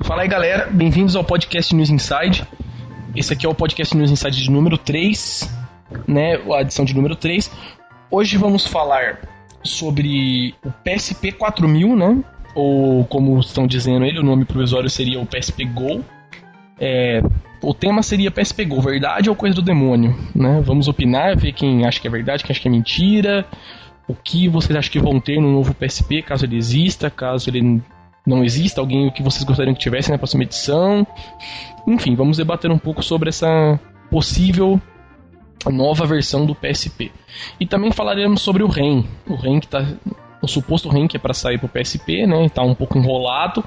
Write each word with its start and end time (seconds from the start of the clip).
Fala 0.00 0.22
aí, 0.22 0.28
galera. 0.28 0.68
Bem-vindos 0.70 1.16
ao 1.16 1.24
podcast 1.24 1.74
News 1.74 1.90
Inside. 1.90 2.46
Esse 3.14 3.32
aqui 3.32 3.44
é 3.44 3.48
o 3.48 3.54
podcast 3.54 3.96
News 3.96 4.10
Inside 4.10 4.42
de 4.42 4.50
número 4.50 4.78
3, 4.78 5.50
né? 6.06 6.36
A 6.54 6.62
edição 6.62 6.84
de 6.84 6.94
número 6.94 7.14
3. 7.14 7.50
Hoje 8.10 8.36
vamos 8.38 8.66
falar 8.66 9.20
sobre 9.62 10.54
o 10.64 10.70
PSP 10.70 11.32
4000, 11.32 11.96
né? 11.96 12.24
Ou 12.54 13.04
como 13.04 13.38
estão 13.40 13.66
dizendo 13.66 14.04
ele, 14.04 14.18
o 14.18 14.24
nome 14.24 14.44
provisório 14.44 14.88
seria 14.88 15.20
o 15.20 15.26
PSP 15.26 15.64
Go. 15.64 16.02
É, 16.80 17.20
o 17.60 17.74
tema 17.74 18.02
seria 18.02 18.30
PSP 18.30 18.64
Go, 18.64 18.80
verdade 18.80 19.28
ou 19.28 19.36
coisa 19.36 19.56
do 19.56 19.62
demônio, 19.62 20.16
né? 20.34 20.62
Vamos 20.64 20.88
opinar, 20.88 21.36
ver 21.36 21.52
quem 21.52 21.84
acha 21.86 22.00
que 22.00 22.06
é 22.06 22.10
verdade, 22.10 22.44
quem 22.44 22.52
acha 22.52 22.60
que 22.60 22.68
é 22.68 22.70
mentira, 22.70 23.44
o 24.06 24.14
que 24.14 24.48
vocês 24.48 24.74
acham 24.76 24.92
que 24.92 25.00
vão 25.00 25.20
ter 25.20 25.40
no 25.40 25.52
novo 25.52 25.74
PSP, 25.74 26.22
caso 26.22 26.46
ele 26.46 26.56
exista, 26.56 27.10
caso 27.10 27.50
ele 27.50 27.82
não 28.28 28.44
exista, 28.44 28.80
alguém 28.80 29.10
que 29.10 29.22
vocês 29.22 29.44
gostariam 29.44 29.74
que 29.74 29.80
tivesse 29.80 30.10
na 30.10 30.18
próxima 30.18 30.44
edição. 30.44 31.06
Enfim, 31.86 32.14
vamos 32.14 32.36
debater 32.36 32.70
um 32.70 32.78
pouco 32.78 33.02
sobre 33.02 33.28
essa 33.28 33.78
possível 34.10 34.80
nova 35.66 36.06
versão 36.06 36.46
do 36.46 36.54
PSP. 36.54 37.10
E 37.58 37.66
também 37.66 37.90
falaremos 37.90 38.42
sobre 38.42 38.62
o 38.62 38.68
REM, 38.68 39.04
o 39.26 39.34
REM 39.34 39.60
que 39.60 39.68
tá 39.68 39.84
o 40.40 40.46
suposto 40.46 40.88
REM 40.88 41.08
que 41.08 41.16
é 41.16 41.20
para 41.20 41.34
sair 41.34 41.58
pro 41.58 41.68
PSP, 41.68 42.26
né? 42.26 42.46
Está 42.46 42.62
um 42.62 42.74
pouco 42.74 42.96
enrolado, 42.96 43.64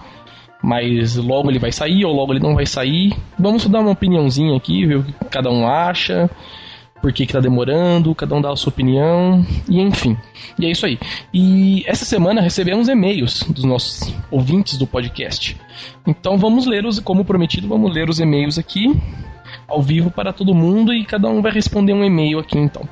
mas 0.63 1.15
logo 1.17 1.49
ele 1.49 1.59
vai 1.59 1.71
sair 1.71 2.05
ou 2.05 2.13
logo 2.13 2.33
ele 2.33 2.39
não 2.39 2.55
vai 2.55 2.65
sair. 2.65 3.13
Vamos 3.37 3.67
dar 3.67 3.81
uma 3.81 3.91
opiniãozinha 3.91 4.55
aqui, 4.55 4.85
ver 4.85 4.97
o 4.97 5.03
que 5.03 5.13
cada 5.29 5.49
um 5.49 5.67
acha 5.67 6.29
por 7.01 7.11
que, 7.11 7.25
que 7.25 7.33
tá 7.33 7.39
demorando, 7.39 8.13
cada 8.13 8.35
um 8.35 8.41
dá 8.41 8.51
a 8.51 8.55
sua 8.55 8.69
opinião, 8.69 9.45
e 9.67 9.81
enfim. 9.81 10.15
E 10.59 10.65
é 10.65 10.71
isso 10.71 10.85
aí. 10.85 10.99
E 11.33 11.83
essa 11.87 12.05
semana 12.05 12.41
recebemos 12.41 12.87
e-mails 12.87 13.43
dos 13.43 13.63
nossos 13.63 14.13
ouvintes 14.29 14.77
do 14.77 14.85
podcast. 14.85 15.57
Então 16.05 16.37
vamos 16.37 16.65
ler 16.65 16.85
os, 16.85 16.99
como 16.99 17.25
prometido, 17.25 17.67
vamos 17.67 17.93
ler 17.93 18.09
os 18.09 18.19
e-mails 18.19 18.57
aqui, 18.57 18.95
ao 19.67 19.81
vivo 19.81 20.11
para 20.11 20.31
todo 20.31 20.53
mundo, 20.53 20.93
e 20.93 21.03
cada 21.03 21.27
um 21.27 21.41
vai 21.41 21.51
responder 21.51 21.93
um 21.93 22.03
e-mail 22.03 22.39
aqui 22.39 22.57
então. 22.57 22.87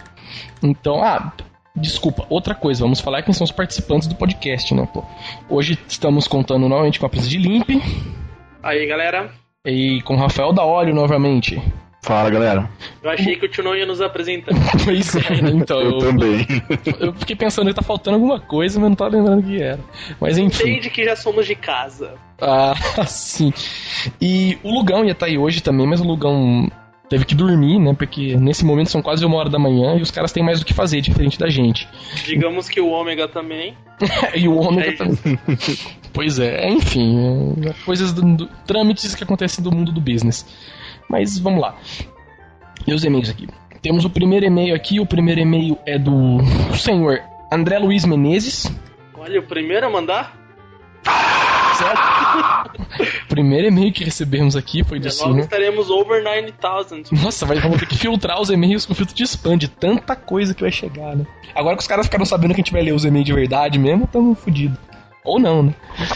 Então, 0.62 1.04
ah, 1.04 1.32
Desculpa, 1.76 2.26
outra 2.30 2.54
coisa, 2.54 2.82
vamos 2.82 3.00
falar 3.00 3.22
quem 3.22 3.34
são 3.34 3.46
os 3.46 3.52
participantes 3.52 4.08
do 4.08 4.16
podcast, 4.16 4.74
né, 4.74 4.88
pô? 4.92 5.04
Hoje 5.48 5.80
estamos 5.88 6.28
contando 6.28 6.68
novamente 6.68 7.00
com 7.00 7.06
a 7.06 7.10
presença 7.10 7.30
de 7.30 7.38
Limp. 7.38 7.70
Aí, 8.62 8.86
galera. 8.86 9.32
E 9.66 10.02
com 10.02 10.16
Rafael 10.16 10.52
da 10.52 10.66
Óleo 10.66 10.94
novamente. 10.94 11.62
Fala, 12.02 12.30
galera. 12.30 12.70
Eu 13.04 13.10
achei 13.10 13.36
que 13.36 13.46
o 13.46 13.50
Tio 13.50 13.64
não 13.64 13.76
ia 13.76 13.86
nos 13.86 14.00
apresentar. 14.00 14.54
pois 14.86 15.16
é, 15.16 15.42
né? 15.42 15.52
então. 15.54 15.82
eu, 15.82 15.92
eu, 15.92 15.98
também. 16.00 16.48
Eu 17.00 17.14
fiquei 17.14 17.36
pensando 17.36 17.68
que 17.68 17.74
tá 17.74 17.82
faltando 17.82 18.16
alguma 18.16 18.40
coisa, 18.40 18.80
mas 18.80 18.90
não 18.90 18.96
tava 18.96 19.18
lembrando 19.18 19.40
o 19.40 19.44
que 19.44 19.62
era. 19.62 19.80
Mas 20.20 20.38
enfim. 20.38 20.70
Entende 20.70 20.90
que 20.90 21.04
já 21.04 21.16
somos 21.16 21.46
de 21.46 21.56
casa. 21.56 22.14
Ah, 22.42 22.74
sim. 23.06 23.54
E 24.22 24.58
o 24.64 24.72
Lugão 24.72 25.04
ia 25.04 25.12
estar 25.12 25.26
tá 25.26 25.32
aí 25.32 25.38
hoje 25.38 25.62
também, 25.62 25.86
mas 25.86 26.00
o 26.00 26.06
Lugão 26.06 26.70
teve 27.10 27.26
que 27.26 27.36
dormir, 27.36 27.80
né? 27.80 27.94
Porque 27.94 28.38
nesse 28.38 28.64
momento 28.64 28.92
são 28.92 29.02
quase 29.02 29.26
uma 29.26 29.36
hora 29.38 29.50
da 29.50 29.60
manhã 29.60 29.98
e 29.98 30.02
os 30.02 30.12
caras 30.12 30.32
têm 30.32 30.44
mais 30.44 30.60
do 30.60 30.66
que 30.66 30.74
fazer, 30.74 31.02
diferente 31.02 31.38
da 31.38 31.50
gente. 31.50 31.88
Digamos 32.24 32.70
que 32.70 32.80
o 32.80 32.88
Ômega 32.88 33.28
também. 33.28 33.76
e 34.36 34.48
o 34.48 34.56
Ômega 34.56 34.92
é 34.92 34.96
também. 34.96 35.40
pois 36.14 36.40
é, 36.40 36.70
enfim, 36.70 37.56
é, 37.68 37.74
coisas 37.84 38.14
do, 38.14 38.22
do, 38.22 38.48
trâmites 38.66 39.16
que 39.16 39.24
acontecem 39.24 39.64
do 39.64 39.72
mundo 39.72 39.92
do 39.92 40.00
business. 40.00 40.46
Mas 41.10 41.40
vamos 41.40 41.60
lá. 41.60 41.76
E 42.86 42.94
os 42.94 43.04
e-mails 43.04 43.30
aqui. 43.30 43.48
Temos 43.82 44.06
o 44.06 44.10
primeiro 44.10 44.46
e-mail 44.46 44.76
aqui. 44.76 45.00
O 45.00 45.06
primeiro 45.06 45.42
e-mail 45.42 45.78
é 45.86 45.98
do 45.98 46.38
senhor 46.78 47.20
André 47.52 47.80
Luiz 47.80 48.06
Menezes. 48.06 48.72
Olha, 49.18 49.40
o 49.40 49.44
primeiro 49.44 49.88
a 49.88 49.90
mandar? 49.90 50.38
Certo? 51.78 53.28
primeiro 53.28 53.68
e-mail 53.68 53.92
que 53.92 54.04
recebemos 54.04 54.56
aqui 54.56 54.84
foi 54.84 55.00
do 55.00 55.10
senhor. 55.10 55.34
Nós 55.34 55.46
estaremos 55.46 55.90
over 55.90 56.24
9000. 56.24 57.06
Nossa, 57.24 57.46
vai, 57.46 57.58
vamos 57.60 57.80
ter 57.80 57.88
que 57.88 57.98
filtrar 57.98 58.40
os 58.40 58.50
e-mails 58.50 58.86
com 58.86 58.94
filtro 58.94 59.16
de 59.16 59.24
spam 59.24 59.58
de 59.58 59.68
tanta 59.68 60.16
coisa 60.16 60.54
que 60.54 60.62
vai 60.62 60.72
chegar, 60.72 61.16
né? 61.16 61.26
Agora 61.56 61.76
que 61.76 61.82
os 61.82 61.88
caras 61.88 62.06
ficaram 62.06 62.26
sabendo 62.26 62.54
que 62.54 62.62
a 62.62 62.64
gente 62.64 62.74
vai 62.74 62.82
ler 62.82 62.94
os 62.94 63.06
e-mails 63.06 63.26
de 63.26 63.34
verdade 63.34 63.80
mesmo, 63.80 64.04
estamos 64.04 64.38
fodidos. 64.40 64.78
Ou 65.24 65.40
não, 65.40 65.64
né? 65.64 65.74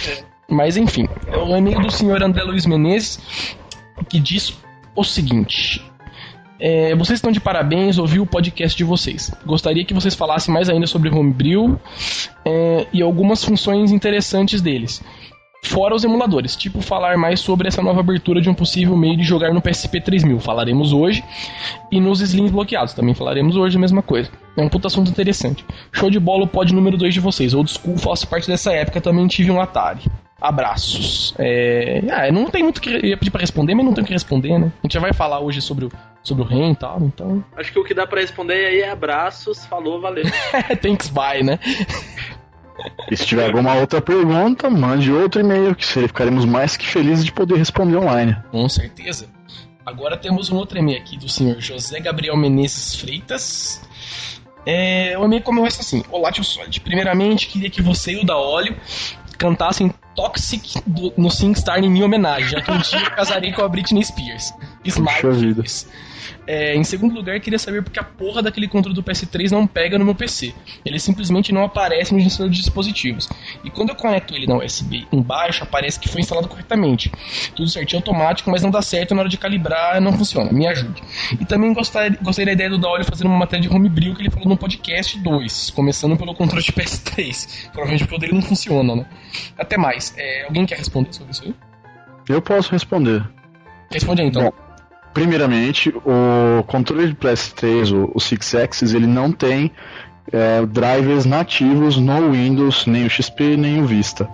É. 0.07 0.23
Mas 0.49 0.77
enfim, 0.77 1.07
é 1.27 1.37
o 1.37 1.55
e-mail 1.55 1.81
do 1.81 1.89
senhor 1.89 2.21
André 2.21 2.43
Luiz 2.43 2.65
Menezes 2.65 3.19
que 4.09 4.19
diz 4.19 4.57
o 4.95 5.03
seguinte. 5.03 5.83
É, 6.59 6.95
vocês 6.95 7.17
estão 7.17 7.31
de 7.31 7.39
parabéns, 7.39 7.97
ouvi 7.97 8.19
o 8.19 8.25
podcast 8.25 8.77
de 8.77 8.83
vocês. 8.83 9.31
Gostaria 9.45 9.83
que 9.83 9.93
vocês 9.93 10.15
falassem 10.15 10.53
mais 10.53 10.69
ainda 10.69 10.87
sobre 10.87 11.09
Homebrew 11.09 11.79
é, 12.45 12.87
e 12.93 13.01
algumas 13.01 13.43
funções 13.43 13.91
interessantes 13.91 14.61
deles. 14.61 15.03
Fora 15.65 15.95
os 15.95 16.03
emuladores, 16.03 16.57
tipo 16.57 16.81
falar 16.81 17.17
mais 17.17 17.39
sobre 17.39 17.69
essa 17.69 17.81
nova 17.81 18.01
abertura 18.01 18.41
de 18.41 18.49
um 18.49 18.53
possível 18.53 18.97
meio 18.97 19.15
de 19.15 19.23
jogar 19.23 19.53
no 19.53 19.61
PSP 19.61 20.01
3000, 20.01 20.39
falaremos 20.39 20.91
hoje, 20.91 21.23
e 21.89 22.01
nos 22.01 22.19
slims 22.19 22.51
bloqueados, 22.51 22.93
também 22.93 23.15
falaremos 23.15 23.55
hoje 23.55 23.77
a 23.77 23.79
mesma 23.79 24.01
coisa. 24.01 24.29
É 24.57 24.61
um 24.61 24.67
puta 24.67 24.87
assunto 24.87 25.09
interessante. 25.09 25.65
Show 25.91 26.09
de 26.09 26.19
bola 26.19 26.43
o 26.43 26.47
pod 26.47 26.73
número 26.73 26.97
2 26.97 27.13
de 27.13 27.19
vocês, 27.21 27.53
old 27.53 27.71
school, 27.71 27.97
faço 27.97 28.27
parte 28.27 28.47
dessa 28.47 28.73
época, 28.73 28.99
também 28.99 29.25
tive 29.25 29.51
um 29.51 29.61
Atari. 29.61 30.01
Abraços. 30.43 31.33
É... 31.39 32.01
Ah, 32.11 32.29
não 32.29 32.49
tem 32.49 32.63
muito 32.63 32.81
que 32.81 32.89
eu 32.89 32.99
ia 32.99 33.15
pedir 33.15 33.31
pra 33.31 33.39
responder, 33.39 33.73
mas 33.73 33.85
não 33.85 33.93
tem 33.93 34.03
o 34.03 34.07
que 34.07 34.11
responder, 34.11 34.59
né? 34.59 34.73
A 34.79 34.85
gente 34.85 34.93
já 34.93 34.99
vai 34.99 35.13
falar 35.13 35.39
hoje 35.39 35.61
sobre 35.61 35.85
o, 35.85 35.91
sobre 36.21 36.43
o 36.43 36.45
REM 36.45 36.73
e 36.73 36.75
tal, 36.75 36.99
então. 37.01 37.41
Acho 37.55 37.71
que 37.71 37.79
o 37.79 37.83
que 37.85 37.93
dá 37.93 38.05
para 38.05 38.19
responder 38.19 38.65
aí 38.65 38.81
é 38.81 38.89
abraços, 38.89 39.65
falou, 39.67 40.01
valeu. 40.01 40.25
Thanks, 40.83 41.07
bye, 41.07 41.43
né? 41.43 41.57
E 43.09 43.15
se 43.15 43.25
tiver 43.25 43.45
alguma 43.45 43.75
outra 43.75 44.01
pergunta, 44.01 44.69
mande 44.69 45.13
outro 45.13 45.39
e-mail, 45.39 45.73
que 45.73 45.85
ficaremos 45.85 46.43
mais 46.43 46.75
que 46.75 46.85
felizes 46.85 47.23
de 47.23 47.31
poder 47.31 47.55
responder 47.55 47.95
online. 47.95 48.35
Com 48.51 48.67
certeza. 48.67 49.29
Agora 49.85 50.17
temos 50.17 50.49
um 50.49 50.57
outro 50.57 50.77
e-mail 50.77 50.99
aqui 50.99 51.17
do 51.17 51.29
senhor 51.29 51.61
José 51.61 52.01
Gabriel 52.01 52.35
Menezes 52.35 52.95
Freitas. 52.95 53.81
É, 54.65 55.17
o 55.17 55.23
e-mail 55.23 55.41
começa 55.41 55.81
assim: 55.81 56.03
Olá, 56.11 56.33
tio 56.33 56.43
Solid. 56.43 56.81
Primeiramente, 56.81 57.47
queria 57.47 57.69
que 57.69 57.81
você 57.81 58.13
e 58.13 58.17
o 58.17 58.25
da 58.25 58.37
Óleo 58.37 58.75
cantassem 59.37 59.93
Toxic 60.15 60.81
do, 60.85 61.13
no 61.17 61.29
SingStar 61.29 61.79
em 61.83 61.89
minha 61.89 62.05
homenagem, 62.05 62.49
já 62.49 62.61
que 62.61 62.71
um 62.71 62.77
dia 62.77 62.99
eu 62.99 63.11
casarei 63.11 63.51
com 63.51 63.63
a 63.63 63.67
Britney 63.67 64.03
Spears. 64.03 64.53
Smile. 64.85 65.55
É, 66.45 66.75
em 66.75 66.83
segundo 66.83 67.13
lugar, 67.13 67.39
queria 67.39 67.59
saber 67.59 67.83
porque 67.83 67.99
a 67.99 68.03
porra 68.03 68.41
daquele 68.41 68.67
controle 68.67 68.95
do 68.95 69.03
PS3 69.03 69.51
não 69.51 69.65
pega 69.65 69.97
no 69.97 70.05
meu 70.05 70.15
PC. 70.15 70.53
Ele 70.85 70.99
simplesmente 70.99 71.53
não 71.53 71.63
aparece 71.63 72.13
no 72.13 72.19
gestor 72.19 72.49
de 72.49 72.57
dispositivos. 72.57 73.29
E 73.63 73.69
quando 73.69 73.89
eu 73.89 73.95
conecto 73.95 74.35
ele 74.35 74.47
na 74.47 74.57
USB 74.57 75.07
embaixo, 75.11 75.63
aparece 75.63 75.99
que 75.99 76.09
foi 76.09 76.21
instalado 76.21 76.47
corretamente. 76.47 77.11
Tudo 77.55 77.69
certinho 77.69 77.99
automático, 77.99 78.49
mas 78.49 78.61
não 78.61 78.71
dá 78.71 78.81
certo 78.81 79.13
na 79.13 79.21
hora 79.21 79.29
de 79.29 79.37
calibrar, 79.37 79.99
não 80.01 80.13
funciona. 80.13 80.51
Me 80.51 80.67
ajude. 80.67 81.01
E 81.39 81.45
também 81.45 81.73
gostaria, 81.73 82.17
gostaria 82.21 82.47
da 82.47 82.53
ideia 82.53 82.69
do 82.69 82.77
Daolio 82.77 83.05
fazer 83.05 83.25
uma 83.25 83.37
matéria 83.37 83.67
de 83.67 83.73
homebrew 83.73 84.15
que 84.15 84.21
ele 84.21 84.29
falou 84.29 84.49
no 84.49 84.57
podcast 84.57 85.17
2, 85.19 85.69
começando 85.71 86.17
pelo 86.17 86.33
controle 86.33 86.63
de 86.63 86.71
PS3. 86.71 87.69
Provavelmente 87.71 88.03
porque 88.03 88.15
o 88.15 88.19
dele 88.19 88.33
não 88.33 88.41
funciona, 88.41 88.95
né? 88.95 89.05
Até 89.57 89.77
mais. 89.77 90.13
É, 90.17 90.45
alguém 90.45 90.65
quer 90.65 90.77
responder 90.77 91.13
sobre 91.13 91.31
isso 91.31 91.43
aí? 91.45 91.55
Eu 92.27 92.41
posso 92.41 92.71
responder. 92.71 93.23
Responde 93.91 94.21
aí 94.21 94.27
então. 94.27 94.43
Bom, 94.43 94.53
primeiramente, 95.13 95.89
o 95.89 96.63
controle 96.63 97.07
de 97.07 97.15
PS3, 97.15 97.93
o, 97.93 98.11
o 98.13 98.19
Six 98.19 98.55
Axis, 98.55 98.93
ele 98.93 99.07
não 99.07 99.31
tem 99.31 99.71
é, 100.31 100.65
drivers 100.65 101.25
nativos 101.25 101.97
no 101.97 102.31
Windows, 102.31 102.85
nem 102.85 103.05
o 103.05 103.09
XP, 103.09 103.57
nem 103.57 103.81
o 103.81 103.85
Vista. 103.85 104.27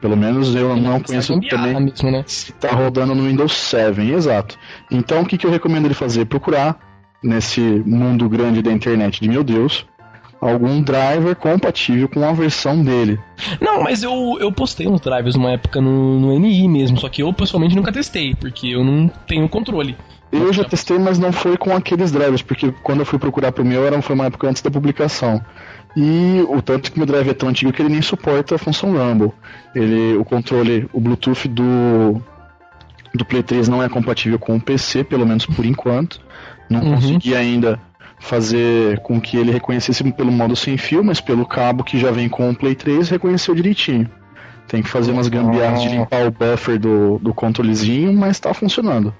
Pelo 0.00 0.16
menos 0.16 0.54
eu 0.54 0.72
ele 0.72 0.80
não 0.82 1.00
conheço 1.00 1.40
também 1.48 1.80
mesmo, 1.80 2.10
né? 2.10 2.22
se 2.26 2.52
está 2.52 2.70
rodando 2.70 3.14
no 3.14 3.24
Windows 3.26 3.52
7, 3.52 4.00
exato. 4.12 4.58
Então 4.90 5.22
o 5.22 5.26
que, 5.26 5.38
que 5.38 5.46
eu 5.46 5.50
recomendo 5.50 5.86
ele 5.86 5.94
fazer? 5.94 6.26
Procurar 6.26 6.78
nesse 7.22 7.60
mundo 7.60 8.28
grande 8.28 8.62
da 8.62 8.70
internet 8.70 9.20
de 9.20 9.28
meu 9.28 9.42
Deus, 9.42 9.86
algum 10.40 10.82
driver 10.82 11.34
compatível 11.36 12.08
com 12.08 12.24
a 12.24 12.32
versão 12.32 12.82
dele. 12.82 13.18
Não, 13.60 13.82
mas 13.82 14.02
eu, 14.02 14.38
eu 14.40 14.52
postei 14.52 14.86
uns 14.86 15.00
drivers 15.00 15.34
uma 15.34 15.52
época 15.52 15.80
no, 15.80 16.20
no 16.20 16.38
NI 16.38 16.68
mesmo, 16.68 16.98
só 16.98 17.08
que 17.08 17.22
eu 17.22 17.32
pessoalmente 17.32 17.74
nunca 17.74 17.92
testei, 17.92 18.34
porque 18.34 18.68
eu 18.68 18.84
não 18.84 19.08
tenho 19.26 19.48
controle. 19.48 19.96
Eu 20.32 20.52
já 20.52 20.64
testei, 20.64 20.98
mas 20.98 21.18
não 21.18 21.32
foi 21.32 21.56
com 21.56 21.74
aqueles 21.74 22.10
drivers, 22.10 22.42
porque 22.42 22.72
quando 22.82 23.00
eu 23.00 23.06
fui 23.06 23.18
procurar 23.18 23.52
pro 23.52 23.64
meu, 23.64 23.86
era, 23.86 24.00
foi 24.02 24.14
uma 24.14 24.26
época 24.26 24.48
antes 24.48 24.60
da 24.60 24.70
publicação. 24.70 25.40
E 25.96 26.44
o 26.48 26.60
tanto 26.60 26.92
que 26.92 26.98
meu 26.98 27.06
drive 27.06 27.30
é 27.30 27.34
tão 27.34 27.48
antigo 27.48 27.72
que 27.72 27.80
ele 27.80 27.88
nem 27.88 28.02
suporta 28.02 28.56
a 28.56 28.58
função 28.58 28.92
Rumble. 28.92 29.32
Ele, 29.74 30.16
o 30.16 30.24
controle, 30.24 30.88
o 30.92 31.00
Bluetooth 31.00 31.48
do, 31.48 32.20
do 33.14 33.24
Play 33.24 33.42
3 33.42 33.68
não 33.68 33.82
é 33.82 33.88
compatível 33.88 34.38
com 34.38 34.56
o 34.56 34.60
PC, 34.60 35.04
pelo 35.04 35.24
menos 35.24 35.46
por 35.46 35.64
enquanto. 35.64 36.20
Não 36.68 36.82
uhum. 36.82 36.94
consegui 36.96 37.34
ainda 37.34 37.80
fazer 38.18 39.00
com 39.00 39.20
que 39.20 39.36
ele 39.36 39.52
reconhecesse 39.52 40.02
pelo 40.12 40.32
modo 40.32 40.56
sem 40.56 40.76
fio, 40.76 41.04
mas 41.04 41.20
pelo 41.20 41.46
cabo 41.46 41.84
que 41.84 41.98
já 41.98 42.10
vem 42.10 42.28
com 42.28 42.50
o 42.50 42.56
Play 42.56 42.74
3 42.74 43.08
reconheceu 43.08 43.54
direitinho. 43.54 44.10
Tem 44.68 44.82
que 44.82 44.88
fazer 44.88 45.12
umas 45.12 45.28
gambiarras 45.28 45.82
de 45.82 45.88
limpar 45.88 46.26
o 46.26 46.30
buffer 46.30 46.78
do, 46.78 47.18
do 47.18 47.32
controlezinho, 47.32 48.12
mas 48.12 48.40
tá 48.40 48.52
funcionando. 48.52 49.14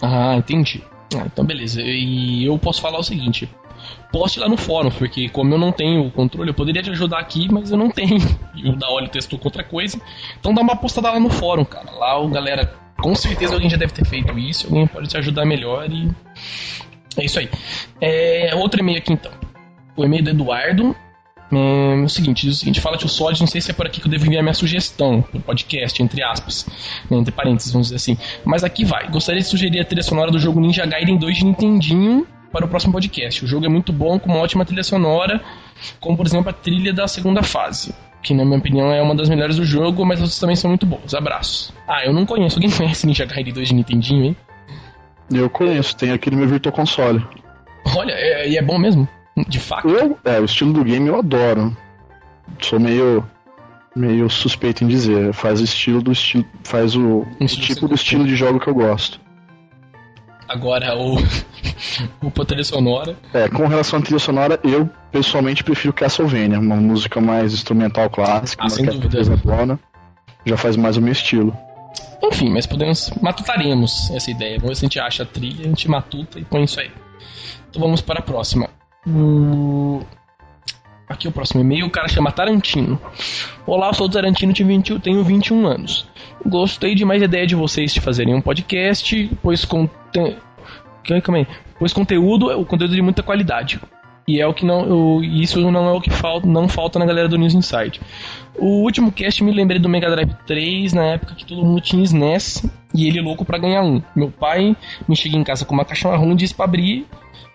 Ah, 0.00 0.36
entendi. 0.36 0.82
Ah, 1.14 1.24
então 1.26 1.44
beleza. 1.44 1.80
E 1.82 2.44
eu 2.44 2.56
posso 2.58 2.80
falar 2.80 2.98
o 2.98 3.02
seguinte. 3.02 3.48
poste 4.12 4.38
lá 4.38 4.48
no 4.48 4.56
fórum, 4.56 4.90
porque 4.90 5.28
como 5.28 5.52
eu 5.54 5.58
não 5.58 5.72
tenho 5.72 6.06
o 6.06 6.10
controle, 6.10 6.50
eu 6.50 6.54
poderia 6.54 6.82
te 6.82 6.90
ajudar 6.90 7.18
aqui, 7.18 7.48
mas 7.50 7.70
eu 7.70 7.76
não 7.76 7.90
tenho. 7.90 8.18
E 8.54 8.68
o 8.68 8.76
da 8.76 8.88
Olho 8.90 9.08
testou 9.08 9.38
com 9.38 9.48
outra 9.48 9.64
coisa. 9.64 10.00
Então 10.38 10.54
dá 10.54 10.60
uma 10.60 10.76
postada 10.76 11.10
lá 11.10 11.18
no 11.18 11.30
fórum, 11.30 11.64
cara. 11.64 11.90
Lá 11.90 12.20
o 12.20 12.28
galera, 12.28 12.72
com 13.00 13.14
certeza 13.14 13.54
alguém 13.54 13.68
já 13.68 13.76
deve 13.76 13.92
ter 13.92 14.04
feito 14.04 14.38
isso, 14.38 14.66
alguém 14.68 14.86
pode 14.86 15.08
te 15.08 15.16
ajudar 15.16 15.44
melhor 15.44 15.90
e. 15.90 16.10
É 17.16 17.24
isso 17.24 17.38
aí. 17.38 17.48
É, 18.00 18.54
outro 18.54 18.80
e-mail 18.80 18.98
aqui 18.98 19.12
então. 19.12 19.32
O 19.96 20.04
e-mail 20.04 20.22
do 20.24 20.30
Eduardo. 20.30 20.96
É, 21.52 22.02
o 22.02 22.08
seguinte, 22.08 22.46
diz 22.46 22.56
o 22.56 22.58
seguinte, 22.58 22.80
fala 22.80 22.96
que 22.96 23.04
o 23.04 23.08
Solid, 23.08 23.38
não 23.38 23.46
sei 23.46 23.60
se 23.60 23.70
é 23.70 23.74
por 23.74 23.86
aqui 23.86 24.00
que 24.00 24.06
eu 24.06 24.10
devo 24.10 24.24
enviar 24.24 24.42
minha 24.42 24.54
sugestão 24.54 25.20
pro 25.20 25.38
podcast, 25.40 26.02
entre 26.02 26.22
aspas, 26.22 26.66
né, 27.10 27.18
entre 27.18 27.30
parênteses, 27.30 27.70
vamos 27.70 27.88
dizer 27.88 27.96
assim. 27.96 28.16
Mas 28.42 28.64
aqui 28.64 28.86
vai. 28.86 29.10
Gostaria 29.10 29.42
de 29.42 29.46
sugerir 29.46 29.80
a 29.80 29.84
trilha 29.84 30.02
sonora 30.02 30.30
do 30.30 30.38
jogo 30.38 30.58
Ninja 30.60 30.86
Gaiden 30.86 31.18
2 31.18 31.36
de 31.36 31.44
Nintendinho 31.44 32.26
para 32.50 32.64
o 32.64 32.68
próximo 32.68 32.92
podcast. 32.92 33.44
O 33.44 33.48
jogo 33.48 33.66
é 33.66 33.68
muito 33.68 33.92
bom, 33.92 34.18
com 34.18 34.30
uma 34.30 34.40
ótima 34.40 34.64
trilha 34.64 34.82
sonora, 34.82 35.42
como 36.00 36.16
por 36.16 36.26
exemplo 36.26 36.48
a 36.48 36.52
trilha 36.54 36.92
da 36.92 37.06
segunda 37.06 37.42
fase. 37.42 37.94
Que 38.22 38.32
na 38.32 38.44
minha 38.46 38.58
opinião 38.58 38.90
é 38.90 39.02
uma 39.02 39.14
das 39.14 39.28
melhores 39.28 39.56
do 39.56 39.64
jogo, 39.64 40.06
mas 40.06 40.20
outras 40.20 40.38
também 40.38 40.56
são 40.56 40.70
muito 40.70 40.86
boas. 40.86 41.12
Abraços. 41.12 41.72
Ah, 41.86 42.02
eu 42.04 42.14
não 42.14 42.24
conheço. 42.24 42.56
Alguém 42.56 42.70
conhece 42.70 43.06
Ninja 43.06 43.26
Gaiden 43.26 43.52
2 43.52 43.68
de 43.68 43.74
Nintendinho, 43.74 44.24
hein? 44.24 44.36
Eu 45.32 45.48
conheço, 45.50 45.96
tem 45.96 46.12
aqui 46.12 46.30
no 46.30 46.36
meu 46.36 46.48
Virtual 46.48 46.72
Console. 46.74 47.24
Olha, 47.96 48.12
é- 48.12 48.48
e 48.48 48.56
é, 48.56 48.62
bom 48.62 48.78
mesmo? 48.78 49.08
De 49.48 49.58
fato. 49.58 49.88
Eu, 49.88 50.18
é, 50.24 50.38
o 50.40 50.44
estilo 50.44 50.72
do 50.72 50.84
game 50.84 51.08
eu 51.08 51.18
adoro. 51.18 51.76
Sou 52.60 52.78
meio 52.78 53.24
meio 53.94 54.28
suspeito 54.30 54.84
em 54.84 54.88
dizer. 54.88 55.32
Faz 55.32 55.60
o 55.60 55.64
estilo 55.64 56.02
do 56.02 56.12
estilo, 56.12 56.44
faz 56.64 56.94
o, 56.96 57.26
estilo 57.40 57.66
tipo 57.66 57.88
do 57.88 57.94
estilo 57.94 58.24
de 58.24 58.36
jogo 58.36 58.60
que 58.60 58.68
eu 58.68 58.74
gosto. 58.74 59.20
Agora 60.48 60.94
o. 60.96 61.16
o 62.22 62.44
trilha 62.44 62.64
sonora. 62.64 63.16
É, 63.32 63.48
com 63.48 63.66
relação 63.66 63.98
à 63.98 64.02
trilha 64.02 64.18
sonora, 64.18 64.60
eu 64.62 64.88
pessoalmente 65.10 65.64
prefiro 65.64 65.92
Castlevania, 65.92 66.58
uma 66.60 66.76
música 66.76 67.20
mais 67.20 67.54
instrumental 67.54 68.10
clássica, 68.10 68.62
Ah, 68.62 68.66
uma 68.66 68.70
sem 68.70 68.84
dúvida. 68.84 69.08
pesadona. 69.08 69.78
Já 70.44 70.56
faz 70.56 70.76
mais 70.76 70.96
o 70.96 71.00
meu 71.02 71.12
estilo. 71.12 71.56
Enfim, 72.22 72.50
mas 72.50 72.66
podemos. 72.66 73.10
Matutaremos 73.20 74.10
essa 74.10 74.30
ideia. 74.30 74.58
Vamos 74.58 74.70
ver 74.70 74.74
se 74.76 74.84
a 74.84 74.86
gente 74.86 75.00
acha 75.00 75.22
a 75.22 75.26
trilha, 75.26 75.64
a 75.64 75.68
gente 75.68 75.88
matuta 75.88 76.38
e 76.38 76.44
põe 76.44 76.64
isso 76.64 76.80
aí. 76.80 76.90
Então 77.68 77.82
vamos 77.82 78.00
para 78.00 78.20
a 78.20 78.22
próxima. 78.22 78.68
O... 79.06 80.02
Aqui 81.08 81.28
o 81.28 81.32
próximo 81.32 81.60
e-mail, 81.60 81.86
o 81.86 81.90
cara 81.90 82.08
chama 82.08 82.32
Tarantino. 82.32 83.00
Olá, 83.66 83.88
eu 83.88 83.94
sou 83.94 84.06
o 84.06 84.10
Tarantino, 84.10 84.54
tenho 84.54 84.68
20 84.68 84.98
tenho 85.00 85.22
21 85.22 85.66
anos. 85.66 86.06
Gostei 86.46 86.94
demais 86.94 87.20
da 87.20 87.26
ideia 87.26 87.46
de 87.46 87.54
vocês 87.54 87.92
de 87.92 88.00
fazerem 88.00 88.34
um 88.34 88.40
podcast, 88.40 89.30
pois 89.42 89.64
conte... 89.64 89.92
Pois 91.78 91.92
conteúdo 91.92 92.50
é 92.50 92.56
o 92.56 92.64
conteúdo 92.64 92.94
de 92.94 93.02
muita 93.02 93.22
qualidade. 93.22 93.80
E 94.26 94.40
é 94.40 94.46
o 94.46 94.54
que 94.54 94.64
não. 94.64 95.16
o- 95.18 95.24
isso 95.24 95.60
não 95.70 95.88
é 95.88 95.92
o 95.92 96.00
que 96.00 96.10
falta, 96.10 96.46
não 96.46 96.68
falta 96.68 96.98
na 96.98 97.04
galera 97.06 97.28
do 97.28 97.36
News 97.36 97.54
Insight. 97.54 98.00
O 98.56 98.82
último 98.82 99.10
cast 99.10 99.42
me 99.42 99.50
lembrei 99.52 99.78
do 99.80 99.88
Mega 99.88 100.10
Drive 100.10 100.34
3, 100.46 100.92
na 100.92 101.04
época 101.06 101.34
que 101.34 101.44
todo 101.44 101.64
mundo 101.64 101.80
tinha 101.80 102.02
SNES 102.04 102.64
e 102.94 103.06
ele 103.08 103.20
louco 103.20 103.44
pra 103.44 103.58
ganhar 103.58 103.82
um. 103.82 104.00
Meu 104.14 104.30
pai 104.30 104.76
me 105.08 105.16
chega 105.16 105.36
em 105.36 105.42
casa 105.44 105.64
com 105.64 105.74
uma 105.74 105.84
caixa 105.84 106.08
marrom 106.08 106.32
e 106.32 106.36
disse 106.36 106.54
pra 106.54 106.64
abrir. 106.66 107.06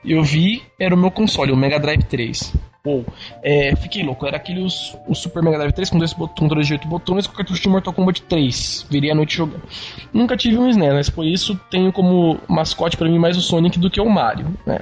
Eu 0.04 0.24
vi, 0.24 0.62
era 0.80 0.94
o 0.94 0.98
meu 0.98 1.12
console, 1.12 1.52
o 1.52 1.56
Mega 1.58 1.80
Drive 1.80 2.04
3. 2.04 2.54
Pô, 2.84 3.04
é, 3.44 3.76
fiquei 3.76 4.04
louco. 4.04 4.26
Era 4.26 4.38
aquele 4.38 4.62
os, 4.62 4.96
o 5.08 5.14
Super 5.16 5.44
Mega 5.44 5.58
Drive 5.58 5.74
3 5.74 5.90
com 5.90 5.98
dois 5.98 6.14
bot- 6.14 6.34
controles 6.40 6.68
de 6.68 6.74
8 6.74 6.88
botões 6.88 7.28
com 7.28 7.36
cartucho 7.36 7.62
de 7.62 7.68
Mortal 7.70 7.94
Kombat 7.94 8.22
3. 8.24 8.86
Virei 8.90 9.12
a 9.12 9.16
noite 9.16 9.36
jogando. 9.36 9.64
Nunca 10.14 10.36
tive 10.38 10.58
um 10.58 10.70
SNES, 10.70 10.94
mas 10.94 11.10
por 11.10 11.26
isso 11.26 11.60
tenho 11.70 11.92
como 11.92 12.38
mascote 12.48 12.96
pra 12.98 13.10
mim 13.10 13.20
mais 13.20 13.36
o 13.38 13.42
Sonic 13.42 13.78
do 13.80 13.90
que 13.90 14.00
o 14.02 14.10
Mario. 14.10 14.48
né? 14.66 14.80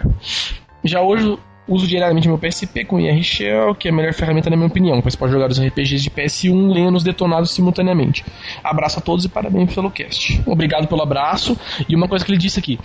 Já 0.84 1.02
hoje 1.02 1.36
uso 1.68 1.88
diariamente 1.88 2.28
meu 2.28 2.38
PSP 2.38 2.86
com 2.86 3.00
IR 3.00 3.24
Shell, 3.24 3.76
que 3.76 3.88
é 3.88 3.92
a 3.92 3.94
melhor 3.94 4.14
ferramenta 4.14 4.50
na 4.50 4.56
minha 4.56 4.68
opinião, 4.68 5.02
pois 5.02 5.16
pode 5.16 5.32
jogar 5.32 5.50
os 5.50 5.60
RPGs 5.60 6.04
de 6.04 6.10
PS1 6.10 6.74
lendo 6.74 6.96
os 6.96 7.04
detonados 7.04 7.52
simultaneamente. 7.52 8.24
Abraço 8.64 9.00
a 9.00 9.02
todos 9.02 9.26
e 9.26 9.30
parabéns 9.30 9.74
pelo 9.74 9.90
cast. 9.90 10.42
Obrigado 10.46 10.88
pelo 10.88 11.02
abraço. 11.02 11.58
E 11.88 11.96
uma 11.96 12.08
coisa 12.08 12.24
que 12.24 12.32
ele 12.32 12.38
disse 12.38 12.60
aqui. 12.60 12.80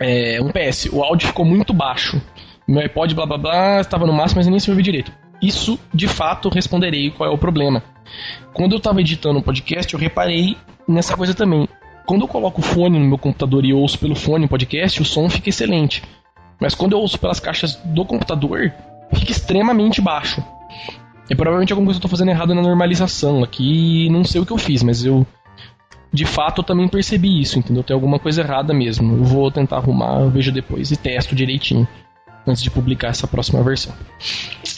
É, 0.00 0.40
um 0.40 0.50
PS, 0.50 0.88
o 0.92 1.02
áudio 1.02 1.28
ficou 1.28 1.44
muito 1.44 1.72
baixo. 1.72 2.20
Meu 2.66 2.82
iPod 2.82 3.14
blá 3.14 3.26
blá 3.26 3.38
blá 3.38 3.80
estava 3.80 4.06
no 4.06 4.12
máximo, 4.12 4.38
mas 4.38 4.46
eu 4.46 4.50
nem 4.50 4.60
se 4.60 4.70
ouvi 4.70 4.82
direito. 4.82 5.12
Isso, 5.40 5.78
de 5.94 6.08
fato, 6.08 6.48
responderei 6.48 7.10
qual 7.10 7.30
é 7.30 7.32
o 7.32 7.38
problema. 7.38 7.82
Quando 8.52 8.72
eu 8.72 8.78
estava 8.78 9.00
editando 9.00 9.38
o 9.38 9.42
podcast, 9.42 9.92
eu 9.92 10.00
reparei 10.00 10.56
nessa 10.86 11.16
coisa 11.16 11.34
também. 11.34 11.68
Quando 12.06 12.22
eu 12.22 12.28
coloco 12.28 12.60
o 12.60 12.64
fone 12.64 12.98
no 12.98 13.06
meu 13.06 13.18
computador 13.18 13.64
e 13.64 13.72
ouço 13.72 13.98
pelo 13.98 14.14
fone 14.14 14.46
o 14.46 14.48
podcast, 14.48 15.00
o 15.00 15.04
som 15.04 15.28
fica 15.28 15.48
excelente. 15.48 16.02
Mas 16.60 16.74
quando 16.74 16.92
eu 16.92 16.98
ouço 16.98 17.18
pelas 17.18 17.40
caixas 17.40 17.76
do 17.76 18.04
computador, 18.04 18.72
fica 19.14 19.32
extremamente 19.32 20.00
baixo. 20.00 20.42
E 21.30 21.34
provavelmente 21.34 21.72
alguma 21.72 21.86
coisa 21.86 21.98
eu 21.98 22.02
tô 22.02 22.08
fazendo 22.08 22.30
errado 22.30 22.54
na 22.54 22.62
normalização 22.62 23.44
aqui, 23.44 24.08
não 24.10 24.24
sei 24.24 24.40
o 24.40 24.46
que 24.46 24.52
eu 24.52 24.58
fiz, 24.58 24.82
mas 24.82 25.04
eu 25.04 25.26
de 26.10 26.24
fato 26.24 26.60
eu 26.60 26.64
também 26.64 26.88
percebi 26.88 27.40
isso, 27.40 27.58
entendeu? 27.58 27.82
Tem 27.82 27.94
alguma 27.94 28.18
coisa 28.18 28.40
errada 28.40 28.72
mesmo. 28.72 29.16
Eu 29.18 29.24
vou 29.24 29.50
tentar 29.50 29.76
arrumar, 29.76 30.20
eu 30.22 30.30
vejo 30.30 30.50
depois 30.50 30.90
e 30.90 30.96
testo 30.96 31.34
direitinho 31.34 31.86
antes 32.46 32.62
de 32.62 32.70
publicar 32.70 33.08
essa 33.08 33.26
próxima 33.26 33.62
versão. 33.62 33.94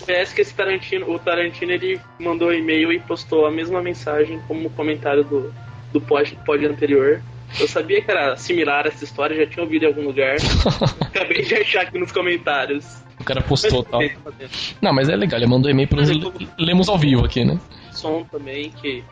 Parece 0.05 0.35
que 0.35 0.41
esse 0.41 0.53
Tarantino, 0.53 1.09
o 1.09 1.19
Tarantino 1.19 1.71
ele 1.71 2.01
mandou 2.19 2.53
e-mail 2.53 2.93
e 2.93 2.99
postou 2.99 3.47
a 3.47 3.51
mesma 3.51 3.81
mensagem 3.81 4.41
como 4.49 4.69
comentário 4.71 5.23
do, 5.23 5.55
do 5.93 6.01
pod, 6.01 6.37
pod 6.45 6.67
anterior. 6.67 7.23
Eu 7.59 7.67
sabia 7.67 8.01
que 8.03 8.11
era 8.11 8.37
similar 8.37 8.87
essa 8.87 9.03
história, 9.05 9.37
já 9.37 9.47
tinha 9.47 9.63
ouvido 9.65 9.85
em 9.85 9.89
algum 9.89 10.03
lugar. 10.03 10.37
Acabei 11.01 11.43
de 11.43 11.55
achar 11.55 11.83
aqui 11.83 11.99
nos 11.99 12.13
comentários. 12.13 13.03
O 13.19 13.25
cara 13.25 13.43
postou 13.43 13.83
tal. 13.83 14.01
Tá. 14.01 14.33
Não, 14.81 14.93
mas 14.93 15.09
é 15.09 15.17
legal, 15.17 15.39
ele 15.39 15.47
mandou 15.49 15.71
e-mail 15.71 15.89
pra 15.89 15.99
nós 15.99 16.09
le- 16.11 16.49
lemos 16.59 16.89
ao 16.89 16.97
vivo 16.99 17.25
aqui, 17.25 17.45
né? 17.45 17.59
som 17.93 18.25
também 18.31 18.71
que, 18.71 19.05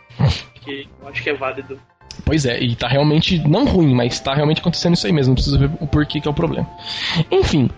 que 0.62 0.88
eu 1.02 1.08
acho 1.08 1.22
que 1.22 1.30
é 1.30 1.34
válido. 1.34 1.78
Pois 2.24 2.46
é, 2.46 2.58
e 2.60 2.74
tá 2.74 2.88
realmente, 2.88 3.38
não 3.46 3.64
ruim, 3.66 3.94
mas 3.94 4.18
tá 4.18 4.34
realmente 4.34 4.60
acontecendo 4.60 4.94
isso 4.94 5.06
aí 5.06 5.12
mesmo, 5.12 5.30
não 5.30 5.34
precisa 5.34 5.58
ver 5.58 5.70
o 5.80 5.86
porquê 5.86 6.20
que 6.20 6.26
é 6.26 6.30
o 6.30 6.34
problema. 6.34 6.68
Enfim, 7.30 7.68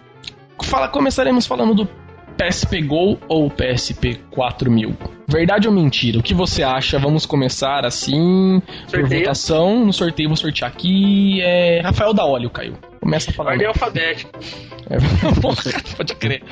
fala, 0.63 0.89
começaremos 0.89 1.47
falando 1.47 1.75
do 1.75 1.89
PSP 2.37 2.83
Go 2.83 3.19
ou 3.29 3.51
PSP 3.51 4.21
4000. 4.31 4.95
Verdade 5.29 5.69
ou 5.69 5.75
mentira? 5.75 6.19
O 6.19 6.23
que 6.23 6.35
você 6.35 6.63
acha? 6.63 6.99
Vamos 6.99 7.25
começar 7.25 7.85
assim, 7.85 8.61
por 8.91 9.01
Sorteio. 9.01 9.21
votação, 9.21 9.85
no 9.87 9.93
sorteio 9.93 10.29
vou 10.29 10.37
sortear 10.37 10.71
aqui. 10.71 11.41
É 11.41 11.81
Rafael 11.81 12.13
da 12.13 12.25
Óleo, 12.25 12.51
Caio. 12.51 12.77
Começa 13.01 13.31
a 13.31 13.35
falar. 13.35 13.53
Ordem 13.53 13.67
alfabética. 13.67 14.31
É, 14.91 14.97
pode 15.97 16.15
crer. 16.17 16.43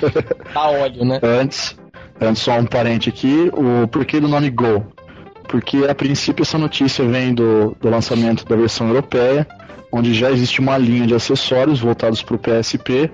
Da 0.54 0.70
óleo, 0.70 1.04
né? 1.04 1.18
Antes, 1.22 1.76
antes 2.20 2.42
só 2.42 2.56
um 2.58 2.64
parente 2.64 3.08
aqui, 3.08 3.50
o 3.52 3.88
porquê 3.88 4.20
do 4.20 4.28
nome 4.28 4.48
Go. 4.50 4.86
Porque 5.48 5.78
a 5.88 5.94
princípio 5.94 6.42
essa 6.42 6.58
notícia 6.58 7.04
vem 7.04 7.34
do, 7.34 7.76
do 7.80 7.88
lançamento 7.88 8.44
da 8.44 8.54
versão 8.54 8.88
europeia, 8.88 9.46
onde 9.90 10.14
já 10.14 10.30
existe 10.30 10.60
uma 10.60 10.76
linha 10.78 11.06
de 11.06 11.14
acessórios 11.14 11.80
voltados 11.80 12.22
para 12.22 12.36
o 12.36 12.38
PSP, 12.38 13.10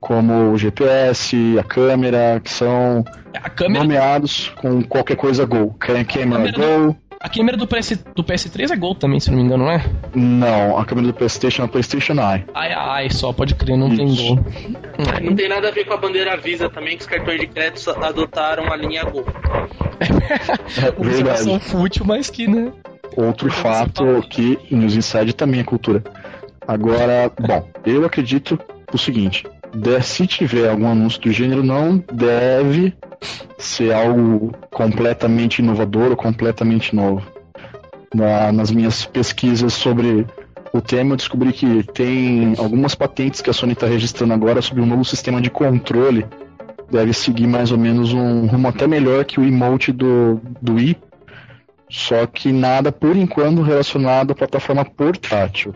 como 0.00 0.52
o 0.52 0.58
GPS, 0.58 1.56
a 1.58 1.62
câmera, 1.64 2.40
que 2.42 2.50
são 2.50 3.04
A 3.34 3.48
câmera, 3.50 3.84
nomeados 3.84 4.48
com 4.60 4.82
qualquer 4.82 5.16
coisa 5.16 5.44
Go. 5.44 5.74
Cam- 5.78 6.04
Câmera 6.04 6.52
câmera 6.52 6.86
Go. 6.86 6.96
a 7.20 7.28
câmera 7.28 7.56
do, 7.56 7.66
PS, 7.66 7.96
do 8.14 8.22
PS3 8.24 8.70
é 8.70 8.76
Gol 8.76 8.94
também, 8.94 9.18
se 9.20 9.30
não 9.30 9.38
me 9.38 9.44
engano, 9.44 9.64
não 9.64 9.72
é? 9.72 9.84
Não, 10.14 10.78
a 10.78 10.84
câmera 10.84 11.08
do 11.08 11.14
PlayStation 11.14 11.62
é 11.62 11.64
a 11.64 11.68
PlayStation 11.68 12.12
Eye. 12.14 12.44
Ai, 12.54 12.72
ai, 12.72 13.10
só, 13.10 13.32
pode 13.32 13.54
crer, 13.54 13.76
não 13.76 13.94
tem 13.94 14.06
Isso. 14.06 14.22
Gol. 14.36 14.44
Não 15.22 15.34
tem 15.34 15.48
nada 15.48 15.68
a 15.68 15.70
ver 15.72 15.84
com 15.84 15.94
a 15.94 15.96
bandeira 15.96 16.36
Visa 16.36 16.68
também, 16.70 16.96
que 16.96 17.02
os 17.02 17.08
cartões 17.08 17.40
de 17.40 17.46
crédito 17.48 17.90
adotaram 17.90 18.72
a 18.72 18.76
linha 18.76 19.04
Gol. 19.04 19.24
É 20.78 20.90
verdade. 21.02 21.58
fútil, 21.60 22.04
mas 22.06 22.30
que, 22.30 22.46
né? 22.46 22.72
Outro 23.16 23.50
fato 23.50 24.22
que 24.30 24.58
News 24.70 24.94
Inside 24.94 25.32
também 25.32 25.60
é 25.60 25.64
cultura. 25.64 26.02
Agora, 26.66 27.30
bom, 27.40 27.68
eu 27.84 28.04
acredito 28.04 28.58
o 28.92 28.98
seguinte: 28.98 29.44
de- 29.74 30.02
se 30.02 30.26
tiver 30.26 30.68
algum 30.68 30.88
anúncio 30.88 31.20
do 31.20 31.32
gênero, 31.32 31.62
não 31.62 32.02
deve 32.12 32.94
ser 33.58 33.92
algo 33.92 34.52
completamente 34.70 35.58
inovador 35.60 36.10
ou 36.10 36.16
completamente 36.16 36.94
novo. 36.94 37.26
Na- 38.14 38.52
nas 38.52 38.70
minhas 38.70 39.04
pesquisas 39.04 39.72
sobre 39.74 40.26
o 40.72 40.80
tema, 40.80 41.12
eu 41.12 41.16
descobri 41.16 41.52
que 41.52 41.82
tem 41.82 42.54
algumas 42.58 42.94
patentes 42.94 43.40
que 43.40 43.50
a 43.50 43.52
Sony 43.52 43.72
está 43.72 43.86
registrando 43.86 44.32
agora 44.34 44.62
sobre 44.62 44.82
um 44.82 44.86
novo 44.86 45.04
sistema 45.04 45.40
de 45.40 45.50
controle. 45.50 46.26
Deve 46.90 47.12
seguir 47.12 47.46
mais 47.46 47.70
ou 47.70 47.78
menos 47.78 48.12
um 48.12 48.46
rumo 48.46 48.68
até 48.68 48.86
melhor 48.86 49.24
que 49.24 49.38
o 49.38 49.44
emote 49.44 49.92
do, 49.92 50.40
do 50.60 50.74
Wii, 50.74 50.96
só 51.90 52.26
que 52.26 52.50
nada 52.52 52.90
por 52.92 53.14
enquanto 53.16 53.60
relacionado 53.62 54.30
à 54.30 54.34
plataforma 54.34 54.84
portátil. 54.84 55.74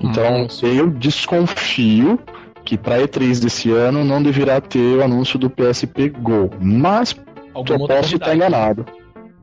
Então 0.00 0.42
Nossa. 0.42 0.66
eu 0.66 0.90
desconfio 0.90 2.18
que 2.64 2.78
para 2.78 2.98
E3 2.98 3.40
desse 3.40 3.70
ano 3.70 4.04
não 4.04 4.22
deverá 4.22 4.60
ter 4.60 4.98
o 4.98 5.02
anúncio 5.02 5.38
do 5.38 5.50
PSP 5.50 6.08
Go, 6.08 6.50
mas 6.60 7.14
Alguma 7.54 7.84
eu 7.84 7.88
posso 7.88 8.14
estar 8.14 8.34
enganado. 8.34 8.86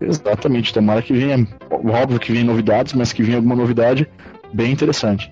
Exatamente, 0.01 0.73
tomara 0.73 1.01
que 1.01 1.13
venha, 1.13 1.45
óbvio 1.69 2.19
que 2.19 2.31
venha 2.31 2.45
novidades, 2.45 2.93
mas 2.93 3.11
que 3.11 3.21
venha 3.21 3.37
alguma 3.37 3.55
novidade 3.55 4.07
bem 4.53 4.71
interessante. 4.71 5.31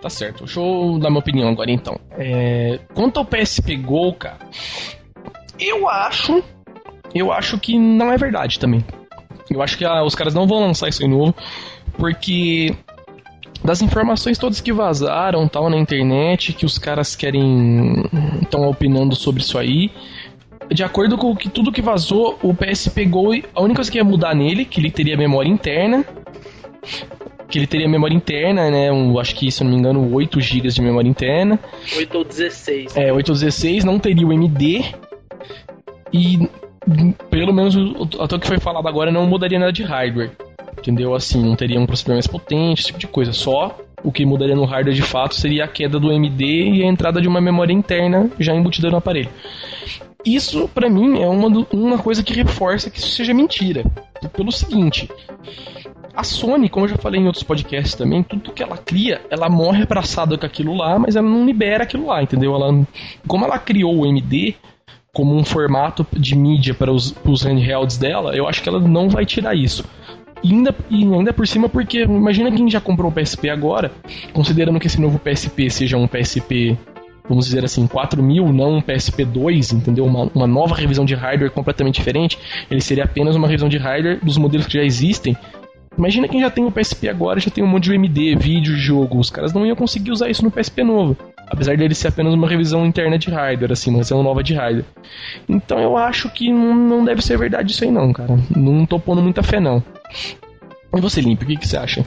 tá 0.00 0.08
certo. 0.08 0.44
Deixa 0.44 0.58
eu 0.58 0.98
dar 0.98 1.10
minha 1.10 1.20
opinião 1.20 1.48
agora 1.48 1.70
então. 1.70 1.98
É... 2.12 2.80
Quanto 2.94 3.18
ao 3.18 3.24
PSP 3.24 3.76
Go, 3.76 4.12
cara, 4.14 4.38
eu 5.58 5.88
acho. 5.88 6.42
Eu 7.14 7.32
acho 7.32 7.58
que 7.58 7.78
não 7.78 8.12
é 8.12 8.16
verdade 8.16 8.58
também. 8.58 8.84
Eu 9.50 9.62
acho 9.62 9.78
que 9.78 9.84
ah, 9.84 10.02
os 10.02 10.14
caras 10.14 10.34
não 10.34 10.46
vão 10.46 10.60
lançar 10.60 10.88
isso 10.88 11.02
aí 11.02 11.08
novo, 11.08 11.34
porque 11.96 12.74
das 13.66 13.82
informações 13.82 14.38
todas 14.38 14.60
que 14.60 14.72
vazaram 14.72 15.46
tal 15.48 15.68
na 15.68 15.76
internet, 15.76 16.52
que 16.52 16.64
os 16.64 16.78
caras 16.78 17.16
querem 17.16 18.04
estão 18.40 18.68
opinando 18.68 19.16
sobre 19.16 19.42
isso 19.42 19.58
aí. 19.58 19.90
De 20.72 20.82
acordo 20.82 21.18
com 21.18 21.34
que 21.34 21.48
tudo 21.48 21.72
que 21.72 21.82
vazou, 21.82 22.38
o 22.42 22.54
PSP 22.54 23.04
Go, 23.04 23.32
a 23.54 23.60
única 23.60 23.76
coisa 23.76 23.90
que 23.90 23.98
ia 23.98 24.04
mudar 24.04 24.34
nele, 24.34 24.64
que 24.64 24.80
ele 24.80 24.90
teria 24.90 25.16
memória 25.16 25.48
interna, 25.48 26.04
que 27.48 27.58
ele 27.58 27.66
teria 27.66 27.88
memória 27.88 28.14
interna, 28.14 28.70
né? 28.70 28.90
Um, 28.90 29.18
acho 29.18 29.34
que, 29.34 29.50
se 29.50 29.62
eu 29.62 29.64
não 29.64 29.72
me 29.72 29.78
engano, 29.78 30.14
8 30.14 30.40
GB 30.40 30.68
de 30.68 30.82
memória 30.82 31.08
interna. 31.08 31.58
8 31.96 32.18
ou 32.18 32.24
16. 32.24 32.96
É, 32.96 33.12
8 33.12 33.28
ou 33.28 33.34
16, 33.34 33.84
não 33.84 33.98
teria 33.98 34.26
o 34.26 34.32
MD. 34.32 34.84
E 36.12 36.48
pelo 37.30 37.52
menos 37.52 37.76
até 38.20 38.36
o 38.36 38.38
que 38.38 38.46
foi 38.46 38.60
falado 38.60 38.86
agora 38.86 39.10
não 39.10 39.26
mudaria 39.26 39.58
nada 39.58 39.72
de 39.72 39.82
hardware. 39.82 40.30
Entendeu? 40.78 41.14
Assim, 41.14 41.42
não 41.42 41.56
teria 41.56 41.80
um 41.80 41.86
processador 41.86 42.16
mais 42.16 42.26
potente, 42.26 42.80
esse 42.80 42.86
tipo 42.86 42.98
de 42.98 43.06
coisa. 43.06 43.32
Só 43.32 43.76
o 44.02 44.12
que 44.12 44.24
mudaria 44.24 44.54
no 44.54 44.64
hardware 44.64 44.94
de 44.94 45.02
fato 45.02 45.34
seria 45.34 45.64
a 45.64 45.68
queda 45.68 45.98
do 45.98 46.12
MD 46.12 46.70
e 46.74 46.82
a 46.82 46.86
entrada 46.86 47.20
de 47.20 47.28
uma 47.28 47.40
memória 47.40 47.72
interna 47.72 48.30
já 48.38 48.54
embutida 48.54 48.90
no 48.90 48.96
aparelho. 48.96 49.30
Isso, 50.24 50.68
para 50.68 50.88
mim, 50.88 51.22
é 51.22 51.26
uma, 51.28 51.48
do, 51.48 51.66
uma 51.72 51.98
coisa 51.98 52.22
que 52.22 52.34
reforça 52.34 52.90
que 52.90 52.98
isso 52.98 53.10
seja 53.10 53.32
mentira. 53.32 53.84
Pelo 54.32 54.50
seguinte, 54.50 55.08
a 56.16 56.24
Sony, 56.24 56.68
como 56.68 56.86
eu 56.86 56.90
já 56.90 56.96
falei 56.96 57.20
em 57.20 57.26
outros 57.26 57.44
podcasts 57.44 57.94
também, 57.94 58.22
tudo 58.22 58.52
que 58.52 58.62
ela 58.62 58.76
cria, 58.76 59.20
ela 59.30 59.48
morre 59.48 59.82
abraçada 59.82 60.36
com 60.38 60.46
aquilo 60.46 60.74
lá, 60.74 60.98
mas 60.98 61.14
ela 61.14 61.28
não 61.28 61.44
libera 61.44 61.84
aquilo 61.84 62.06
lá, 62.06 62.22
entendeu? 62.22 62.54
Ela, 62.54 62.86
como 63.28 63.44
ela 63.44 63.58
criou 63.58 63.98
o 63.98 64.06
MD 64.06 64.54
como 65.12 65.34
um 65.34 65.44
formato 65.44 66.06
de 66.12 66.34
mídia 66.34 66.74
para 66.74 66.92
os, 66.92 67.10
para 67.10 67.30
os 67.30 67.42
handhelds 67.42 67.96
dela, 67.96 68.36
eu 68.36 68.48
acho 68.48 68.62
que 68.62 68.68
ela 68.68 68.80
não 68.80 69.08
vai 69.08 69.24
tirar 69.24 69.54
isso. 69.54 69.84
E 70.46 70.52
ainda, 70.52 70.72
e 70.88 71.02
ainda 71.02 71.32
por 71.32 71.44
cima, 71.44 71.68
porque 71.68 72.04
imagina 72.04 72.52
quem 72.52 72.70
já 72.70 72.80
comprou 72.80 73.10
o 73.10 73.12
PSP 73.12 73.50
agora, 73.50 73.90
considerando 74.32 74.78
que 74.78 74.86
esse 74.86 75.00
novo 75.00 75.18
PSP 75.18 75.68
seja 75.68 75.96
um 75.96 76.06
PSP 76.06 76.78
vamos 77.28 77.46
dizer 77.46 77.64
assim, 77.64 77.88
4000, 77.88 78.52
não 78.52 78.76
um 78.76 78.80
PSP 78.80 79.24
2, 79.24 79.72
entendeu? 79.72 80.04
Uma, 80.04 80.30
uma 80.32 80.46
nova 80.46 80.76
revisão 80.76 81.04
de 81.04 81.16
hardware 81.16 81.50
completamente 81.50 81.96
diferente, 81.96 82.38
ele 82.70 82.80
seria 82.80 83.02
apenas 83.02 83.34
uma 83.34 83.48
revisão 83.48 83.68
de 83.68 83.76
hardware 83.76 84.24
dos 84.24 84.38
modelos 84.38 84.68
que 84.68 84.74
já 84.74 84.84
existem. 84.84 85.36
Imagina 85.96 86.28
quem 86.28 86.40
já 86.40 86.50
tem 86.50 86.64
o 86.64 86.70
PSP 86.70 87.08
agora, 87.08 87.40
já 87.40 87.50
tem 87.50 87.64
um 87.64 87.66
monte 87.66 87.84
de 87.84 87.92
UMD, 87.92 88.36
vídeo, 88.36 88.76
jogo, 88.76 89.18
os 89.18 89.30
caras 89.30 89.52
não 89.52 89.64
iam 89.64 89.74
conseguir 89.74 90.10
usar 90.10 90.28
isso 90.28 90.44
no 90.44 90.50
PSP 90.50 90.84
novo. 90.84 91.16
Apesar 91.48 91.76
dele 91.76 91.94
ser 91.94 92.08
apenas 92.08 92.34
uma 92.34 92.48
revisão 92.48 92.84
interna 92.84 93.18
de 93.18 93.30
hardware, 93.30 93.72
assim, 93.72 93.90
uma 93.90 93.98
revisão 93.98 94.22
nova 94.22 94.42
de 94.42 94.52
hardware. 94.52 94.84
Então 95.48 95.78
eu 95.78 95.96
acho 95.96 96.28
que 96.28 96.52
não 96.52 97.04
deve 97.04 97.22
ser 97.22 97.38
verdade 97.38 97.72
isso 97.72 97.84
aí 97.84 97.90
não, 97.90 98.12
cara. 98.12 98.36
Não 98.54 98.84
tô 98.84 98.98
pondo 98.98 99.22
muita 99.22 99.42
fé 99.42 99.60
não. 99.60 99.82
E 100.94 101.00
você, 101.00 101.20
Limpo, 101.20 101.44
o 101.44 101.46
que, 101.46 101.56
que 101.56 101.68
você 101.68 101.76
acha? 101.76 102.04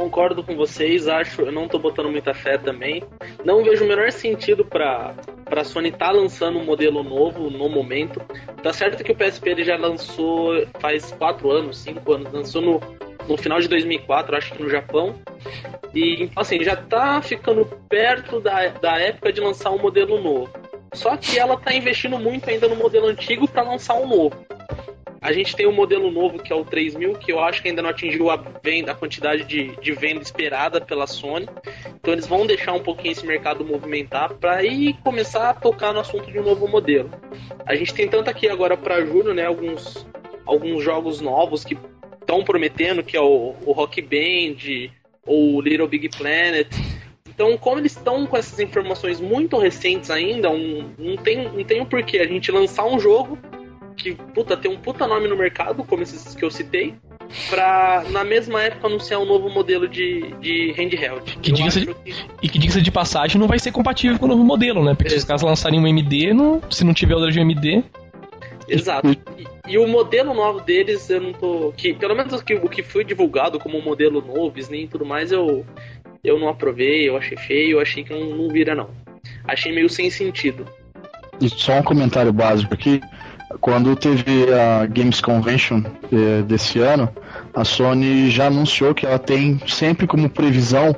Concordo 0.00 0.42
com 0.42 0.56
vocês, 0.56 1.06
acho, 1.06 1.42
eu 1.42 1.52
não 1.52 1.68
tô 1.68 1.78
botando 1.78 2.10
muita 2.10 2.32
fé 2.32 2.56
também. 2.56 3.02
Não 3.44 3.62
vejo 3.62 3.84
o 3.84 3.88
menor 3.88 4.10
sentido 4.10 4.64
para 4.64 5.14
para 5.44 5.64
Sony 5.64 5.90
tá 5.90 6.10
lançando 6.10 6.58
um 6.58 6.64
modelo 6.64 7.02
novo 7.02 7.50
no 7.50 7.68
momento. 7.68 8.18
Tá 8.62 8.72
certo 8.72 9.04
que 9.04 9.12
o 9.12 9.16
PSP 9.16 9.50
ele 9.50 9.64
já 9.64 9.76
lançou 9.76 10.66
faz 10.78 11.12
4 11.12 11.50
anos, 11.50 11.78
5 11.78 12.12
anos, 12.12 12.32
lançou 12.32 12.62
no, 12.62 12.80
no 13.28 13.36
final 13.36 13.60
de 13.60 13.68
2004, 13.68 14.36
acho 14.36 14.52
que 14.52 14.62
no 14.62 14.70
Japão. 14.70 15.16
E 15.92 16.22
então, 16.22 16.40
assim, 16.40 16.62
já 16.64 16.76
tá 16.76 17.20
ficando 17.20 17.66
perto 17.88 18.40
da, 18.40 18.68
da 18.68 18.98
época 18.98 19.30
de 19.32 19.40
lançar 19.40 19.70
um 19.70 19.78
modelo 19.78 20.18
novo. 20.22 20.48
Só 20.94 21.14
que 21.16 21.38
ela 21.38 21.58
tá 21.58 21.74
investindo 21.74 22.18
muito 22.18 22.48
ainda 22.48 22.68
no 22.68 22.76
modelo 22.76 23.06
antigo 23.06 23.46
para 23.46 23.62
lançar 23.62 23.96
um 23.96 24.06
novo. 24.06 24.46
A 25.20 25.32
gente 25.32 25.54
tem 25.54 25.66
um 25.66 25.72
modelo 25.72 26.10
novo 26.10 26.38
que 26.38 26.50
é 26.50 26.56
o 26.56 26.64
3000, 26.64 27.14
que 27.14 27.30
eu 27.30 27.40
acho 27.40 27.60
que 27.60 27.68
ainda 27.68 27.82
não 27.82 27.90
atingiu 27.90 28.30
a 28.30 28.36
venda, 28.36 28.92
a 28.92 28.94
quantidade 28.94 29.44
de, 29.44 29.76
de 29.76 29.92
venda 29.92 30.22
esperada 30.22 30.80
pela 30.80 31.06
Sony. 31.06 31.46
Então 31.96 32.14
eles 32.14 32.26
vão 32.26 32.46
deixar 32.46 32.72
um 32.72 32.82
pouquinho 32.82 33.12
esse 33.12 33.26
mercado 33.26 33.64
movimentar 33.64 34.32
para 34.34 34.56
aí 34.56 34.94
começar 35.04 35.50
a 35.50 35.54
tocar 35.54 35.92
no 35.92 36.00
assunto 36.00 36.30
de 36.30 36.38
um 36.38 36.42
novo 36.42 36.66
modelo. 36.66 37.10
A 37.66 37.74
gente 37.74 37.92
tem 37.92 38.08
tanto 38.08 38.30
aqui 38.30 38.48
agora 38.48 38.76
para 38.76 39.04
julho, 39.04 39.34
né, 39.34 39.44
alguns 39.46 40.06
alguns 40.46 40.82
jogos 40.82 41.20
novos 41.20 41.64
que 41.64 41.76
estão 42.20 42.42
prometendo, 42.42 43.02
que 43.02 43.16
é 43.16 43.20
o, 43.20 43.54
o 43.64 43.72
Rock 43.72 44.00
Band, 44.02 44.90
ou 45.24 45.60
Little 45.60 45.86
Big 45.86 46.08
Planet. 46.08 46.68
Então, 47.28 47.56
como 47.56 47.78
eles 47.78 47.92
estão 47.92 48.26
com 48.26 48.36
essas 48.36 48.58
informações 48.58 49.20
muito 49.20 49.56
recentes 49.58 50.10
ainda, 50.10 50.50
um, 50.50 50.92
não, 50.98 51.16
tem, 51.16 51.48
não 51.48 51.64
tem 51.64 51.80
um 51.80 51.86
porquê 51.86 52.18
a 52.18 52.26
gente 52.26 52.50
lançar 52.50 52.84
um 52.84 52.98
jogo 52.98 53.38
que, 54.02 54.14
puta, 54.14 54.56
tem 54.56 54.70
um 54.70 54.76
puta 54.76 55.06
nome 55.06 55.28
no 55.28 55.36
mercado, 55.36 55.84
como 55.84 56.02
esses 56.02 56.34
que 56.34 56.44
eu 56.44 56.50
citei, 56.50 56.94
pra, 57.48 58.04
na 58.10 58.24
mesma 58.24 58.62
época, 58.62 58.86
anunciar 58.86 59.20
um 59.20 59.26
novo 59.26 59.48
modelo 59.48 59.88
de, 59.88 60.34
de 60.40 60.72
handheld. 60.72 61.38
Que 61.38 61.52
diga 61.52 61.68
de, 61.70 61.86
que... 61.86 62.14
E 62.42 62.48
que, 62.48 62.58
diga 62.58 62.80
de 62.80 62.90
passagem, 62.90 63.40
não 63.40 63.46
vai 63.46 63.58
ser 63.58 63.72
compatível 63.72 64.18
com 64.18 64.26
o 64.26 64.28
novo 64.28 64.44
modelo, 64.44 64.84
né? 64.84 64.94
Porque 64.94 65.10
se 65.10 65.16
os 65.16 65.24
caras 65.24 65.42
lançarem 65.42 65.78
um 65.78 65.86
MD, 65.86 66.32
não, 66.32 66.60
se 66.70 66.84
não 66.84 66.94
tiver 66.94 67.14
o 67.14 67.30
de 67.30 67.40
MD... 67.40 67.82
Exato. 68.68 69.08
E, 69.08 69.18
e, 69.66 69.78
o 69.78 69.88
modelo 69.88 70.32
novo 70.32 70.60
deles, 70.60 71.10
eu 71.10 71.20
não 71.20 71.32
tô... 71.32 71.72
Que, 71.76 71.92
pelo 71.92 72.14
menos 72.14 72.32
o 72.32 72.44
que, 72.44 72.54
o 72.54 72.68
que 72.68 72.84
foi 72.84 73.02
divulgado 73.04 73.58
como 73.58 73.76
um 73.76 73.82
modelo 73.82 74.24
novo, 74.24 74.54
nem 74.70 74.86
tudo 74.86 75.04
mais, 75.04 75.32
eu, 75.32 75.66
eu 76.22 76.38
não 76.38 76.48
aprovei, 76.48 77.08
eu 77.08 77.16
achei 77.16 77.36
feio, 77.36 77.78
eu 77.78 77.80
achei 77.80 78.04
que 78.04 78.12
não, 78.12 78.36
não 78.36 78.48
vira, 78.48 78.74
não. 78.74 78.90
Achei 79.44 79.72
meio 79.72 79.88
sem 79.88 80.08
sentido. 80.08 80.64
E 81.40 81.48
só 81.48 81.78
um 81.78 81.82
comentário 81.82 82.32
básico 82.32 82.74
aqui. 82.74 83.00
Quando 83.60 83.96
teve 83.96 84.52
a 84.52 84.86
Games 84.86 85.20
Convention 85.20 85.82
eh, 86.12 86.42
desse 86.42 86.78
ano, 86.78 87.08
a 87.52 87.64
Sony 87.64 88.30
já 88.30 88.46
anunciou 88.46 88.94
que 88.94 89.04
ela 89.04 89.18
tem 89.18 89.60
sempre 89.66 90.06
como 90.06 90.30
previsão 90.30 90.94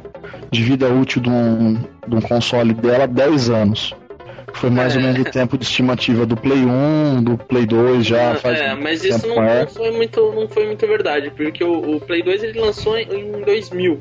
de 0.50 0.62
vida 0.62 0.88
útil 0.88 1.22
de 1.22 1.30
um, 1.30 1.74
de 2.06 2.14
um 2.14 2.20
console 2.20 2.74
dela 2.74 3.06
10 3.06 3.50
anos. 3.50 3.94
Foi 4.54 4.68
mais 4.68 4.94
é. 4.94 4.98
ou 4.98 5.02
menos 5.02 5.20
o 5.20 5.24
tempo 5.24 5.56
de 5.56 5.64
estimativa 5.64 6.26
do 6.26 6.36
Play 6.36 6.64
1, 6.64 7.22
do 7.22 7.38
Play 7.38 7.64
2 7.64 8.06
já 8.06 8.34
faz 8.34 8.60
É, 8.60 8.74
mas 8.74 9.02
isso 9.02 9.26
não, 9.26 9.36
não, 9.36 9.66
foi 9.66 9.90
muito, 9.90 10.32
não 10.32 10.48
foi 10.48 10.66
muito 10.66 10.86
verdade, 10.86 11.32
porque 11.34 11.64
o, 11.64 11.96
o 11.96 12.00
Play 12.00 12.22
2 12.22 12.42
ele 12.42 12.60
lançou 12.60 12.98
em 12.98 13.42
2000 13.44 14.00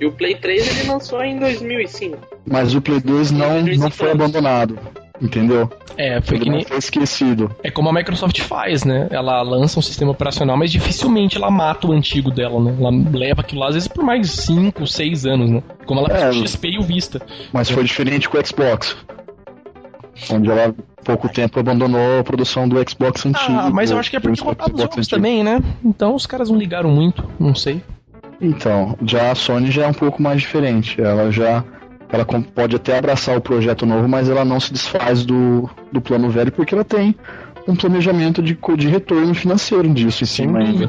e 0.00 0.06
o 0.06 0.12
Play 0.12 0.34
3 0.34 0.80
ele 0.80 0.88
lançou 0.88 1.22
em 1.22 1.38
2005. 1.38 2.18
Mas 2.50 2.74
o 2.74 2.80
Play 2.80 3.00
2 3.00 3.30
não, 3.30 3.62
não 3.62 3.90
foi 3.90 4.10
abandonado. 4.10 4.78
Entendeu? 5.20 5.70
É, 5.96 6.20
foi 6.20 6.36
Ele 6.36 6.44
que 6.44 6.50
nem... 6.50 6.64
foi 6.64 6.78
esquecido. 6.78 7.54
É 7.62 7.70
como 7.70 7.88
a 7.88 7.92
Microsoft 7.92 8.40
faz, 8.40 8.84
né? 8.84 9.08
Ela 9.10 9.42
lança 9.42 9.78
um 9.78 9.82
sistema 9.82 10.10
operacional, 10.10 10.56
mas 10.56 10.72
dificilmente 10.72 11.36
ela 11.36 11.50
mata 11.50 11.86
o 11.86 11.92
antigo 11.92 12.30
dela, 12.30 12.60
né? 12.60 12.74
Ela 12.78 12.90
leva 13.12 13.42
aquilo 13.42 13.60
lá, 13.60 13.68
às 13.68 13.74
vezes, 13.74 13.88
por 13.88 14.02
mais 14.04 14.30
5, 14.30 14.86
6 14.86 15.26
anos, 15.26 15.50
né? 15.50 15.62
Como 15.86 16.00
ela 16.00 16.08
fez 16.08 16.22
é, 16.22 16.28
o 16.30 16.46
XP 16.46 16.68
e 16.68 16.78
o 16.78 16.82
Vista. 16.82 17.20
Mas 17.52 17.70
foi 17.70 17.84
diferente 17.84 18.28
com 18.28 18.38
o 18.38 18.46
Xbox. 18.46 18.96
Onde 20.30 20.50
ela, 20.50 20.74
pouco 21.04 21.28
tempo, 21.28 21.58
abandonou 21.58 22.20
a 22.20 22.24
produção 22.24 22.68
do 22.68 22.76
Xbox 22.88 23.26
antigo. 23.26 23.58
Ah, 23.58 23.70
mas 23.70 23.90
eu 23.90 23.98
acho 23.98 24.10
que 24.10 24.16
é 24.16 24.20
porque 24.20 24.40
rodava 24.40 24.72
os 24.72 24.80
jogos 24.80 25.08
também, 25.08 25.42
né? 25.42 25.60
Então 25.84 26.14
os 26.14 26.26
caras 26.26 26.50
não 26.50 26.58
ligaram 26.58 26.90
muito, 26.90 27.24
não 27.38 27.54
sei. 27.54 27.82
Então, 28.40 28.96
já 29.04 29.30
a 29.30 29.34
Sony 29.34 29.70
já 29.70 29.84
é 29.84 29.88
um 29.88 29.94
pouco 29.94 30.20
mais 30.20 30.40
diferente. 30.40 31.00
Ela 31.00 31.30
já 31.30 31.64
ela 32.12 32.26
pode 32.26 32.76
até 32.76 32.98
abraçar 32.98 33.36
o 33.36 33.40
projeto 33.40 33.86
novo, 33.86 34.06
mas 34.06 34.28
ela 34.28 34.44
não 34.44 34.60
se 34.60 34.72
desfaz 34.72 35.24
do, 35.24 35.68
do 35.90 36.00
plano 36.00 36.28
velho 36.28 36.52
porque 36.52 36.74
ela 36.74 36.84
tem 36.84 37.16
um 37.66 37.74
planejamento 37.74 38.42
de, 38.42 38.58
de 38.76 38.88
retorno 38.88 39.34
financeiro 39.34 39.88
disso 39.88 40.22
em 40.22 40.26
cima 40.26 40.58
ainda. 40.58 40.88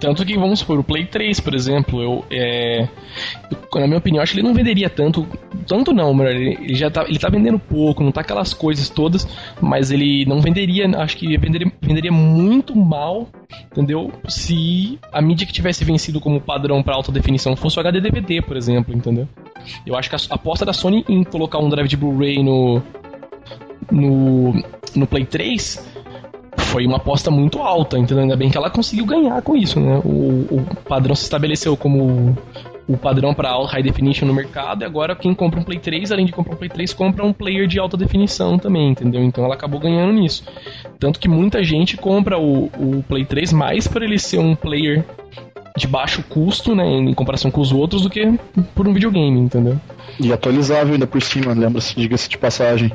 Tanto 0.00 0.24
que, 0.24 0.36
vamos 0.36 0.60
supor, 0.60 0.78
o 0.78 0.84
Play 0.84 1.06
3, 1.06 1.40
por 1.40 1.54
exemplo, 1.54 2.02
eu, 2.02 2.24
é, 2.30 2.88
na 3.74 3.86
minha 3.86 3.98
opinião, 3.98 4.22
acho 4.22 4.32
que 4.32 4.38
ele 4.38 4.46
não 4.46 4.54
venderia 4.54 4.88
tanto. 4.88 5.26
Tanto 5.66 5.92
não, 5.92 6.14
melhor, 6.14 6.34
ele 6.34 6.74
já 6.74 6.90
tá, 6.90 7.04
ele 7.08 7.18
tá 7.18 7.28
vendendo 7.28 7.58
pouco, 7.58 8.02
não 8.02 8.12
tá 8.12 8.20
aquelas 8.20 8.54
coisas 8.54 8.88
todas, 8.88 9.26
mas 9.60 9.90
ele 9.90 10.24
não 10.26 10.40
venderia, 10.40 10.86
acho 10.98 11.16
que 11.16 11.36
venderia, 11.36 11.70
venderia 11.80 12.12
muito 12.12 12.76
mal, 12.76 13.28
entendeu? 13.70 14.12
Se 14.28 14.98
a 15.12 15.20
mídia 15.20 15.46
que 15.46 15.52
tivesse 15.52 15.84
vencido 15.84 16.20
como 16.20 16.40
padrão 16.40 16.82
para 16.82 16.94
alta 16.94 17.12
definição 17.12 17.56
fosse 17.56 17.78
o 17.78 17.80
HD 17.80 18.00
DVD, 18.00 18.42
por 18.42 18.56
exemplo, 18.56 18.94
entendeu? 18.94 19.28
Eu 19.86 19.96
acho 19.96 20.08
que 20.08 20.16
a 20.16 20.18
aposta 20.30 20.64
da 20.64 20.72
Sony 20.72 21.04
em 21.08 21.24
colocar 21.24 21.58
um 21.58 21.68
drive 21.68 21.88
de 21.88 21.96
Blu-ray 21.96 22.42
no, 22.42 22.82
no, 23.90 24.52
no 24.94 25.06
Play 25.06 25.24
3 25.24 25.96
foi 26.76 26.86
uma 26.86 26.98
aposta 26.98 27.30
muito 27.30 27.60
alta, 27.60 27.96
entendeu? 27.96 28.24
Ainda 28.24 28.36
bem 28.36 28.50
que 28.50 28.58
ela 28.58 28.68
conseguiu 28.68 29.06
ganhar 29.06 29.40
com 29.40 29.56
isso, 29.56 29.80
né? 29.80 29.98
O, 30.04 30.46
o 30.50 30.66
padrão 30.86 31.14
se 31.14 31.22
estabeleceu 31.22 31.74
como 31.74 32.36
o 32.86 32.98
padrão 32.98 33.32
para 33.32 33.50
high 33.64 33.82
definition 33.82 34.26
no 34.26 34.34
mercado 34.34 34.82
e 34.82 34.84
agora 34.84 35.16
quem 35.16 35.34
compra 35.34 35.58
um 35.58 35.62
Play 35.62 35.78
3, 35.78 36.12
além 36.12 36.26
de 36.26 36.32
comprar 36.32 36.52
um 36.52 36.58
Play 36.58 36.68
3, 36.68 36.92
compra 36.92 37.24
um 37.24 37.32
player 37.32 37.66
de 37.66 37.78
alta 37.78 37.96
definição 37.96 38.58
também, 38.58 38.90
entendeu? 38.90 39.24
Então 39.24 39.42
ela 39.42 39.54
acabou 39.54 39.80
ganhando 39.80 40.12
nisso. 40.12 40.44
Tanto 40.98 41.18
que 41.18 41.26
muita 41.26 41.64
gente 41.64 41.96
compra 41.96 42.38
o, 42.38 42.66
o 42.66 43.02
Play 43.08 43.24
3 43.24 43.54
mais 43.54 43.88
por 43.88 44.02
ele 44.02 44.18
ser 44.18 44.38
um 44.38 44.54
player 44.54 45.02
de 45.78 45.86
baixo 45.86 46.22
custo, 46.28 46.74
né, 46.74 46.86
em 46.86 47.14
comparação 47.14 47.50
com 47.50 47.62
os 47.62 47.72
outros, 47.72 48.02
do 48.02 48.10
que 48.10 48.38
por 48.74 48.86
um 48.86 48.92
videogame, 48.92 49.40
entendeu? 49.40 49.80
E 50.20 50.30
atualizável 50.30 50.92
ainda 50.92 51.06
por 51.06 51.22
cima, 51.22 51.54
lembra-se, 51.54 51.96
diga-se 51.96 52.28
de 52.28 52.36
passagem. 52.36 52.92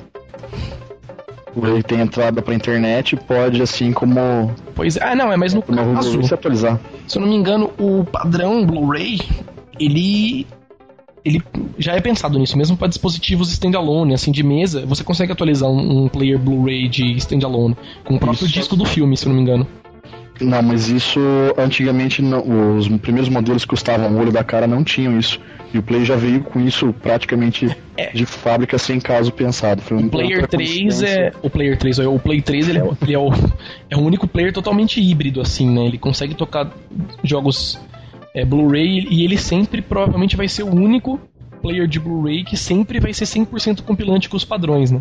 Ele 1.55 1.83
tem 1.83 1.99
entrada 1.99 2.41
pra 2.41 2.53
internet 2.53 3.15
pode, 3.15 3.61
assim 3.61 3.91
como. 3.91 4.51
Pois 4.73 4.95
é, 4.95 5.03
ah, 5.03 5.15
não, 5.15 5.31
é 5.31 5.37
mas 5.37 5.53
no 5.53 5.61
caso. 5.61 6.23
Se 6.23 6.33
atualizar. 6.33 6.79
Se 7.07 7.17
eu 7.17 7.21
não 7.21 7.29
me 7.29 7.35
engano, 7.35 7.71
o 7.77 8.03
padrão 8.05 8.65
Blu-ray, 8.65 9.19
ele. 9.79 10.47
Ele 11.23 11.39
já 11.77 11.93
é 11.93 12.01
pensado 12.01 12.39
nisso, 12.39 12.57
mesmo 12.57 12.75
para 12.75 12.87
dispositivos 12.87 13.51
standalone, 13.51 14.15
assim, 14.15 14.31
de 14.31 14.41
mesa, 14.41 14.83
você 14.87 15.03
consegue 15.03 15.31
atualizar 15.31 15.69
um, 15.69 16.05
um 16.05 16.07
player 16.07 16.39
Blu-ray 16.39 16.87
de 16.87 17.11
standalone, 17.17 17.77
com 18.03 18.15
o 18.15 18.19
próprio 18.19 18.45
Isso. 18.45 18.53
disco 18.53 18.75
do 18.75 18.85
filme, 18.85 19.15
se 19.15 19.27
eu 19.27 19.29
não 19.29 19.35
me 19.35 19.43
engano. 19.43 19.67
Não, 20.39 20.61
mas 20.61 20.89
isso 20.89 21.19
antigamente 21.57 22.21
não, 22.21 22.77
os 22.77 22.87
primeiros 22.97 23.29
modelos 23.29 23.63
que 23.63 23.69
custavam 23.69 24.11
o 24.11 24.19
olho 24.19 24.31
da 24.31 24.43
cara 24.43 24.65
não 24.65 24.83
tinham 24.83 25.17
isso. 25.17 25.39
E 25.73 25.77
o 25.77 25.83
Play 25.83 26.03
já 26.03 26.15
veio 26.15 26.43
com 26.43 26.59
isso 26.59 26.93
praticamente 27.01 27.69
é. 27.95 28.11
de 28.11 28.25
fábrica 28.25 28.77
sem 28.77 28.99
caso 28.99 29.31
pensado. 29.31 29.81
Foi 29.81 29.97
um 29.97 30.07
o 30.07 30.09
Player 30.09 30.45
3 30.47 31.01
é. 31.03 31.31
O 31.41 31.49
Player 31.49 31.77
3, 31.77 31.99
o 31.99 32.19
Play 32.19 32.41
3 32.41 32.69
ele, 32.69 32.79
é, 32.79 32.89
ele 33.01 33.13
é, 33.13 33.19
o, 33.19 33.29
é 33.89 33.95
o 33.95 34.01
único 34.01 34.27
player 34.27 34.51
totalmente 34.51 34.99
híbrido, 34.99 35.39
assim, 35.39 35.69
né? 35.69 35.85
Ele 35.85 35.97
consegue 35.97 36.35
tocar 36.35 36.69
jogos 37.23 37.79
é, 38.35 38.43
Blu-ray 38.43 39.07
e 39.09 39.23
ele 39.23 39.37
sempre 39.37 39.81
provavelmente 39.81 40.35
vai 40.35 40.47
ser 40.47 40.63
o 40.63 40.73
único 40.73 41.19
player 41.61 41.87
de 41.87 41.99
Blu-ray 41.99 42.43
que 42.43 42.57
sempre 42.57 42.99
vai 42.99 43.13
ser 43.13 43.25
100% 43.25 43.83
compilante 43.83 44.27
com 44.27 44.35
os 44.35 44.43
padrões, 44.43 44.91
né? 44.91 44.99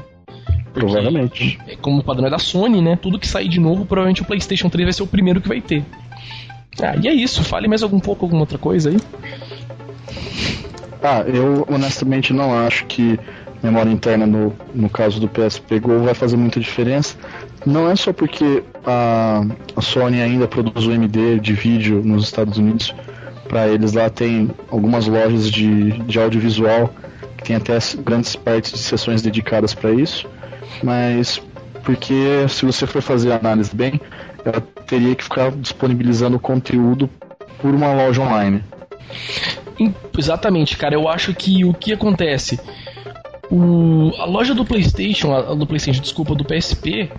Porque, 0.72 0.86
provavelmente. 0.86 1.58
É, 1.66 1.76
como 1.76 2.00
o 2.00 2.04
padrão 2.04 2.26
é 2.26 2.30
da 2.30 2.38
Sony, 2.38 2.80
né? 2.80 2.96
Tudo 2.96 3.18
que 3.18 3.26
sair 3.26 3.48
de 3.48 3.58
novo, 3.58 3.84
provavelmente 3.84 4.22
o 4.22 4.24
PlayStation 4.24 4.68
3 4.68 4.86
vai 4.86 4.92
ser 4.92 5.02
o 5.02 5.06
primeiro 5.06 5.40
que 5.40 5.48
vai 5.48 5.60
ter. 5.60 5.84
Ah, 6.80 6.96
e 6.96 7.08
é 7.08 7.12
isso. 7.12 7.42
Fale 7.42 7.68
mais 7.68 7.82
algum 7.82 7.98
pouco, 7.98 8.24
alguma 8.24 8.42
outra 8.42 8.58
coisa 8.58 8.90
aí. 8.90 8.96
Ah, 11.02 11.22
eu 11.26 11.66
honestamente 11.68 12.32
não 12.32 12.56
acho 12.56 12.84
que 12.86 13.18
memória 13.62 13.90
interna 13.90 14.26
no, 14.26 14.54
no 14.74 14.88
caso 14.88 15.20
do 15.20 15.28
PSP 15.28 15.80
Go 15.80 16.00
vai 16.00 16.14
fazer 16.14 16.36
muita 16.36 16.60
diferença. 16.60 17.16
Não 17.66 17.90
é 17.90 17.96
só 17.96 18.12
porque 18.12 18.62
a, 18.84 19.44
a 19.76 19.82
Sony 19.82 20.20
ainda 20.20 20.46
produz 20.46 20.86
o 20.86 20.92
MD 20.92 21.38
de 21.40 21.52
vídeo 21.52 22.02
nos 22.04 22.24
Estados 22.24 22.58
Unidos. 22.58 22.94
Para 23.48 23.68
eles 23.68 23.92
lá 23.92 24.08
tem 24.08 24.50
algumas 24.70 25.06
lojas 25.06 25.50
de, 25.50 25.90
de 26.02 26.18
audiovisual 26.18 26.92
tem 27.42 27.56
até 27.56 27.78
grandes 27.98 28.36
partes 28.36 28.72
de 28.72 28.78
sessões 28.78 29.22
dedicadas 29.22 29.74
para 29.74 29.92
isso 29.92 30.28
mas 30.82 31.42
porque 31.84 32.46
se 32.48 32.64
você 32.64 32.86
for 32.86 33.02
fazer 33.02 33.32
a 33.32 33.36
análise 33.36 33.74
bem, 33.74 34.00
ela 34.44 34.60
teria 34.86 35.14
que 35.14 35.24
ficar 35.24 35.50
disponibilizando 35.50 36.38
conteúdo 36.38 37.08
por 37.60 37.74
uma 37.74 37.92
loja 37.92 38.22
online. 38.22 38.62
Exatamente, 40.16 40.76
cara. 40.76 40.94
Eu 40.94 41.08
acho 41.08 41.34
que 41.34 41.64
o 41.64 41.72
que 41.72 41.92
acontece. 41.92 42.60
O, 43.50 44.12
a 44.18 44.26
loja 44.26 44.54
do 44.54 44.64
PlayStation, 44.64 45.34
a, 45.34 45.54
do 45.54 45.66
PlayStation, 45.66 46.00
desculpa, 46.00 46.34
do 46.34 46.44
PSP, 46.44 47.10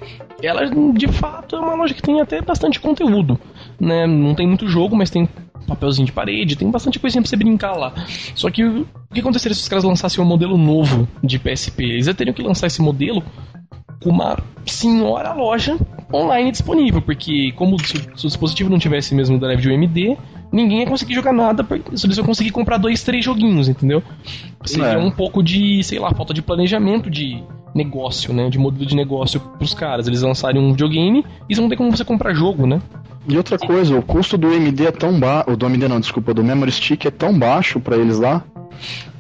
ela 0.42 0.70
de 0.94 1.08
fato 1.08 1.56
é 1.56 1.60
uma 1.60 1.76
loja 1.76 1.94
que 1.94 2.02
tem 2.02 2.22
até 2.22 2.42
bastante 2.42 2.80
conteúdo, 2.80 3.38
né? 3.80 4.08
Não 4.08 4.34
tem 4.34 4.48
muito 4.48 4.68
jogo, 4.68 4.96
mas 4.96 5.10
tem 5.10 5.28
papelzinho 5.68 6.06
de 6.06 6.12
parede, 6.12 6.56
tem 6.56 6.70
bastante 6.70 7.00
coisinha 7.00 7.22
pra 7.22 7.30
você 7.30 7.36
brincar 7.36 7.74
lá. 7.74 7.94
Só 8.36 8.50
que 8.50 8.64
o 8.64 8.86
que 9.14 9.20
aconteceria 9.20 9.56
se 9.56 9.62
os 9.62 9.70
caras 9.70 9.84
lançassem 9.84 10.24
um 10.24 10.28
modelo 10.28 10.58
novo 10.58 11.08
de 11.24 11.40
PSP? 11.40 11.84
Eles 11.84 12.06
já 12.06 12.14
teriam 12.14 12.34
que 12.34 12.42
lançar 12.42 12.68
esse 12.68 12.82
modelo 12.82 13.24
com 14.02 14.10
uma 14.10 14.38
senhora 14.66 15.34
loja 15.34 15.78
online 16.14 16.52
disponível, 16.52 17.02
porque 17.02 17.52
como 17.54 17.78
se 17.84 17.98
o 17.98 18.28
dispositivo 18.28 18.70
não 18.70 18.80
tivesse 18.80 19.14
mesmo 19.16 19.40
drive 19.40 19.62
de 19.62 19.70
UMD, 19.70 20.18
ninguém 20.52 20.80
ia 20.80 20.88
conseguir 20.88 21.14
jogar 21.14 21.32
nada, 21.32 21.64
porque 21.64 21.90
eles 21.90 22.18
iam 22.18 22.26
conseguir 22.26 22.52
comprar 22.52 22.78
dois, 22.78 23.04
três 23.04 23.24
joguinhos, 23.24 23.70
entendeu? 23.70 24.04
Seria 24.66 24.94
é. 24.94 24.98
um 24.98 25.12
pouco 25.12 25.42
de, 25.42 25.84
sei 25.84 26.00
lá, 26.00 26.14
falta 26.14 26.34
de 26.34 26.42
planejamento 26.42 27.10
de 27.10 27.42
negócio, 27.74 28.34
né? 28.34 28.50
De 28.50 28.60
modelo 28.60 28.86
de 28.86 28.96
negócio 28.96 29.40
pros 29.40 29.74
caras. 29.74 30.08
Eles 30.08 30.22
lançarem 30.22 30.62
um 30.62 30.72
videogame 30.72 31.20
e 31.20 31.46
eles 31.50 31.58
vão 31.58 31.70
ter 31.70 31.78
como 31.78 31.96
você 31.96 32.04
comprar 32.04 32.34
jogo, 32.34 32.68
né? 32.68 32.82
E 33.28 33.38
outra 33.38 33.58
coisa, 33.58 33.96
o 33.96 34.02
custo 34.02 34.38
do 34.38 34.52
MD 34.52 34.88
é 34.88 34.92
tão 34.92 35.20
baixo, 35.20 35.56
do 35.56 35.66
MD 35.66 35.88
não, 35.88 36.00
desculpa, 36.00 36.34
do 36.34 36.44
Memory 36.44 36.72
Stick 36.72 37.06
é 37.06 37.12
tão 37.12 37.38
baixo 37.38 37.80
para 37.80 37.96
eles 37.96 38.18
lá, 38.18 38.44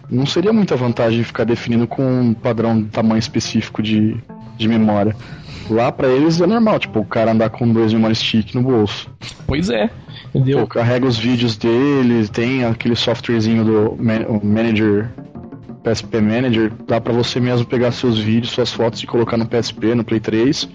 não 0.09 0.25
seria 0.25 0.51
muita 0.51 0.75
vantagem 0.75 1.23
ficar 1.23 1.45
definindo 1.45 1.87
com 1.87 2.03
um 2.03 2.33
padrão 2.33 2.81
de 2.81 2.89
tamanho 2.89 3.19
específico 3.19 3.81
de, 3.81 4.17
de 4.57 4.67
memória. 4.67 5.15
Lá 5.69 5.91
para 5.91 6.09
eles 6.09 6.41
é 6.41 6.47
normal, 6.47 6.79
tipo, 6.79 6.99
o 6.99 7.05
cara 7.05 7.31
andar 7.31 7.49
com 7.49 7.71
dois 7.71 7.93
memory 7.93 8.15
stick 8.15 8.53
no 8.55 8.61
bolso. 8.61 9.09
Pois 9.47 9.69
é, 9.69 9.89
entendeu? 10.29 10.59
Pô, 10.61 10.67
carrega 10.67 11.05
os 11.05 11.17
vídeos 11.17 11.55
dele, 11.55 12.27
tem 12.27 12.65
aquele 12.65 12.95
softwarezinho 12.95 13.63
do 13.63 13.97
Manager, 14.43 15.09
PSP 15.83 16.19
Manager, 16.19 16.71
dá 16.87 16.99
para 16.99 17.13
você 17.13 17.39
mesmo 17.39 17.65
pegar 17.65 17.91
seus 17.91 18.19
vídeos, 18.19 18.51
suas 18.51 18.71
fotos 18.71 19.01
e 19.01 19.07
colocar 19.07 19.37
no 19.37 19.45
PSP, 19.45 19.95
no 19.95 20.03
Play 20.03 20.19
3. 20.19 20.67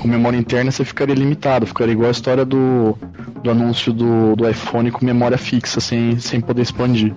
Com 0.00 0.08
memória 0.08 0.36
interna 0.36 0.70
você 0.70 0.84
ficaria 0.84 1.14
limitado, 1.14 1.66
ficaria 1.66 1.92
igual 1.92 2.08
a 2.08 2.12
história 2.12 2.44
do, 2.44 2.96
do 3.42 3.50
anúncio 3.50 3.92
do, 3.92 4.36
do 4.36 4.48
iPhone 4.48 4.90
com 4.90 5.04
memória 5.04 5.38
fixa, 5.38 5.80
sem, 5.80 6.18
sem 6.18 6.40
poder 6.40 6.62
expandir. 6.62 7.14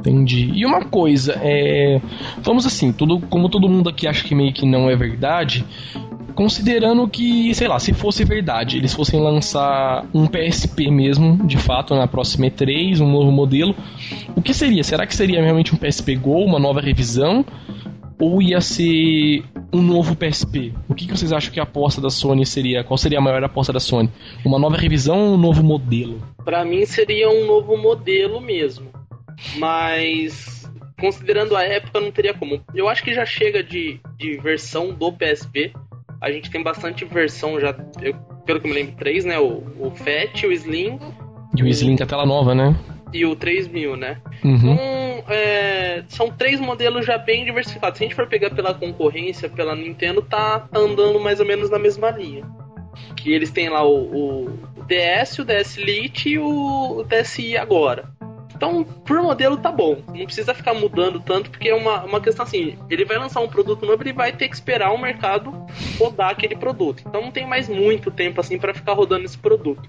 Entendi. 0.00 0.50
E 0.54 0.64
uma 0.64 0.84
coisa, 0.84 1.38
é. 1.42 2.00
Vamos 2.42 2.66
assim, 2.66 2.92
tudo, 2.92 3.20
como 3.20 3.48
todo 3.48 3.68
mundo 3.68 3.88
aqui 3.88 4.06
acha 4.06 4.22
que 4.24 4.34
meio 4.34 4.52
que 4.52 4.64
não 4.64 4.88
é 4.88 4.94
verdade, 4.94 5.64
considerando 6.36 7.08
que, 7.08 7.52
sei 7.54 7.66
lá, 7.66 7.78
se 7.80 7.92
fosse 7.92 8.22
verdade, 8.22 8.76
eles 8.76 8.92
fossem 8.92 9.20
lançar 9.20 10.04
um 10.14 10.26
PSP 10.26 10.90
mesmo, 10.90 11.44
de 11.46 11.56
fato, 11.56 11.94
na 11.94 12.06
próxima 12.06 12.46
E3, 12.46 13.00
um 13.00 13.10
novo 13.10 13.32
modelo, 13.32 13.74
o 14.36 14.42
que 14.42 14.52
seria? 14.52 14.84
Será 14.84 15.06
que 15.06 15.16
seria 15.16 15.42
realmente 15.42 15.74
um 15.74 15.78
PSP 15.78 16.14
Go, 16.14 16.44
uma 16.44 16.58
nova 16.58 16.80
revisão? 16.80 17.44
Ou 18.18 18.40
ia 18.40 18.60
ser 18.60 19.42
um 19.76 19.82
novo 19.82 20.16
PSP? 20.16 20.72
O 20.88 20.94
que, 20.94 21.06
que 21.06 21.16
vocês 21.16 21.32
acham 21.32 21.52
que 21.52 21.60
a 21.60 21.64
aposta 21.64 22.00
da 22.00 22.10
Sony 22.10 22.46
seria? 22.46 22.82
Qual 22.82 22.96
seria 22.96 23.18
a 23.18 23.22
maior 23.22 23.42
aposta 23.44 23.72
da 23.72 23.80
Sony? 23.80 24.10
Uma 24.44 24.58
nova 24.58 24.76
revisão 24.76 25.18
ou 25.18 25.34
um 25.34 25.36
novo 25.36 25.62
modelo? 25.62 26.20
Para 26.44 26.64
mim 26.64 26.84
seria 26.86 27.28
um 27.28 27.46
novo 27.46 27.76
modelo 27.76 28.40
mesmo. 28.40 28.90
Mas 29.58 30.56
considerando 30.98 31.54
a 31.54 31.62
época, 31.62 32.00
não 32.00 32.10
teria 32.10 32.34
como. 32.34 32.60
Eu 32.74 32.88
acho 32.88 33.02
que 33.02 33.12
já 33.12 33.26
chega 33.26 33.62
de, 33.62 34.00
de 34.16 34.38
versão 34.38 34.92
do 34.92 35.12
PSP. 35.12 35.72
A 36.20 36.30
gente 36.30 36.50
tem 36.50 36.62
bastante 36.62 37.04
versão 37.04 37.60
já, 37.60 37.76
eu, 38.00 38.14
pelo 38.46 38.60
que 38.60 38.66
eu 38.66 38.70
me 38.70 38.74
lembro, 38.74 38.96
três, 38.96 39.24
né? 39.24 39.38
O, 39.38 39.62
o 39.78 39.90
Fat, 39.90 40.44
o 40.46 40.52
Slim. 40.52 40.98
E 41.56 41.62
o 41.62 41.68
Slim 41.68 41.96
com 41.96 42.04
a 42.04 42.06
tela 42.06 42.24
nova, 42.24 42.54
né? 42.54 42.74
E 43.12 43.24
o 43.24 43.36
3000, 43.36 43.96
né? 43.96 44.20
Uhum. 44.44 44.54
Então, 44.54 45.24
é, 45.28 46.04
são 46.08 46.30
três 46.30 46.60
modelos 46.60 47.06
já 47.06 47.18
bem 47.18 47.44
diversificados. 47.44 47.98
Se 47.98 48.04
a 48.04 48.06
gente 48.06 48.16
for 48.16 48.26
pegar 48.26 48.50
pela 48.50 48.74
concorrência, 48.74 49.48
pela 49.48 49.74
Nintendo, 49.74 50.22
tá, 50.22 50.60
tá 50.60 50.78
andando 50.78 51.20
mais 51.20 51.40
ou 51.40 51.46
menos 51.46 51.70
na 51.70 51.78
mesma 51.78 52.10
linha. 52.10 52.44
Que 53.16 53.32
eles 53.32 53.50
têm 53.50 53.68
lá 53.68 53.84
o, 53.84 54.44
o 54.44 54.84
DS, 54.86 55.38
o 55.38 55.44
DS 55.44 55.76
Lite 55.76 56.30
e 56.30 56.38
o, 56.38 56.98
o 56.98 57.04
DSi 57.04 57.56
agora. 57.56 58.15
Então, 58.56 58.84
por 58.84 59.20
modelo 59.20 59.58
tá 59.58 59.70
bom. 59.70 60.02
Não 60.08 60.24
precisa 60.24 60.54
ficar 60.54 60.72
mudando 60.72 61.20
tanto, 61.20 61.50
porque 61.50 61.68
é 61.68 61.74
uma, 61.74 62.04
uma 62.04 62.20
questão 62.20 62.44
assim: 62.44 62.78
ele 62.88 63.04
vai 63.04 63.18
lançar 63.18 63.40
um 63.40 63.48
produto 63.48 63.84
novo, 63.84 64.02
ele 64.02 64.14
vai 64.14 64.32
ter 64.32 64.48
que 64.48 64.54
esperar 64.54 64.92
o 64.92 64.98
mercado 64.98 65.52
rodar 65.98 66.30
aquele 66.30 66.56
produto. 66.56 67.04
Então 67.06 67.20
não 67.20 67.30
tem 67.30 67.46
mais 67.46 67.68
muito 67.68 68.10
tempo 68.10 68.40
assim 68.40 68.58
para 68.58 68.72
ficar 68.72 68.94
rodando 68.94 69.26
esse 69.26 69.36
produto. 69.36 69.88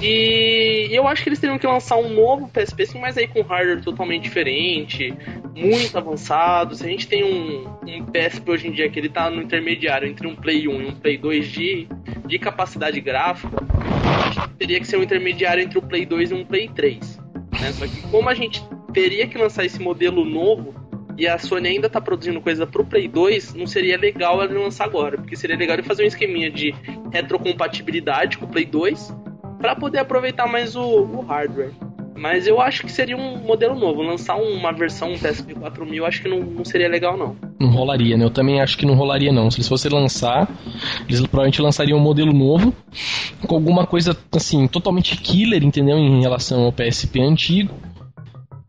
E 0.00 0.88
eu 0.90 1.06
acho 1.06 1.22
que 1.22 1.28
eles 1.28 1.38
teriam 1.38 1.58
que 1.58 1.66
lançar 1.66 1.96
um 1.96 2.08
novo 2.08 2.48
PSP, 2.48 2.86
sim, 2.86 3.00
mas 3.00 3.16
aí 3.16 3.26
com 3.26 3.40
hardware 3.42 3.82
totalmente 3.82 4.22
diferente, 4.22 5.14
muito 5.54 5.96
avançado. 5.96 6.74
Se 6.74 6.84
a 6.84 6.88
gente 6.88 7.06
tem 7.06 7.24
um, 7.24 7.66
um 7.86 8.04
PSP 8.06 8.50
hoje 8.50 8.68
em 8.68 8.72
dia 8.72 8.88
que 8.90 8.98
ele 8.98 9.08
tá 9.08 9.30
no 9.30 9.42
intermediário 9.42 10.08
entre 10.08 10.26
um 10.26 10.34
Play 10.34 10.68
1 10.68 10.82
e 10.82 10.86
um 10.86 10.94
Play 10.94 11.16
2 11.16 11.46
de, 11.46 11.88
de 12.26 12.38
capacidade 12.38 13.00
gráfica, 13.00 13.56
teria 14.58 14.80
que 14.80 14.86
ser 14.86 14.98
um 14.98 15.02
intermediário 15.02 15.62
entre 15.62 15.78
o 15.78 15.82
Play 15.82 16.04
2 16.04 16.30
e 16.30 16.34
um 16.34 16.44
Play 16.44 16.68
3. 16.68 17.25
Né? 17.60 17.72
Só 17.72 17.86
que 17.86 18.02
como 18.08 18.28
a 18.28 18.34
gente 18.34 18.62
teria 18.92 19.26
que 19.26 19.36
lançar 19.36 19.64
esse 19.64 19.80
modelo 19.80 20.24
novo 20.24 20.74
e 21.18 21.26
a 21.26 21.38
Sony 21.38 21.68
ainda 21.68 21.88
tá 21.88 22.00
produzindo 22.00 22.40
coisa 22.40 22.66
pro 22.66 22.84
Play 22.84 23.08
2, 23.08 23.54
não 23.54 23.66
seria 23.66 23.96
legal 23.96 24.42
ela 24.42 24.52
lançar 24.52 24.84
agora, 24.84 25.16
porque 25.16 25.34
seria 25.34 25.56
legal 25.56 25.76
ele 25.76 25.82
fazer 25.82 26.04
um 26.04 26.06
esqueminha 26.06 26.50
de 26.50 26.74
retrocompatibilidade 27.10 28.36
com 28.36 28.44
o 28.44 28.48
Play 28.48 28.66
2 28.66 29.14
para 29.58 29.74
poder 29.74 30.00
aproveitar 30.00 30.46
mais 30.46 30.76
o, 30.76 30.82
o, 30.82 31.20
hardware. 31.22 31.70
Mas 32.14 32.46
eu 32.46 32.60
acho 32.60 32.82
que 32.82 32.92
seria 32.92 33.16
um 33.16 33.38
modelo 33.38 33.74
novo. 33.74 34.02
Lançar 34.02 34.36
uma 34.36 34.72
versão 34.72 35.12
um 35.12 35.18
PSP 35.18 35.54
4000 35.54 36.06
acho 36.06 36.22
que 36.22 36.28
não, 36.28 36.40
não 36.40 36.64
seria 36.64 36.88
legal, 36.88 37.16
não. 37.16 37.36
Não 37.58 37.70
rolaria, 37.70 38.16
né? 38.16 38.24
Eu 38.24 38.30
também 38.30 38.60
acho 38.60 38.76
que 38.76 38.84
não 38.84 38.94
rolaria, 38.94 39.32
não. 39.32 39.50
Se 39.50 39.58
eles 39.58 39.68
fossem 39.68 39.90
lançar, 39.90 40.48
eles 41.08 41.20
provavelmente 41.20 41.62
lançariam 41.62 41.98
um 41.98 42.02
modelo 42.02 42.32
novo 42.32 42.74
com 43.46 43.54
alguma 43.54 43.86
coisa, 43.86 44.16
assim, 44.32 44.66
totalmente 44.66 45.16
killer, 45.16 45.64
entendeu? 45.64 45.96
Em 45.98 46.20
relação 46.20 46.64
ao 46.64 46.72
PSP 46.72 47.20
antigo 47.22 47.74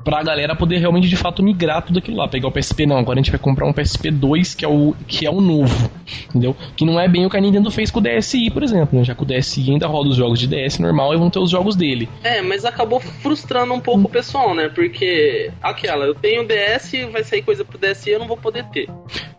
pra 0.08 0.24
galera 0.24 0.56
poder 0.56 0.78
realmente 0.78 1.10
de 1.10 1.18
fato 1.18 1.44
migrar 1.44 1.82
tudo 1.82 2.00
aquilo 2.00 2.16
lá. 2.16 2.30
Pegar 2.30 2.48
o 2.48 2.52
PSP, 2.52 2.86
não, 2.86 2.98
agora 2.98 3.20
a 3.20 3.22
gente 3.22 3.30
vai 3.30 3.38
comprar 3.38 3.68
um 3.68 3.74
PSP 3.74 4.10
2, 4.10 4.56
que 4.56 4.64
é 4.64 4.68
o, 4.68 4.96
que 5.06 5.26
é 5.26 5.30
o 5.30 5.42
novo, 5.42 5.92
entendeu? 6.30 6.56
Que 6.78 6.86
não 6.86 6.98
é 6.98 7.10
bem 7.10 7.26
o 7.26 7.30
que 7.30 7.36
a 7.36 7.42
Nintendo 7.42 7.70
fez 7.70 7.92
com 7.92 8.00
o 8.00 8.02
DSi, 8.02 8.50
por 8.50 8.64
exemplo, 8.64 8.98
né? 8.98 9.04
Já 9.04 9.14
que 9.14 9.24
o 9.24 9.26
DSi 9.26 9.70
ainda 9.70 9.86
roda 9.86 10.08
os 10.08 10.16
jogos 10.16 10.40
de 10.40 10.48
DS 10.48 10.80
normal 10.80 11.14
e 11.14 11.18
vão 11.18 11.30
ter 11.30 11.40
os 11.40 11.50
jogos 11.50 11.76
dele. 11.76 12.08
É, 12.24 12.42
mas 12.42 12.64
acabou 12.64 13.02
frustrando 13.02 13.74
um 13.74 13.82
pouco 13.82 14.08
o 14.08 14.10
pessoal, 14.10 14.56
né? 14.56 14.70
Porque 14.70 15.52
aquela, 15.62 16.06
eu 16.06 16.16
tenho 16.16 16.48
DS, 16.48 16.94
vai 17.12 17.26
sair 17.26 17.42
coisa 17.42 17.66
pro 17.66 17.78
DSi, 17.78 18.12
eu 18.12 18.20
não 18.20 18.28
vou 18.28 18.38
poder 18.38 18.64
ter. 18.68 18.88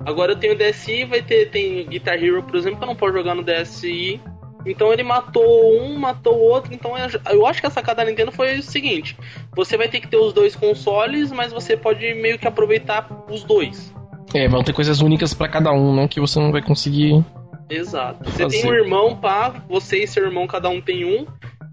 Agora 0.05 0.33
eu 0.33 0.37
tenho 0.37 0.55
DSi, 0.55 1.07
vai 1.07 1.23
ter 1.23 1.49
tem 1.49 1.87
Guitar 1.87 2.23
Hero, 2.23 2.43
por 2.43 2.57
exemplo, 2.57 2.77
que 2.77 2.85
eu 2.85 2.89
não 2.89 2.95
posso 2.95 3.15
jogar 3.15 3.35
no 3.35 3.43
DSi 3.43 4.21
então 4.67 4.93
ele 4.93 5.03
matou 5.03 5.81
um, 5.81 5.99
matou 5.99 6.37
o 6.37 6.41
outro. 6.41 6.73
Então 6.75 6.93
eu 7.31 7.47
acho 7.47 7.61
que 7.61 7.67
a 7.67 7.71
sacada 7.71 8.05
da 8.05 8.11
Nintendo 8.11 8.33
foi 8.33 8.59
o 8.59 8.63
seguinte: 8.63 9.17
você 9.55 9.77
vai 9.77 9.89
ter 9.89 10.01
que 10.01 10.09
ter 10.09 10.17
os 10.17 10.33
dois 10.33 10.55
consoles, 10.55 11.31
mas 11.31 11.53
você 11.53 11.77
pode 11.77 12.15
meio 12.15 12.39
que 12.39 12.47
aproveitar 12.47 13.09
os 13.31 13.45
dois. 13.45 13.95
É, 14.35 14.47
vão 14.47 14.63
ter 14.63 14.73
coisas 14.73 15.01
únicas 15.01 15.33
para 15.33 15.49
cada 15.49 15.73
um, 15.73 15.95
não 15.95 16.07
que 16.07 16.21
você 16.21 16.39
não 16.39 16.53
vai 16.53 16.63
conseguir. 16.63 17.25
Exato. 17.71 18.31
Você 18.31 18.47
tem 18.47 18.67
um 18.67 18.75
irmão, 18.75 19.17
pá, 19.17 19.63
você 19.69 20.05
e 20.05 20.07
seu 20.07 20.25
irmão, 20.25 20.47
cada 20.47 20.69
um 20.69 20.81
tem 20.81 21.05
um 21.05 21.27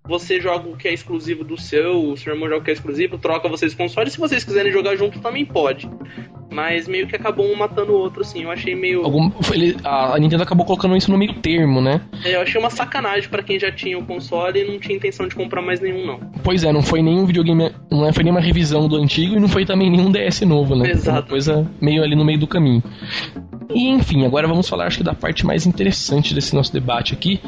você 0.07 0.39
joga 0.39 0.69
o 0.69 0.77
que 0.77 0.87
é 0.87 0.93
exclusivo 0.93 1.43
do 1.43 1.59
seu, 1.59 2.11
o 2.11 2.17
seu 2.17 2.33
irmão 2.33 2.47
joga 2.47 2.61
o 2.61 2.63
que 2.63 2.71
é 2.71 2.73
exclusivo, 2.73 3.17
troca 3.17 3.49
vocês 3.49 3.73
consoles. 3.73 4.13
Se 4.13 4.19
vocês 4.19 4.43
quiserem 4.43 4.71
jogar 4.71 4.95
junto, 4.95 5.19
também 5.19 5.45
pode. 5.45 5.89
Mas 6.51 6.87
meio 6.87 7.05
que 7.05 7.15
acabou 7.15 7.45
um 7.45 7.55
matando 7.55 7.91
o 7.91 7.95
outro, 7.95 8.21
assim. 8.21 8.43
Eu 8.43 8.51
achei 8.51 8.75
meio. 8.75 9.03
Algum, 9.03 9.29
ele, 9.53 9.75
a, 9.83 10.17
Nintendo 10.17 10.43
acabou 10.43 10.65
colocando 10.65 10.95
isso 10.95 11.11
no 11.11 11.17
meio 11.17 11.33
termo, 11.33 11.81
né? 11.81 12.01
É, 12.23 12.35
eu 12.35 12.41
achei 12.41 12.59
uma 12.59 12.69
sacanagem 12.69 13.29
para 13.29 13.43
quem 13.43 13.59
já 13.59 13.71
tinha 13.71 13.97
o 13.97 14.05
console 14.05 14.61
e 14.61 14.71
não 14.71 14.79
tinha 14.79 14.95
intenção 14.95 15.27
de 15.27 15.35
comprar 15.35 15.61
mais 15.61 15.81
nenhum, 15.81 16.05
não. 16.05 16.19
Pois 16.43 16.63
é, 16.63 16.71
não 16.71 16.81
foi 16.81 17.01
nenhum 17.01 17.25
videogame. 17.25 17.71
Não 17.91 18.13
foi 18.13 18.23
nenhuma 18.23 18.39
revisão 18.39 18.87
do 18.87 18.95
antigo 18.95 19.35
e 19.35 19.39
não 19.39 19.49
foi 19.49 19.65
também 19.65 19.89
nenhum 19.89 20.09
DS 20.11 20.41
novo, 20.41 20.75
né? 20.75 20.91
Exato. 20.91 21.03
Foi 21.03 21.13
uma 21.13 21.23
coisa 21.23 21.71
meio 21.81 22.03
ali 22.03 22.15
no 22.15 22.23
meio 22.23 22.39
do 22.39 22.47
caminho. 22.47 22.81
E 23.73 23.89
enfim, 23.89 24.25
agora 24.25 24.47
vamos 24.47 24.67
falar 24.67 24.87
acho 24.87 24.97
que 24.97 25.03
da 25.03 25.13
parte 25.13 25.45
mais 25.45 25.65
interessante 25.65 26.33
desse 26.33 26.53
nosso 26.53 26.71
debate 26.71 27.13
aqui, 27.13 27.41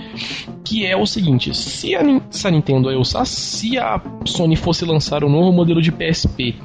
que 0.63 0.86
é 0.86 0.95
o 0.95 1.06
seguinte: 1.06 1.53
se 1.56 1.95
a, 1.95 2.01
se 2.30 2.47
a 2.47 2.51
Nintendo, 2.51 2.89
eu, 2.89 3.03
se 3.03 3.77
a 3.77 4.01
Sony 4.25 4.56
fosse 4.56 4.86
lançar 4.86 5.23
um 5.23 5.30
novo 5.30 5.51
modelo 5.51 5.82
de 5.82 5.91
PSP, 5.91 6.56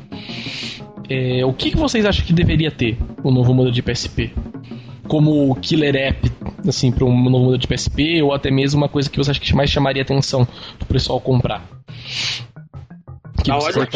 é, 1.08 1.44
o 1.44 1.52
que, 1.52 1.70
que 1.70 1.76
vocês 1.76 2.04
acham 2.06 2.24
que 2.24 2.32
deveria 2.32 2.70
ter 2.70 2.96
o 3.22 3.28
um 3.28 3.32
novo 3.32 3.52
modelo 3.52 3.74
de 3.74 3.82
PSP? 3.82 4.32
Como 5.08 5.54
killer 5.56 5.94
app, 5.94 6.32
assim, 6.66 6.90
para 6.90 7.04
um 7.04 7.14
novo 7.14 7.44
modelo 7.44 7.58
de 7.58 7.66
PSP, 7.66 8.22
ou 8.22 8.32
até 8.32 8.50
mesmo 8.50 8.80
uma 8.80 8.88
coisa 8.88 9.10
que 9.10 9.18
você 9.18 9.30
acha 9.30 9.40
que 9.40 9.54
mais 9.54 9.68
chamaria 9.68 10.02
atenção 10.02 10.46
pro 10.78 10.88
pessoal 10.88 11.20
comprar? 11.20 11.62
Que 13.42 13.50
da 13.50 13.58
hora? 13.58 13.88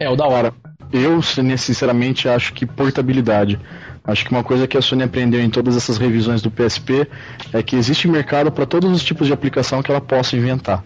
É, 0.00 0.08
o 0.08 0.16
da 0.16 0.26
hora. 0.26 0.54
Eu, 0.90 1.20
sinceramente, 1.20 2.28
acho 2.28 2.54
que 2.54 2.64
portabilidade. 2.64 3.60
Acho 4.08 4.24
que 4.24 4.30
uma 4.30 4.42
coisa 4.42 4.66
que 4.66 4.78
a 4.78 4.80
Sony 4.80 5.02
aprendeu 5.02 5.38
em 5.38 5.50
todas 5.50 5.76
essas 5.76 5.98
revisões 5.98 6.40
do 6.40 6.50
PSP 6.50 7.06
é 7.52 7.62
que 7.62 7.76
existe 7.76 8.08
mercado 8.08 8.50
para 8.50 8.64
todos 8.64 8.90
os 8.90 9.04
tipos 9.04 9.26
de 9.26 9.34
aplicação 9.34 9.82
que 9.82 9.90
ela 9.90 10.00
possa 10.00 10.34
inventar. 10.34 10.82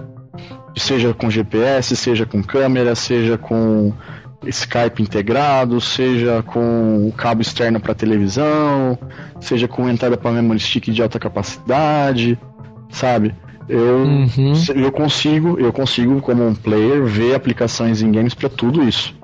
Seja 0.77 1.15
com 1.15 1.31
GPS, 1.31 1.95
seja 1.95 2.27
com 2.27 2.43
câmera, 2.43 2.97
seja 2.97 3.39
com 3.39 3.93
Skype 4.45 5.01
integrado, 5.01 5.81
seja 5.81 6.43
com 6.43 7.13
cabo 7.17 7.43
externo 7.43 7.79
para 7.79 7.95
televisão, 7.95 8.99
seja 9.41 9.69
com 9.69 9.89
entrada 9.89 10.17
para 10.17 10.33
memory 10.33 10.59
stick 10.59 10.91
de 10.91 11.01
alta 11.01 11.21
capacidade, 11.21 12.37
sabe? 12.91 13.33
Eu, 13.69 13.99
uhum. 13.99 14.53
eu 14.75 14.91
consigo, 14.91 15.61
eu 15.61 15.73
consigo 15.73 16.21
como 16.21 16.45
um 16.45 16.57
player 16.57 17.05
ver 17.05 17.37
aplicações 17.37 18.03
em 18.03 18.11
games 18.11 18.35
para 18.35 18.49
tudo 18.49 18.83
isso. 18.83 19.15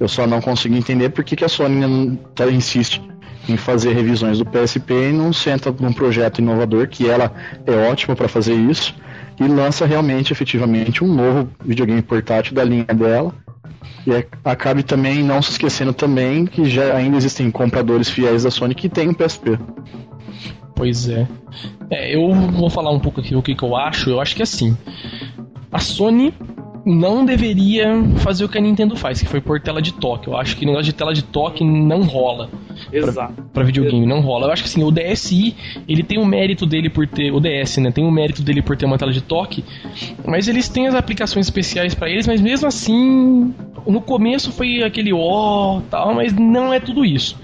Eu 0.00 0.08
só 0.08 0.26
não 0.26 0.40
consigo 0.40 0.74
entender 0.74 1.10
por 1.10 1.22
que, 1.22 1.36
que 1.36 1.44
a 1.44 1.50
Sony 1.50 2.18
insiste 2.50 3.11
em 3.48 3.56
fazer 3.56 3.92
revisões 3.92 4.38
do 4.38 4.44
PSP 4.44 5.10
e 5.10 5.12
não 5.12 5.32
senta 5.32 5.74
num 5.78 5.92
projeto 5.92 6.38
inovador 6.38 6.88
que 6.88 7.08
ela 7.08 7.32
é 7.66 7.90
ótima 7.90 8.14
para 8.14 8.28
fazer 8.28 8.54
isso 8.54 8.94
e 9.40 9.44
lança 9.44 9.86
realmente, 9.86 10.32
efetivamente, 10.32 11.02
um 11.02 11.12
novo 11.12 11.48
videogame 11.64 12.02
portátil 12.02 12.54
da 12.54 12.64
linha 12.64 12.84
dela. 12.84 13.34
E 14.06 14.12
é, 14.12 14.26
acabe 14.44 14.82
também 14.82 15.22
não 15.22 15.40
se 15.40 15.52
esquecendo 15.52 15.92
também 15.92 16.44
que 16.46 16.64
já 16.64 16.94
ainda 16.96 17.16
existem 17.16 17.50
compradores 17.50 18.08
fiéis 18.08 18.44
da 18.44 18.50
Sony 18.50 18.74
que 18.74 18.88
têm 18.88 19.08
um 19.08 19.14
PSP. 19.14 19.58
Pois 20.74 21.08
é. 21.08 21.28
é. 21.90 22.14
Eu 22.14 22.32
vou 22.32 22.70
falar 22.70 22.90
um 22.90 22.98
pouco 22.98 23.20
aqui 23.20 23.34
o 23.34 23.42
que, 23.42 23.54
que 23.54 23.62
eu 23.62 23.76
acho. 23.76 24.10
Eu 24.10 24.20
acho 24.20 24.34
que 24.34 24.42
assim. 24.42 24.76
A 25.70 25.78
Sony 25.78 26.34
não 26.84 27.24
deveria 27.24 28.02
fazer 28.18 28.44
o 28.44 28.48
que 28.48 28.58
a 28.58 28.60
Nintendo 28.60 28.96
faz, 28.96 29.20
que 29.20 29.28
foi 29.28 29.40
por 29.40 29.60
tela 29.60 29.80
de 29.80 29.92
toque. 29.92 30.28
Eu 30.28 30.36
acho 30.36 30.56
que 30.56 30.64
o 30.64 30.66
negócio 30.66 30.86
de 30.86 30.92
tela 30.92 31.12
de 31.14 31.22
toque 31.22 31.64
não 31.64 32.02
rola. 32.02 32.50
Exato. 32.92 33.34
Pra, 33.34 33.44
pra 33.52 33.64
videogame, 33.64 34.04
não 34.04 34.20
rola. 34.20 34.46
Eu 34.46 34.52
acho 34.52 34.62
que 34.62 34.68
assim, 34.68 34.82
o 34.82 34.90
DSi, 34.90 35.54
ele 35.88 36.02
tem 36.02 36.18
o 36.18 36.26
mérito 36.26 36.66
dele 36.66 36.90
por 36.90 37.06
ter. 37.06 37.32
O 37.32 37.40
DS, 37.40 37.78
né? 37.78 37.90
Tem 37.90 38.04
o 38.04 38.10
mérito 38.10 38.42
dele 38.42 38.62
por 38.62 38.76
ter 38.76 38.86
uma 38.86 38.98
tela 38.98 39.12
de 39.12 39.20
toque. 39.20 39.64
Mas 40.26 40.48
eles 40.48 40.68
têm 40.68 40.88
as 40.88 40.94
aplicações 40.94 41.46
especiais 41.46 41.94
para 41.94 42.10
eles, 42.10 42.26
mas 42.26 42.40
mesmo 42.40 42.66
assim. 42.66 43.54
No 43.86 44.00
começo 44.00 44.52
foi 44.52 44.82
aquele 44.82 45.12
ó 45.12 45.78
oh, 45.78 45.80
tal, 45.82 46.14
mas 46.14 46.32
não 46.32 46.72
é 46.72 46.80
tudo 46.80 47.04
isso. 47.04 47.36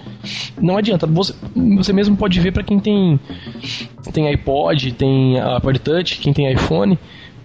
Não 0.61 0.77
adianta. 0.77 1.07
Você, 1.07 1.35
você 1.77 1.92
mesmo 1.92 2.16
pode 2.16 2.38
ver 2.40 2.53
para 2.53 2.62
quem 2.62 2.79
tem 2.79 3.20
tem 4.12 4.29
iPod, 4.29 4.92
tem 4.92 5.40
iPod 5.40 5.79
Touch, 5.81 6.18
quem 6.18 6.33
tem 6.33 6.53
iPhone 6.53 6.98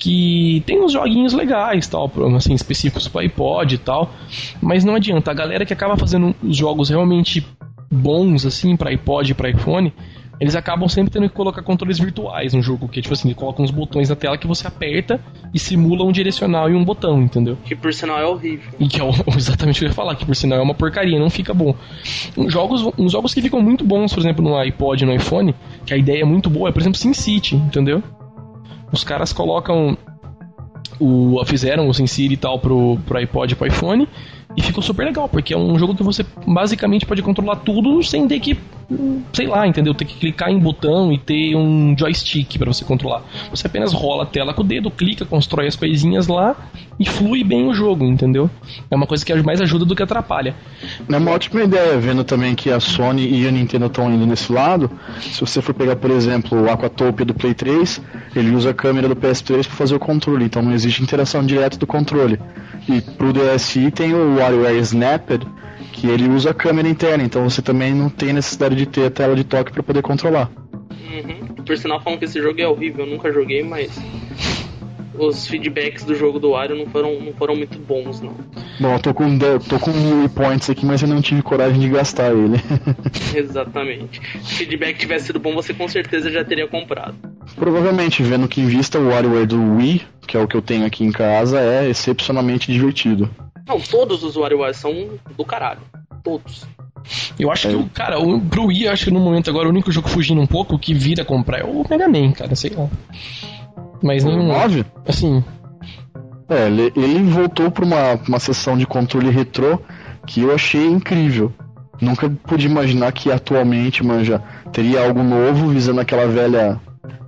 que 0.03 0.61
tem 0.65 0.83
uns 0.83 0.91
joguinhos 0.91 1.31
legais, 1.31 1.87
tal, 1.87 2.11
assim, 2.35 2.53
específicos 2.53 3.07
para 3.07 3.21
iPod 3.21 3.75
e 3.75 3.77
tal, 3.77 4.11
mas 4.61 4.83
não 4.83 4.95
adianta. 4.95 5.31
A 5.31 5.33
galera 5.33 5.65
que 5.65 5.71
acaba 5.71 5.95
fazendo 5.95 6.35
os 6.43 6.57
jogos 6.57 6.89
realmente 6.89 7.47
bons, 7.89 8.45
assim, 8.45 8.75
para 8.75 8.89
iPod 8.89 9.31
e 9.31 9.33
para 9.33 9.49
iPhone, 9.49 9.93
eles 10.41 10.57
acabam 10.57 10.89
sempre 10.89 11.09
tendo 11.09 11.29
que 11.29 11.33
colocar 11.33 11.63
controles 11.63 11.97
virtuais 11.97 12.53
no 12.53 12.61
jogo, 12.61 12.89
que 12.89 13.01
tipo 13.01 13.13
assim, 13.13 13.29
ele 13.29 13.35
coloca 13.35 13.61
uns 13.61 13.71
botões 13.71 14.09
na 14.09 14.15
tela 14.17 14.37
que 14.37 14.45
você 14.45 14.67
aperta 14.67 15.21
e 15.53 15.59
simula 15.59 16.03
um 16.03 16.11
direcional 16.11 16.69
e 16.69 16.73
um 16.73 16.83
botão, 16.83 17.21
entendeu? 17.21 17.57
Que 17.63 17.73
por 17.73 17.93
sinal 17.93 18.19
é 18.19 18.25
horrível. 18.25 18.73
E 18.77 18.89
que 18.89 18.99
é 18.99 19.05
exatamente 19.37 19.77
o 19.77 19.79
que 19.79 19.85
eu 19.85 19.89
ia 19.89 19.93
falar, 19.93 20.17
que 20.17 20.25
por 20.25 20.35
sinal 20.35 20.59
é 20.59 20.61
uma 20.61 20.73
porcaria, 20.75 21.17
não 21.17 21.29
fica 21.29 21.53
bom. 21.53 21.73
Uns 22.35 22.51
jogos, 22.51 22.81
uns 22.97 23.13
jogos 23.13 23.33
que 23.33 23.41
ficam 23.41 23.61
muito 23.61 23.85
bons, 23.85 24.11
por 24.13 24.19
exemplo, 24.19 24.43
no 24.43 24.57
iPod 24.57 25.01
e 25.01 25.07
no 25.07 25.15
iPhone, 25.15 25.55
que 25.85 25.93
a 25.93 25.97
ideia 25.97 26.23
é 26.23 26.25
muito 26.25 26.49
boa, 26.49 26.67
é 26.67 26.71
por 26.73 26.81
exemplo 26.81 26.99
SimCity, 26.99 27.55
entendeu? 27.55 28.03
Os 28.93 29.03
caras 29.03 29.33
colocam 29.33 29.97
o 30.99 31.43
fizeram 31.45 31.89
o 31.89 31.93
SimCity 31.93 32.35
e 32.35 32.37
tal 32.37 32.59
pro, 32.59 32.97
pro 33.05 33.17
iPod 33.17 33.51
e 33.51 33.55
pro 33.55 33.67
iPhone 33.67 34.07
e 34.55 34.61
ficou 34.61 34.83
super 34.83 35.03
legal, 35.03 35.27
porque 35.27 35.53
é 35.53 35.57
um 35.57 35.77
jogo 35.79 35.95
que 35.95 36.03
você 36.03 36.23
basicamente 36.45 37.05
pode 37.05 37.21
controlar 37.23 37.57
tudo 37.57 38.03
sem 38.03 38.27
ter 38.27 38.39
que, 38.39 38.57
sei 39.31 39.47
lá, 39.47 39.67
entendeu? 39.67 39.93
Ter 39.93 40.05
que 40.05 40.17
clicar 40.17 40.49
em 40.49 40.59
botão 40.59 41.11
e 41.11 41.17
ter 41.17 41.55
um 41.55 41.95
joystick 41.97 42.57
para 42.57 42.71
você 42.71 42.85
controlar. 42.85 43.23
Você 43.49 43.67
apenas 43.67 43.93
rola 43.93 44.23
a 44.23 44.25
tela 44.25 44.53
com 44.53 44.61
o 44.61 44.65
dedo, 44.65 44.91
clica, 44.91 45.25
constrói 45.25 45.67
as 45.67 45.75
coisinhas 45.75 46.27
lá 46.27 46.55
e 46.99 47.05
flui 47.05 47.43
bem 47.43 47.67
o 47.67 47.73
jogo, 47.73 48.05
entendeu? 48.05 48.49
É 48.89 48.95
uma 48.95 49.07
coisa 49.07 49.25
que 49.25 49.33
mais 49.41 49.59
ajuda 49.61 49.85
do 49.85 49.95
que 49.95 50.03
atrapalha. 50.03 50.55
É 51.09 51.17
uma 51.17 51.31
ótima 51.31 51.63
ideia, 51.63 51.97
vendo 51.97 52.23
também 52.23 52.55
que 52.55 52.69
a 52.69 52.79
Sony 52.79 53.27
e 53.27 53.47
a 53.47 53.51
Nintendo 53.51 53.87
estão 53.87 54.11
indo 54.13 54.25
nesse 54.25 54.51
lado. 54.51 54.89
Se 55.19 55.41
você 55.41 55.61
for 55.61 55.73
pegar, 55.73 55.95
por 55.95 56.11
exemplo, 56.11 56.61
o 56.61 56.69
Aquatopia 56.69 57.25
do 57.25 57.33
Play 57.33 57.53
3, 57.53 58.01
ele 58.35 58.51
usa 58.51 58.69
a 58.69 58.73
câmera 58.73 59.07
do 59.07 59.15
PS3 59.15 59.65
para 59.67 59.75
fazer 59.75 59.95
o 59.95 59.99
controle, 59.99 60.45
então 60.45 60.61
não 60.61 60.73
existe 60.73 61.01
interação 61.01 61.45
direta 61.45 61.77
do 61.77 61.87
controle. 61.87 62.39
E 62.87 63.01
pro 63.01 63.33
DSi 63.33 63.91
tem 63.91 64.13
o 64.13 64.37
WarioWare 64.37 64.77
Snapped, 64.79 65.45
que 66.03 66.09
ele 66.09 66.27
usa 66.27 66.49
a 66.49 66.53
câmera 66.53 66.89
interna, 66.89 67.23
então 67.23 67.49
você 67.49 67.61
também 67.61 67.93
não 67.95 68.09
tem 68.09 68.33
necessidade 68.33 68.75
de 68.75 68.85
ter 68.85 69.05
a 69.05 69.09
tela 69.09 69.33
de 69.33 69.45
toque 69.45 69.71
para 69.71 69.81
poder 69.81 70.01
controlar. 70.01 70.51
Uhum. 70.91 71.63
Por 71.63 71.77
sinal, 71.77 72.01
falam 72.01 72.19
que 72.19 72.25
esse 72.25 72.41
jogo 72.41 72.59
é 72.59 72.67
horrível, 72.67 73.05
eu 73.05 73.11
nunca 73.11 73.31
joguei, 73.31 73.63
mas 73.63 73.97
os 75.17 75.47
feedbacks 75.47 76.03
do 76.03 76.13
jogo 76.13 76.39
do 76.39 76.51
Wario 76.51 76.75
não 76.75 76.87
foram, 76.87 77.21
não 77.21 77.31
foram 77.31 77.55
muito 77.55 77.79
bons, 77.79 78.19
não. 78.19 78.35
Bom, 78.81 78.95
eu 78.95 78.99
tô 78.99 79.13
com, 79.13 79.39
tô 79.69 79.79
com 79.79 79.91
mil 79.91 80.27
points 80.27 80.69
aqui, 80.69 80.85
mas 80.85 81.01
eu 81.01 81.07
não 81.07 81.21
tive 81.21 81.41
coragem 81.41 81.79
de 81.79 81.87
gastar 81.87 82.33
ele. 82.33 82.59
Exatamente. 83.33 84.19
Se 84.43 84.55
o 84.55 84.57
feedback 84.57 84.97
tivesse 84.97 85.27
sido 85.27 85.39
bom, 85.39 85.53
você 85.53 85.73
com 85.73 85.87
certeza 85.87 86.29
já 86.29 86.43
teria 86.43 86.67
comprado. 86.67 87.15
Provavelmente, 87.55 88.21
vendo 88.23 88.49
que 88.49 88.59
em 88.59 88.65
vista 88.65 88.99
o 88.99 89.07
WarioWare 89.07 89.47
do 89.47 89.77
Wii, 89.77 90.01
que 90.27 90.35
é 90.35 90.39
o 90.41 90.49
que 90.49 90.57
eu 90.57 90.61
tenho 90.61 90.85
aqui 90.85 91.05
em 91.05 91.13
casa, 91.13 91.61
é 91.61 91.89
excepcionalmente 91.89 92.69
divertido. 92.69 93.29
Não, 93.67 93.79
todos 93.79 94.23
os 94.23 94.35
WarioWare 94.35 94.73
são 94.73 94.93
do 95.37 95.45
caralho. 95.45 95.81
Todos. 96.23 96.65
Eu 97.37 97.51
acho 97.51 97.67
é. 97.67 97.71
que, 97.71 97.89
cara, 97.89 98.19
o, 98.19 98.39
pro 98.39 98.65
Wii, 98.67 98.87
acho 98.87 99.05
que 99.05 99.11
no 99.11 99.19
momento 99.19 99.49
agora 99.49 99.67
o 99.67 99.71
único 99.71 99.91
jogo 99.91 100.07
fugindo 100.07 100.41
um 100.41 100.47
pouco 100.47 100.79
que 100.79 100.93
vira 100.93 101.25
comprar 101.25 101.59
é 101.59 101.63
o 101.63 101.85
Mega 101.89 102.07
Man, 102.07 102.31
cara, 102.31 102.55
sei 102.55 102.71
lá. 102.71 102.87
Mas 104.01 104.23
não. 104.23 104.43
9? 104.43 104.85
Assim. 105.07 105.43
É, 106.49 106.67
ele, 106.67 106.93
ele 106.95 107.23
voltou 107.23 107.71
pra 107.71 107.85
uma, 107.85 108.13
uma 108.27 108.39
sessão 108.39 108.77
de 108.77 108.85
controle 108.85 109.29
retrô 109.29 109.79
que 110.25 110.41
eu 110.41 110.53
achei 110.53 110.85
incrível. 110.85 111.51
Nunca 112.01 112.29
pude 112.29 112.65
imaginar 112.65 113.11
que 113.11 113.31
atualmente, 113.31 114.03
manja, 114.03 114.41
teria 114.71 115.05
algo 115.05 115.23
novo 115.23 115.67
visando 115.69 116.01
aquela 116.01 116.27
velha 116.27 116.79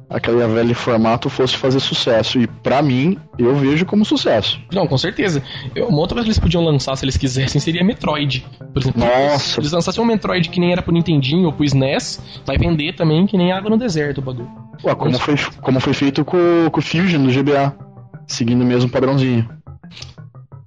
aquele 0.09 0.45
velho 0.47 0.75
formato 0.75 1.29
fosse 1.29 1.55
fazer 1.57 1.79
sucesso. 1.79 2.39
E 2.39 2.47
para 2.47 2.81
mim, 2.81 3.17
eu 3.37 3.55
vejo 3.55 3.85
como 3.85 4.05
sucesso. 4.05 4.59
Não, 4.71 4.87
com 4.87 4.97
certeza. 4.97 5.41
Eu, 5.75 5.87
uma 5.87 5.99
outra 5.99 6.15
coisa 6.15 6.25
que 6.25 6.29
eles 6.29 6.39
podiam 6.39 6.63
lançar, 6.63 6.95
se 6.95 7.05
eles 7.05 7.17
quisessem, 7.17 7.59
seria 7.59 7.83
Metroid. 7.83 8.45
Por 8.73 8.81
exemplo, 8.81 9.01
Nossa. 9.01 9.39
se 9.53 9.59
eles 9.59 9.71
lançassem 9.71 10.03
um 10.03 10.07
Metroid 10.07 10.49
que 10.49 10.59
nem 10.59 10.71
era 10.71 10.81
pro 10.81 10.93
Nintendinho 10.93 11.45
ou 11.47 11.53
pro 11.53 11.65
SNES, 11.65 12.21
vai 12.45 12.57
vender 12.57 12.93
também 12.95 13.25
que 13.25 13.37
nem 13.37 13.51
água 13.51 13.69
no 13.69 13.77
deserto 13.77 14.19
o 14.19 14.21
bagulho. 14.21 14.49
Ué, 14.83 14.93
como, 14.95 15.17
foi, 15.17 15.35
como 15.61 15.79
foi 15.79 15.93
feito 15.93 16.23
com, 16.25 16.69
com 16.71 16.79
o 16.79 16.83
Fusion 16.83 17.23
do 17.23 17.31
GBA. 17.31 17.75
Seguindo 18.27 18.61
o 18.61 18.65
mesmo 18.65 18.89
padrãozinho. 18.89 19.47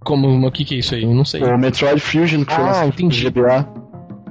Como, 0.04 0.46
o 0.46 0.50
que 0.50 0.64
que 0.64 0.74
é 0.76 0.78
isso 0.78 0.94
aí? 0.94 1.02
Eu 1.02 1.12
não 1.14 1.24
sei. 1.24 1.42
O 1.42 1.58
Metroid 1.58 2.00
Fusion 2.00 2.44
que 2.44 2.54
foi 2.54 2.64
Ah, 2.64 2.66
lançado 2.68 2.88
entendi. 2.88 3.24
no 3.24 3.30
GBA. 3.30 3.68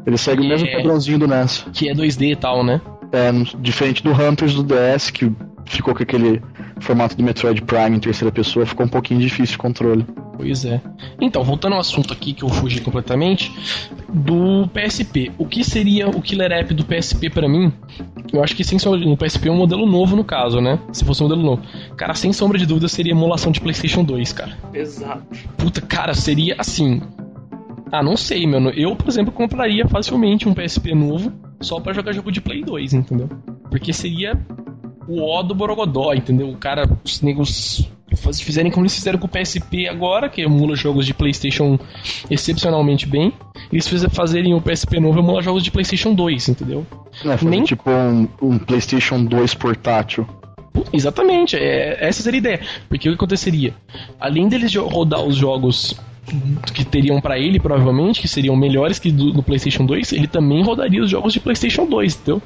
Ele 0.05 0.17
segue 0.17 0.41
o 0.41 0.45
É. 0.45 0.47
mesmo 0.47 0.71
padrãozinho 0.71 1.19
do 1.19 1.27
NES. 1.27 1.65
Que 1.73 1.89
é 1.89 1.93
2D 1.93 2.31
e 2.31 2.35
tal, 2.35 2.63
né? 2.63 2.79
É, 3.11 3.31
diferente 3.59 4.03
do 4.03 4.11
Hunters 4.11 4.53
do 4.53 4.63
DS, 4.63 5.11
que 5.11 5.31
ficou 5.65 5.93
com 5.93 6.03
aquele 6.03 6.41
formato 6.79 7.15
do 7.15 7.23
Metroid 7.23 7.61
Prime 7.61 7.97
em 7.97 7.99
terceira 7.99 8.31
pessoa, 8.31 8.65
ficou 8.65 8.85
um 8.85 8.89
pouquinho 8.89 9.19
difícil 9.19 9.53
de 9.53 9.57
controle. 9.57 10.05
Pois 10.35 10.65
é. 10.65 10.79
Então, 11.19 11.43
voltando 11.43 11.73
ao 11.73 11.79
assunto 11.79 12.13
aqui 12.13 12.31
que 12.31 12.43
eu 12.43 12.49
fugi 12.49 12.79
completamente, 12.79 13.51
do 14.07 14.67
PSP. 14.67 15.31
O 15.37 15.47
que 15.47 15.63
seria 15.63 16.07
o 16.07 16.21
killer 16.21 16.51
app 16.51 16.73
do 16.73 16.85
PSP 16.85 17.29
pra 17.29 17.49
mim? 17.49 17.73
Eu 18.31 18.43
acho 18.43 18.55
que 18.55 18.63
sem 18.63 18.77
sombra 18.77 18.99
de 18.99 19.07
o 19.07 19.17
PSP 19.17 19.47
é 19.47 19.51
um 19.51 19.57
modelo 19.57 19.87
novo 19.87 20.15
no 20.15 20.23
caso, 20.23 20.61
né? 20.61 20.79
Se 20.91 21.03
fosse 21.03 21.23
um 21.23 21.27
modelo 21.27 21.43
novo. 21.43 21.63
Cara, 21.95 22.13
sem 22.13 22.31
sombra 22.31 22.57
de 22.57 22.67
dúvida 22.67 22.87
seria 22.87 23.13
emulação 23.13 23.51
de 23.51 23.59
PlayStation 23.59 24.03
2, 24.03 24.33
cara. 24.33 24.55
Exato. 24.73 25.23
Puta, 25.57 25.81
cara, 25.81 26.13
seria 26.13 26.55
assim. 26.59 27.01
Ah, 27.91 28.03
não 28.03 28.15
sei, 28.15 28.45
mano. 28.45 28.69
Eu, 28.69 28.95
por 28.95 29.07
exemplo, 29.07 29.31
compraria 29.33 29.87
facilmente 29.87 30.47
um 30.47 30.53
PSP 30.53 30.93
novo 30.93 31.33
só 31.61 31.79
pra 31.79 31.93
jogar 31.93 32.13
jogo 32.13 32.31
de 32.31 32.41
Play 32.41 32.63
2, 32.63 32.93
entendeu? 32.93 33.29
Porque 33.69 33.91
seria 33.93 34.39
o 35.07 35.21
ó 35.21 35.41
do 35.43 35.55
Borogodó, 35.55 36.13
entendeu? 36.13 36.49
O 36.49 36.57
cara, 36.57 36.89
os 37.03 37.21
negros 37.21 37.87
fizerem 38.41 38.71
como 38.71 38.83
eles 38.85 38.95
fizeram 38.95 39.19
com 39.19 39.27
o 39.27 39.29
PSP 39.29 39.87
agora, 39.87 40.27
que 40.29 40.41
emula 40.41 40.75
jogos 40.75 41.05
de 41.05 41.13
PlayStation 41.13 41.77
excepcionalmente 42.29 43.05
bem, 43.05 43.31
eles 43.71 43.87
fiz- 43.87 44.05
fazerem 44.11 44.53
o 44.53 44.61
PSP 44.61 44.99
novo 44.99 45.19
emula 45.19 45.41
jogos 45.41 45.63
de 45.63 45.71
PlayStation 45.71 46.13
2, 46.13 46.49
entendeu? 46.49 46.85
Fazer 47.37 47.45
Nem- 47.49 47.63
tipo 47.63 47.89
um, 47.89 48.27
um 48.41 48.57
PlayStation 48.57 49.23
2 49.23 49.53
portátil. 49.53 50.27
Exatamente, 50.93 51.55
é, 51.55 51.97
essa 52.05 52.21
seria 52.21 52.37
a 52.37 52.41
ideia. 52.41 52.59
Porque 52.87 53.07
o 53.09 53.11
que 53.11 53.15
aconteceria? 53.15 53.73
Além 54.19 54.47
deles 54.47 54.73
rodar 54.75 55.21
os 55.23 55.35
jogos 55.35 55.95
que 56.73 56.83
teriam 56.83 57.21
pra 57.21 57.39
ele, 57.39 57.59
provavelmente, 57.59 58.21
que 58.21 58.27
seriam 58.27 58.55
melhores 58.55 58.99
que 58.99 59.11
do, 59.11 59.31
do 59.31 59.41
PlayStation 59.41 59.85
2, 59.85 60.13
ele 60.13 60.27
também 60.27 60.63
rodaria 60.63 61.01
os 61.01 61.09
jogos 61.09 61.33
de 61.33 61.39
PlayStation 61.39 61.85
2, 61.85 62.15
entendeu? 62.15 62.41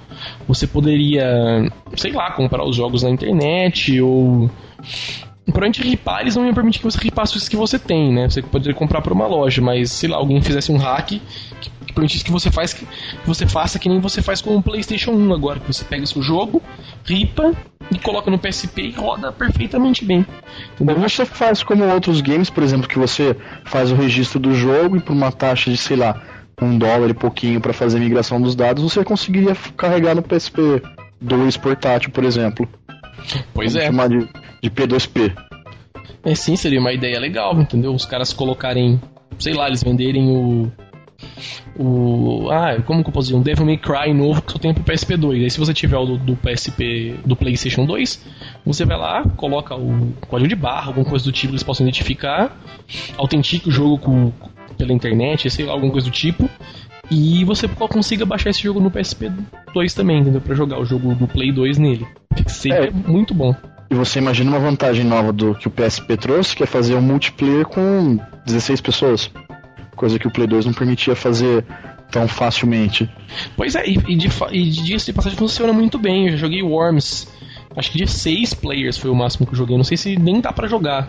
Você 0.47 0.67
poderia, 0.67 1.71
sei 1.95 2.11
lá, 2.11 2.31
comprar 2.31 2.63
os 2.63 2.75
jogos 2.75 3.03
na 3.03 3.09
internet 3.09 3.99
ou. 3.99 4.49
Provavelmente 5.45 5.81
ripar, 5.81 6.21
eles 6.21 6.35
não 6.35 6.45
iam 6.45 6.53
permitir 6.53 6.77
que 6.77 6.85
você 6.85 6.99
ripasse 6.99 7.35
os 7.35 7.49
que 7.49 7.55
você 7.57 7.79
tem, 7.79 8.13
né? 8.13 8.29
Você 8.29 8.41
poderia 8.41 8.75
comprar 8.75 9.01
por 9.01 9.11
uma 9.11 9.25
loja, 9.25 9.61
mas 9.61 9.91
sei 9.91 10.07
lá, 10.07 10.17
alguém 10.17 10.39
fizesse 10.41 10.71
um 10.71 10.77
hack 10.77 11.07
que, 11.07 11.19
que 11.59 11.93
permitisse 11.93 12.23
que 12.23 12.31
você, 12.31 12.51
faz, 12.51 12.73
que 12.73 12.85
você 13.25 13.47
faça 13.47 13.79
que 13.79 13.89
nem 13.89 13.99
você 13.99 14.21
faz 14.21 14.39
com 14.39 14.55
o 14.55 14.61
PlayStation 14.61 15.11
1 15.11 15.33
agora, 15.33 15.59
que 15.59 15.67
você 15.67 15.83
pega 15.83 16.03
o 16.03 16.07
seu 16.07 16.21
jogo, 16.21 16.61
ripa 17.03 17.53
e 17.91 17.99
coloca 17.99 18.31
no 18.31 18.39
PSP 18.39 18.83
e 18.83 18.91
roda 18.91 19.31
perfeitamente 19.31 20.05
bem. 20.05 20.25
Entendeu? 20.73 20.95
Ou 20.95 21.01
você 21.01 21.25
faz 21.25 21.61
como 21.61 21.83
outros 21.85 22.21
games, 22.21 22.49
por 22.49 22.63
exemplo, 22.63 22.87
que 22.87 22.97
você 22.97 23.35
faz 23.65 23.91
o 23.91 23.95
registro 23.95 24.39
do 24.39 24.53
jogo 24.53 24.97
e 24.97 24.99
por 25.01 25.13
uma 25.13 25.31
taxa 25.31 25.69
de, 25.69 25.77
sei 25.77 25.97
lá, 25.97 26.21
um 26.61 26.77
dólar 26.77 27.09
e 27.09 27.13
pouquinho 27.13 27.59
pra 27.59 27.73
fazer 27.73 27.97
a 27.97 28.01
migração 28.01 28.41
dos 28.41 28.55
dados, 28.55 28.83
você 28.83 29.03
conseguiria 29.03 29.55
carregar 29.75 30.15
no 30.15 30.21
PSP 30.21 30.81
2 31.19 31.57
portátil, 31.57 32.11
por 32.11 32.23
exemplo. 32.23 32.67
Pois 33.53 33.73
Vamos 33.73 33.75
é. 33.75 33.85
chamar 33.87 34.09
de, 34.09 34.19
de 34.61 34.69
P2P. 34.69 35.33
É 36.23 36.35
sim, 36.35 36.55
seria 36.55 36.79
uma 36.79 36.93
ideia 36.93 37.19
legal, 37.19 37.59
entendeu? 37.59 37.93
Os 37.93 38.05
caras 38.05 38.31
colocarem, 38.31 39.01
sei 39.39 39.53
lá, 39.53 39.67
eles 39.67 39.83
venderem 39.83 40.29
o. 40.29 40.71
O. 41.77 42.49
Ah, 42.51 42.81
como 42.85 43.03
que 43.03 43.09
eu 43.09 43.13
posso 43.13 43.27
dizer? 43.27 43.37
Um 43.39 43.41
Devil 43.41 43.65
May 43.65 43.77
Cry 43.77 44.13
novo 44.13 44.41
que 44.41 44.51
só 44.51 44.59
tem 44.59 44.73
pro 44.73 44.83
PSP 44.83 45.15
2. 45.17 45.43
Aí 45.43 45.49
se 45.49 45.59
você 45.59 45.73
tiver 45.73 45.97
o 45.97 46.05
do, 46.05 46.17
do 46.17 46.35
PSP 46.35 47.15
do 47.25 47.35
PlayStation 47.35 47.85
2, 47.85 48.25
você 48.65 48.85
vai 48.85 48.97
lá, 48.97 49.23
coloca 49.37 49.75
o 49.75 50.11
código 50.27 50.47
de 50.49 50.55
barra, 50.55 50.87
alguma 50.87 51.05
coisa 51.05 51.25
do 51.25 51.31
tipo 51.31 51.47
que 51.47 51.53
eles 51.55 51.63
possam 51.63 51.85
identificar, 51.85 52.55
autentica 53.17 53.69
o 53.69 53.71
jogo 53.71 53.97
com, 53.97 54.31
pela 54.77 54.93
internet, 54.93 55.49
sei 55.49 55.65
lá, 55.65 55.73
alguma 55.73 55.91
coisa 55.91 56.07
do 56.07 56.13
tipo. 56.13 56.49
E 57.09 57.43
você 57.43 57.67
consiga 57.67 58.25
baixar 58.25 58.51
esse 58.51 58.63
jogo 58.63 58.79
no 58.79 58.89
PSP 58.89 59.29
2 59.73 59.93
também, 59.93 60.19
entendeu? 60.19 60.39
Pra 60.39 60.55
jogar 60.55 60.79
o 60.79 60.85
jogo 60.85 61.13
do 61.13 61.27
Play 61.27 61.51
2 61.51 61.77
nele. 61.77 62.07
Seria 62.47 62.85
É. 62.87 62.91
muito 62.91 63.33
bom. 63.33 63.53
E 63.89 63.93
você 63.93 64.19
imagina 64.19 64.49
uma 64.49 64.59
vantagem 64.59 65.03
nova 65.03 65.33
do 65.33 65.53
que 65.53 65.67
o 65.67 65.71
PSP 65.71 66.15
trouxe, 66.15 66.55
que 66.55 66.63
é 66.63 66.65
fazer 66.65 66.95
um 66.95 67.01
multiplayer 67.01 67.65
com 67.65 68.17
16 68.45 68.79
pessoas. 68.79 69.29
Coisa 70.01 70.17
que 70.17 70.25
o 70.25 70.31
Play 70.31 70.47
2 70.47 70.65
não 70.65 70.73
permitia 70.73 71.15
fazer 71.15 71.63
tão 72.09 72.27
facilmente. 72.27 73.07
Pois 73.55 73.75
é, 73.75 73.87
e, 73.87 73.99
e 74.07 74.15
de, 74.15 74.29
e 74.51 74.71
de 74.71 75.13
passagem 75.13 75.37
funciona 75.37 75.71
muito 75.71 75.99
bem. 75.99 76.25
Eu 76.25 76.31
já 76.31 76.37
joguei 76.37 76.63
Worms. 76.63 77.27
Acho 77.75 77.91
que 77.91 77.99
de 77.99 78.07
seis 78.07 78.51
players 78.51 78.97
foi 78.97 79.11
o 79.11 79.15
máximo 79.15 79.45
que 79.45 79.53
eu 79.53 79.57
joguei. 79.57 79.77
Não 79.77 79.83
sei 79.83 79.97
se 79.97 80.17
nem 80.17 80.41
dá 80.41 80.51
pra 80.51 80.67
jogar. 80.67 81.07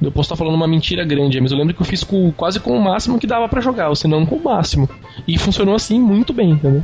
Eu 0.00 0.10
posso 0.10 0.28
estar 0.28 0.36
falando 0.36 0.54
uma 0.54 0.66
mentira 0.66 1.04
grande, 1.04 1.38
mas 1.38 1.52
eu 1.52 1.58
lembro 1.58 1.74
que 1.74 1.82
eu 1.82 1.86
fiz 1.86 2.02
com, 2.02 2.32
quase 2.32 2.58
com 2.58 2.74
o 2.74 2.82
máximo 2.82 3.18
que 3.18 3.26
dava 3.26 3.46
pra 3.46 3.60
jogar, 3.60 3.90
ou 3.90 3.94
se 3.94 4.08
não 4.08 4.24
com 4.24 4.36
o 4.36 4.42
máximo. 4.42 4.88
E 5.28 5.36
funcionou 5.38 5.74
assim 5.74 6.00
muito 6.00 6.32
bem, 6.32 6.52
entendeu? 6.52 6.82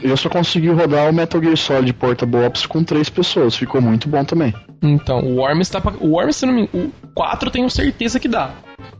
Eu 0.00 0.16
só 0.16 0.28
consegui 0.28 0.68
rodar 0.68 1.10
o 1.10 1.12
Metal 1.12 1.42
Gear 1.42 1.56
Solid 1.56 1.92
Portable 1.94 2.44
Ops 2.44 2.64
com 2.64 2.84
três 2.84 3.10
pessoas, 3.10 3.56
ficou 3.56 3.82
muito 3.82 4.08
bom 4.08 4.24
também. 4.24 4.54
Então, 4.80 5.18
o 5.18 5.38
Worms 5.38 5.68
tá 5.68 5.80
pra, 5.80 5.94
O 5.98 6.12
Worms, 6.12 6.36
se 6.36 6.46
não 6.46 6.54
me 6.54 6.62
engano, 6.62 6.92
o 7.02 7.08
4 7.08 7.48
eu 7.48 7.52
tenho 7.52 7.68
certeza 7.68 8.20
que 8.20 8.28
dá. 8.28 8.54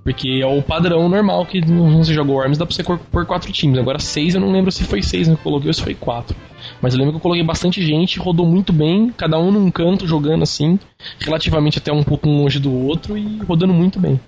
Porque 0.07 0.39
é 0.41 0.47
o 0.47 0.63
padrão 0.63 1.09
normal 1.09 1.45
que 1.45 1.61
se 2.05 2.15
joga 2.15 2.31
Worms, 2.31 2.57
dá 2.57 2.65
pra 2.65 2.73
você 2.73 2.85
pôr 2.85 3.27
quatro 3.27 3.51
times. 3.51 3.77
Agora 3.77 3.99
seis 3.99 4.37
eu 4.37 4.41
não 4.41 4.53
lembro 4.53 4.71
se 4.71 4.85
foi 4.85 5.03
seis 5.03 5.27
que 5.27 5.35
eu 5.35 5.39
coloquei 5.39 5.69
ou 5.69 5.75
se 5.75 5.83
foi 5.83 5.95
quatro. 5.97 6.37
Mas 6.81 6.95
eu 6.95 6.99
lembro 7.01 7.15
que 7.15 7.17
eu 7.17 7.21
coloquei 7.21 7.43
bastante 7.43 7.85
gente, 7.85 8.21
rodou 8.21 8.47
muito 8.47 8.73
bem, 8.73 9.13
cada 9.17 9.37
um 9.37 9.51
num 9.51 9.69
canto 9.69 10.07
jogando 10.07 10.45
assim, 10.45 10.79
relativamente 11.19 11.79
até 11.79 11.93
um 11.93 12.05
pouco 12.05 12.29
longe 12.29 12.61
do 12.61 12.73
outro 12.73 13.19
e 13.19 13.39
rodando 13.49 13.75
muito 13.75 13.99
bem. 13.99 14.21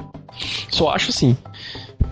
Só 0.69 0.91
acho 0.91 1.11
assim. 1.11 1.37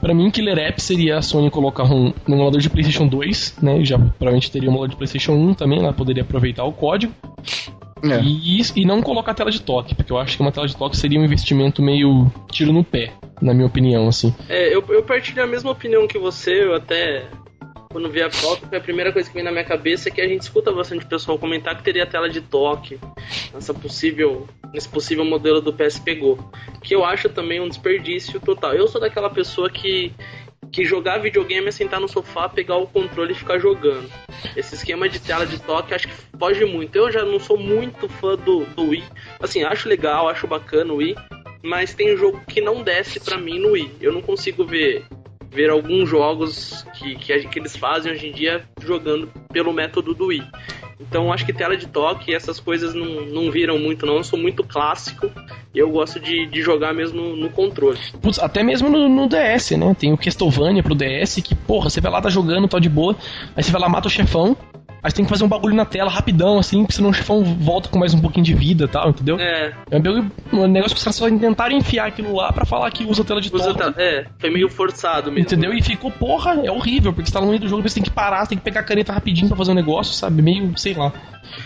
Pra 0.00 0.14
mim, 0.14 0.30
Killer 0.30 0.58
App 0.58 0.80
seria 0.80 1.18
a 1.18 1.22
Sony 1.22 1.50
colocar 1.50 1.92
um, 1.92 2.12
um 2.28 2.34
emulador 2.34 2.60
de 2.60 2.70
PlayStation 2.70 3.08
2, 3.08 3.58
né? 3.60 3.84
Já 3.84 3.98
provavelmente 3.98 4.48
teria 4.48 4.68
um 4.68 4.72
emulador 4.74 4.90
de 4.90 4.96
PlayStation 4.96 5.32
1 5.32 5.54
também, 5.54 5.80
ela 5.80 5.92
poderia 5.92 6.22
aproveitar 6.22 6.62
o 6.62 6.72
código. 6.72 7.12
É. 8.12 8.20
E, 8.22 8.60
e 8.76 8.84
não 8.84 9.02
colocar 9.02 9.34
tela 9.34 9.50
de 9.50 9.60
toque, 9.60 9.94
porque 9.94 10.12
eu 10.12 10.18
acho 10.18 10.36
que 10.36 10.42
uma 10.42 10.52
tela 10.52 10.66
de 10.66 10.76
toque 10.76 10.96
seria 10.96 11.20
um 11.20 11.24
investimento 11.24 11.82
meio 11.82 12.30
tiro 12.50 12.72
no 12.72 12.84
pé, 12.84 13.12
na 13.40 13.54
minha 13.54 13.66
opinião, 13.66 14.08
assim. 14.08 14.34
É, 14.48 14.74
eu, 14.74 14.84
eu 14.88 15.02
partilho 15.02 15.42
a 15.42 15.46
mesma 15.46 15.70
opinião 15.70 16.06
que 16.06 16.18
você, 16.18 16.64
eu 16.64 16.74
até. 16.74 17.26
Quando 17.90 18.10
vi 18.10 18.20
a 18.20 18.28
pauta, 18.28 18.66
foi 18.66 18.76
a 18.76 18.80
primeira 18.80 19.10
coisa 19.10 19.26
que 19.26 19.32
veio 19.32 19.44
na 19.44 19.50
minha 19.50 19.64
cabeça 19.64 20.10
é 20.10 20.12
que 20.12 20.20
a 20.20 20.28
gente 20.28 20.42
escuta 20.42 20.70
bastante 20.70 21.06
pessoal 21.06 21.38
comentar 21.38 21.74
que 21.74 21.82
teria 21.82 22.04
tela 22.04 22.28
de 22.28 22.42
toque 22.42 22.98
nessa 23.54 23.72
possível, 23.72 24.46
nesse 24.70 24.86
possível 24.86 25.24
modelo 25.24 25.62
do 25.62 25.72
PSP 25.72 26.16
Go. 26.16 26.38
Que 26.82 26.94
eu 26.94 27.06
acho 27.06 27.30
também 27.30 27.58
um 27.58 27.68
desperdício 27.68 28.38
total. 28.38 28.74
Eu 28.74 28.86
sou 28.86 29.00
daquela 29.00 29.30
pessoa 29.30 29.70
que, 29.70 30.12
que 30.70 30.84
jogar 30.84 31.18
videogame 31.18 31.68
é 31.68 31.70
sentar 31.70 32.00
no 32.00 32.08
sofá, 32.08 32.48
pegar 32.48 32.76
o 32.76 32.86
controle 32.86 33.32
e 33.32 33.36
ficar 33.36 33.58
jogando. 33.58 34.10
Esse 34.56 34.74
esquema 34.74 35.08
de 35.08 35.20
tela 35.20 35.46
de 35.46 35.60
toque 35.60 35.94
acho 35.94 36.08
que 36.08 36.14
foge 36.38 36.64
muito. 36.64 36.96
Eu 36.96 37.10
já 37.10 37.24
não 37.24 37.38
sou 37.38 37.56
muito 37.56 38.08
fã 38.08 38.36
do, 38.36 38.64
do 38.64 38.90
Wii. 38.90 39.04
Assim, 39.40 39.64
acho 39.64 39.88
legal, 39.88 40.28
acho 40.28 40.46
bacana 40.46 40.92
o 40.92 40.96
Wii, 40.96 41.14
mas 41.62 41.94
tem 41.94 42.16
jogo 42.16 42.40
que 42.46 42.60
não 42.60 42.82
desce 42.82 43.20
pra 43.20 43.38
mim 43.38 43.58
no 43.58 43.72
Wii. 43.72 43.96
Eu 44.00 44.12
não 44.12 44.22
consigo 44.22 44.64
ver 44.64 45.04
ver 45.50 45.70
alguns 45.70 46.06
jogos 46.08 46.84
que, 46.94 47.16
que, 47.16 47.48
que 47.48 47.58
eles 47.58 47.74
fazem 47.74 48.12
hoje 48.12 48.28
em 48.28 48.32
dia 48.32 48.68
jogando 48.82 49.32
pelo 49.50 49.72
método 49.72 50.12
do 50.12 50.26
Wii. 50.26 50.46
Então 50.98 51.32
acho 51.32 51.44
que 51.44 51.52
tela 51.52 51.76
de 51.76 51.86
toque, 51.86 52.34
essas 52.34 52.58
coisas 52.58 52.94
não, 52.94 53.26
não 53.26 53.50
viram 53.50 53.78
muito 53.78 54.06
não, 54.06 54.16
eu 54.16 54.24
sou 54.24 54.38
muito 54.38 54.64
clássico 54.64 55.30
e 55.74 55.78
eu 55.78 55.90
gosto 55.90 56.18
de, 56.18 56.46
de 56.46 56.62
jogar 56.62 56.94
mesmo 56.94 57.36
no, 57.36 57.50
controle. 57.50 57.98
Putz, 58.20 58.38
até 58.38 58.62
mesmo 58.62 58.88
no, 58.88 59.08
no 59.08 59.28
DS, 59.28 59.72
né? 59.72 59.94
Tem 59.98 60.12
o 60.12 60.16
Castlevania 60.16 60.82
pro 60.82 60.94
DS 60.94 61.36
que, 61.44 61.54
porra, 61.54 61.90
você 61.90 62.00
vai 62.00 62.10
lá, 62.10 62.22
tá 62.22 62.30
jogando, 62.30 62.66
tá 62.66 62.78
de 62.78 62.88
boa, 62.88 63.14
aí 63.54 63.62
você 63.62 63.70
vai 63.70 63.80
lá, 63.80 63.88
mata 63.88 64.08
o 64.08 64.10
chefão, 64.10 64.56
aí 65.02 65.10
você 65.10 65.16
tem 65.16 65.24
que 65.24 65.30
fazer 65.30 65.44
um 65.44 65.48
bagulho 65.48 65.74
na 65.74 65.84
tela 65.84 66.10
rapidão, 66.10 66.58
assim, 66.58 66.82
porque 66.82 66.94
senão 66.94 67.10
o 67.10 67.12
chefão 67.12 67.42
volta 67.44 67.88
com 67.88 67.98
mais 67.98 68.12
um 68.14 68.20
pouquinho 68.20 68.44
de 68.44 68.54
vida 68.54 68.84
e 68.84 68.88
tal, 68.88 69.10
entendeu? 69.10 69.38
É, 69.38 69.72
É 69.90 69.96
um 70.56 70.66
negócio 70.66 70.94
que 70.94 70.98
os 70.98 71.04
caras 71.04 71.16
só 71.16 71.28
tentaram 71.28 71.76
enfiar 71.76 72.06
aquilo 72.06 72.34
lá 72.34 72.52
pra 72.52 72.64
falar 72.64 72.90
que 72.90 73.04
usa 73.04 73.24
tela 73.24 73.40
de 73.40 73.54
usa 73.54 73.74
tela- 73.74 73.94
é, 73.98 74.26
foi 74.38 74.50
meio 74.50 74.68
forçado 74.68 75.30
mesmo. 75.30 75.46
Entendeu? 75.46 75.72
E 75.72 75.82
ficou, 75.82 76.10
porra, 76.10 76.54
é 76.64 76.70
horrível, 76.70 77.12
porque 77.12 77.28
você 77.28 77.34
tá 77.34 77.40
no 77.40 77.46
meio 77.48 77.60
do 77.60 77.68
jogo, 77.68 77.82
você 77.88 77.94
tem 77.94 78.02
que 78.04 78.10
parar, 78.10 78.44
você 78.44 78.50
tem 78.50 78.58
que 78.58 78.64
pegar 78.64 78.80
a 78.80 78.84
caneta 78.84 79.12
rapidinho 79.12 79.48
pra 79.48 79.56
fazer 79.56 79.70
um 79.72 79.74
negócio, 79.74 80.12
sabe? 80.14 80.42
Meio, 80.42 80.72
sei 80.76 80.94
lá. 80.94 81.12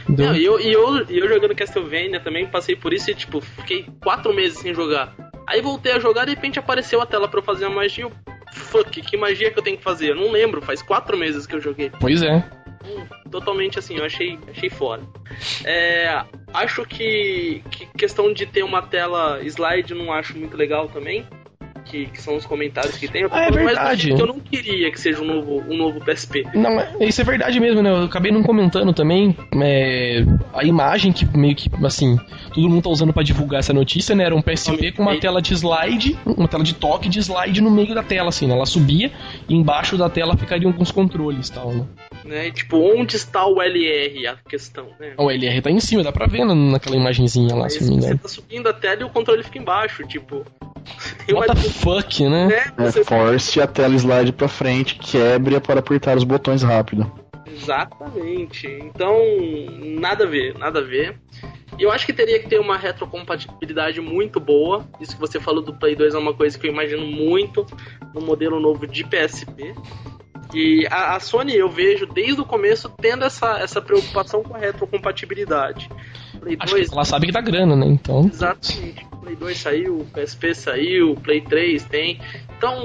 Entendeu? 0.02 0.26
Não, 0.26 0.36
e 0.36 0.44
eu, 0.44 0.60
e, 0.60 0.72
eu, 0.72 1.06
eu 1.08 1.28
jogando 1.28 1.54
Castlevania 1.54 2.20
também 2.20 2.46
passei 2.46 2.76
por 2.76 2.92
isso 2.92 3.10
e 3.10 3.14
tipo, 3.14 3.40
fiquei 3.40 3.86
quatro 4.02 4.34
meses 4.34 4.58
sem 4.58 4.74
jogar. 4.74 5.14
Aí 5.48 5.60
voltei 5.62 5.92
a 5.92 5.98
jogar 5.98 6.22
e 6.24 6.26
de 6.26 6.34
repente 6.34 6.58
apareceu 6.58 7.00
a 7.00 7.06
tela 7.06 7.26
pra 7.26 7.40
eu 7.40 7.44
fazer 7.44 7.64
a 7.64 7.70
magia. 7.70 8.08
Fuck, 8.52 9.00
que 9.00 9.16
magia 9.16 9.50
que 9.50 9.58
eu 9.58 9.62
tenho 9.62 9.76
que 9.76 9.82
fazer? 9.82 10.10
Eu 10.10 10.16
não 10.16 10.30
lembro, 10.30 10.60
faz 10.60 10.82
quatro 10.82 11.16
meses 11.16 11.46
que 11.46 11.54
eu 11.54 11.60
joguei. 11.60 11.90
Pois 12.00 12.22
é. 12.22 12.44
Totalmente 13.30 13.78
assim, 13.78 13.96
eu 13.96 14.04
achei, 14.04 14.38
achei 14.48 14.70
fora. 14.70 15.02
É, 15.64 16.24
acho 16.52 16.84
que, 16.84 17.62
que 17.70 17.86
questão 17.86 18.32
de 18.32 18.46
ter 18.46 18.62
uma 18.62 18.82
tela 18.82 19.40
slide 19.44 19.94
não 19.94 20.12
acho 20.12 20.36
muito 20.38 20.56
legal 20.56 20.88
também 20.88 21.26
que, 21.90 22.07
que, 22.07 22.22
são 22.22 22.37
os 22.37 22.46
comentários 22.46 22.96
que 22.96 23.09
tem. 23.09 23.22
Eu 23.22 23.29
ah, 23.33 23.44
é 23.44 23.50
verdade. 23.50 24.11
eu 24.11 24.26
não 24.26 24.38
queria 24.38 24.90
que 24.90 25.00
seja 25.00 25.20
um 25.20 25.26
novo, 25.26 25.64
um 25.68 25.76
novo 25.76 26.00
PSP. 26.00 26.46
Não, 26.55 26.70
isso 27.00 27.20
é 27.20 27.24
verdade 27.24 27.59
mesmo, 27.59 27.83
né? 27.83 27.90
Eu 27.90 28.05
acabei 28.05 28.31
não 28.31 28.42
comentando 28.42 28.92
também 28.92 29.37
é, 29.62 30.24
a 30.55 30.64
imagem 30.64 31.12
que 31.12 31.26
meio 31.37 31.55
que, 31.55 31.70
assim, 31.85 32.16
todo 32.55 32.68
mundo 32.68 32.83
tá 32.83 32.90
usando 32.90 33.12
para 33.12 33.22
divulgar 33.22 33.61
essa 33.61 33.72
notícia, 33.72 34.14
né? 34.14 34.24
Era 34.24 34.35
um 34.35 34.42
PSP 34.42 34.92
com 34.92 35.03
uma 35.03 35.18
tela 35.18 35.42
de 35.42 35.55
slide, 35.55 36.18
uma 36.24 36.48
tela 36.48 36.62
de 36.62 36.74
toque 36.74 37.09
de 37.09 37.18
slide 37.18 37.61
no 37.61 37.70
meio 37.70 37.94
da 37.94 38.03
tela, 38.03 38.29
assim, 38.29 38.46
né? 38.46 38.55
Ela 38.55 38.66
subia 38.66 39.11
e 39.48 39.55
embaixo 39.55 39.96
da 39.96 40.09
tela 40.09 40.37
ficariam 40.37 40.70
alguns 40.70 40.90
controles 40.90 41.48
e 41.48 41.53
tal, 41.53 41.72
né? 41.72 41.87
né? 42.24 42.50
Tipo, 42.50 42.79
onde 42.79 43.16
está 43.16 43.46
o 43.46 43.61
LR? 43.61 44.26
A 44.29 44.37
questão, 44.37 44.87
né? 44.98 45.14
O 45.18 45.31
LR 45.31 45.61
tá 45.62 45.70
em 45.70 45.81
cima, 45.81 46.03
dá 46.03 46.12
pra 46.12 46.26
ver 46.26 46.44
naquela 46.44 46.96
imagenzinha 46.96 47.55
lá, 47.55 47.62
Mas 47.62 47.74
se 47.74 47.83
não 47.83 47.90
me 47.90 47.96
engano. 47.96 48.16
Você 48.16 48.22
tá 48.22 48.29
subindo 48.29 48.68
a 48.68 48.72
tela 48.72 49.03
e 49.03 49.05
o 49.05 49.11
controle 49.11 49.42
fica 49.42 49.59
embaixo, 49.59 50.07
tipo. 50.07 50.44
What 51.30 51.50
uma... 51.50 51.54
the 51.54 51.68
fuck, 51.68 52.28
né? 52.28 52.46
né? 52.48 52.72
É, 52.78 53.04
force 53.04 53.60
a 53.60 53.66
tela 53.66 53.94
slide 53.94 54.32
pra 54.32 54.48
frente, 54.48 54.96
quebre 54.96 55.58
para 55.60 55.80
apertar 55.80 56.16
os 56.16 56.24
botões 56.24 56.62
rápido. 56.62 57.10
Exatamente. 57.46 58.66
Então, 58.66 59.16
nada 59.78 60.24
a 60.24 60.26
ver, 60.26 60.56
nada 60.58 60.80
a 60.80 60.82
ver. 60.82 61.18
E 61.78 61.82
eu 61.82 61.90
acho 61.90 62.04
que 62.04 62.12
teria 62.12 62.38
que 62.38 62.48
ter 62.48 62.58
uma 62.58 62.76
retrocompatibilidade 62.76 64.00
muito 64.00 64.40
boa. 64.40 64.86
Isso 65.00 65.14
que 65.14 65.20
você 65.20 65.38
falou 65.40 65.62
do 65.62 65.74
Play 65.74 65.94
2 65.94 66.14
é 66.14 66.18
uma 66.18 66.34
coisa 66.34 66.58
que 66.58 66.66
eu 66.66 66.72
imagino 66.72 67.06
muito 67.06 67.66
no 68.14 68.20
modelo 68.20 68.60
novo 68.60 68.86
de 68.86 69.04
PSP. 69.04 69.74
E 70.52 70.86
a, 70.90 71.14
a, 71.14 71.20
Sony 71.20 71.56
eu 71.56 71.68
vejo 71.68 72.06
desde 72.06 72.40
o 72.40 72.44
começo 72.44 72.88
tendo 73.00 73.24
essa, 73.24 73.58
essa 73.60 73.80
preocupação 73.80 74.42
com 74.42 74.54
a 74.54 74.58
retrocompatibilidade. 74.58 75.88
Play 76.40 76.57
Acho 76.59 76.74
2, 76.74 76.88
que 76.88 76.94
ela 76.94 77.05
sabe 77.05 77.26
que 77.26 77.33
dá 77.33 77.40
grana, 77.40 77.76
né? 77.76 77.87
Então. 77.87 78.26
Exatamente. 78.26 79.07
Play 79.20 79.37
2 79.37 79.59
saiu, 79.59 80.07
PSP 80.12 80.55
saiu, 80.55 81.14
Play 81.16 81.40
3 81.40 81.85
tem. 81.85 82.20
Então, 82.57 82.83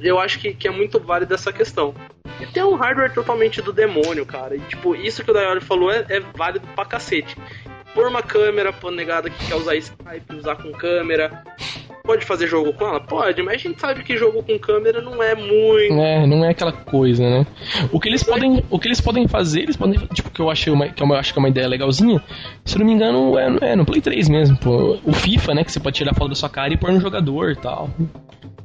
eu 0.00 0.18
acho 0.18 0.38
que, 0.38 0.54
que 0.54 0.68
é 0.68 0.70
muito 0.70 1.00
válido 1.00 1.34
essa 1.34 1.52
questão. 1.52 1.94
E 2.40 2.46
tem 2.46 2.62
um 2.62 2.74
hardware 2.74 3.12
totalmente 3.12 3.60
do 3.60 3.72
demônio, 3.72 4.24
cara. 4.24 4.56
E, 4.56 4.60
tipo, 4.60 4.94
isso 4.94 5.22
que 5.22 5.30
o 5.30 5.34
Dayori 5.34 5.60
falou 5.60 5.90
é, 5.90 6.04
é 6.08 6.20
válido 6.20 6.66
pra 6.74 6.84
cacete 6.84 7.36
pôr 7.94 8.08
uma 8.08 8.22
câmera 8.22 8.72
pra 8.72 8.90
negada 8.90 9.30
que 9.30 9.46
quer 9.46 9.54
usar 9.54 9.76
Skype, 9.76 10.34
usar 10.34 10.56
com 10.56 10.72
câmera. 10.72 11.44
Pode 12.06 12.26
fazer 12.26 12.46
jogo 12.46 12.70
com 12.74 12.86
ela? 12.86 13.00
Pode, 13.00 13.42
mas 13.42 13.54
a 13.54 13.56
gente 13.56 13.80
sabe 13.80 14.02
que 14.04 14.14
jogo 14.14 14.42
com 14.42 14.58
câmera 14.58 15.00
não 15.00 15.22
é 15.22 15.34
muito. 15.34 15.94
É, 15.94 16.26
não 16.26 16.44
é 16.44 16.50
aquela 16.50 16.70
coisa, 16.70 17.22
né? 17.22 17.46
O 17.90 17.98
que 17.98 18.10
eles 18.10 18.22
podem, 18.22 18.62
o 18.68 18.78
que 18.78 18.88
eles 18.88 19.00
podem 19.00 19.26
fazer, 19.26 19.62
eles 19.62 19.74
podem, 19.74 19.98
tipo, 20.12 20.30
que 20.30 20.38
eu 20.38 20.50
achei 20.50 20.70
uma, 20.70 20.86
que 20.86 21.02
eu 21.02 21.14
acho 21.14 21.32
que 21.32 21.38
é 21.38 21.40
uma 21.40 21.48
ideia 21.48 21.66
legalzinha. 21.66 22.22
Se 22.62 22.78
não 22.78 22.84
me 22.84 22.92
engano, 22.92 23.38
é, 23.38 23.70
é 23.72 23.76
no 23.76 23.86
Play 23.86 24.02
3 24.02 24.28
mesmo, 24.28 24.54
pô. 24.58 24.98
O 25.02 25.14
FIFA, 25.14 25.54
né, 25.54 25.64
que 25.64 25.72
você 25.72 25.80
pode 25.80 25.96
tirar 25.96 26.14
foto 26.14 26.28
da 26.28 26.34
sua 26.34 26.50
cara 26.50 26.74
e 26.74 26.76
pôr 26.76 26.92
no 26.92 27.00
jogador 27.00 27.52
e 27.52 27.56
tal. 27.56 27.88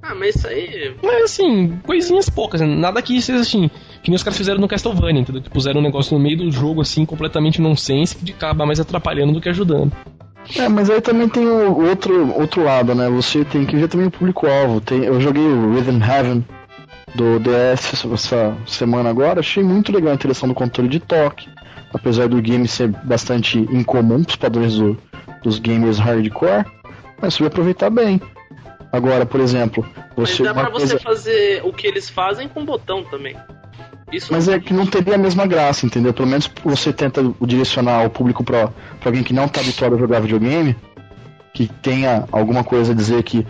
Ah, 0.01 0.13
mas 0.13 0.35
isso 0.35 0.47
aí. 0.47 0.93
Mas 1.01 1.23
assim, 1.23 1.79
coisinhas 1.85 2.29
poucas, 2.29 2.59
né? 2.59 2.67
nada 2.67 3.01
que 3.01 3.21
seja 3.21 3.39
assim. 3.39 3.69
Que 4.03 4.09
nem 4.09 4.15
os 4.15 4.23
caras 4.23 4.37
fizeram 4.37 4.59
no 4.59 4.67
Castlevania, 4.67 5.21
entendeu? 5.21 5.41
Que 5.41 5.49
puseram 5.49 5.79
um 5.79 5.83
negócio 5.83 6.13
no 6.17 6.21
meio 6.21 6.37
do 6.37 6.51
jogo, 6.51 6.81
assim, 6.81 7.05
completamente 7.05 7.61
nonsense, 7.61 8.17
que 8.17 8.33
acaba 8.33 8.65
mais 8.65 8.81
atrapalhando 8.81 9.31
do 9.31 9.39
que 9.39 9.47
ajudando. 9.47 9.93
É, 10.55 10.67
mas 10.67 10.89
aí 10.89 10.99
também 11.01 11.29
tem 11.29 11.47
o 11.47 11.77
outro, 11.87 12.33
outro 12.33 12.63
lado, 12.63 12.95
né? 12.95 13.09
Você 13.09 13.45
tem 13.45 13.65
que 13.65 13.75
ver 13.75 13.87
também 13.87 14.07
o 14.07 14.11
público-alvo. 14.11 14.81
Eu 14.91 15.21
joguei 15.21 15.43
o 15.43 15.73
Rhythm 15.73 16.01
Heaven 16.01 16.45
do 17.15 17.39
DS 17.39 18.05
essa 18.13 18.55
semana 18.65 19.09
agora, 19.09 19.39
achei 19.39 19.63
muito 19.63 19.91
legal 19.91 20.11
a 20.11 20.15
interação 20.15 20.47
do 20.47 20.55
controle 20.55 20.89
de 20.89 20.99
toque. 20.99 21.49
Apesar 21.93 22.27
do 22.27 22.41
game 22.41 22.67
ser 22.67 22.87
bastante 22.87 23.57
incomum 23.57 24.23
para 24.23 24.29
os 24.29 24.35
padrões 24.35 24.75
do, 24.75 24.95
dos 25.41 25.57
gamers 25.57 25.97
hardcore, 25.97 26.63
mas 27.19 27.33
soube 27.33 27.47
aproveitar 27.47 27.89
bem. 27.89 28.21
Agora, 28.91 29.25
por 29.25 29.39
exemplo, 29.39 29.83
você. 30.15 30.43
Mas 30.43 30.53
dá 30.53 30.61
pra 30.61 30.71
coisa... 30.71 30.87
você 30.87 30.99
fazer 30.99 31.61
o 31.63 31.73
que 31.73 31.87
eles 31.87 32.09
fazem 32.09 32.47
com 32.47 32.63
botão 32.63 33.03
também. 33.03 33.35
Isso 34.11 34.31
Mas 34.31 34.47
é 34.47 34.59
que 34.59 34.73
não 34.73 34.85
teria 34.85 35.15
a 35.15 35.17
mesma 35.17 35.45
graça, 35.45 35.85
entendeu? 35.85 36.13
Pelo 36.13 36.27
menos 36.27 36.49
você 36.63 36.91
tenta 36.91 37.21
direcionar 37.41 38.05
o 38.05 38.09
público 38.09 38.43
para 38.43 38.71
alguém 39.05 39.23
que 39.23 39.33
não 39.33 39.45
está 39.45 39.61
habituado 39.61 39.95
a 39.95 39.97
jogar 39.97 40.19
videogame, 40.19 40.75
que 41.53 41.67
tenha 41.67 42.25
alguma 42.31 42.63
coisa 42.63 42.91
a 42.91 42.95
dizer 42.95 43.23
que. 43.23 43.45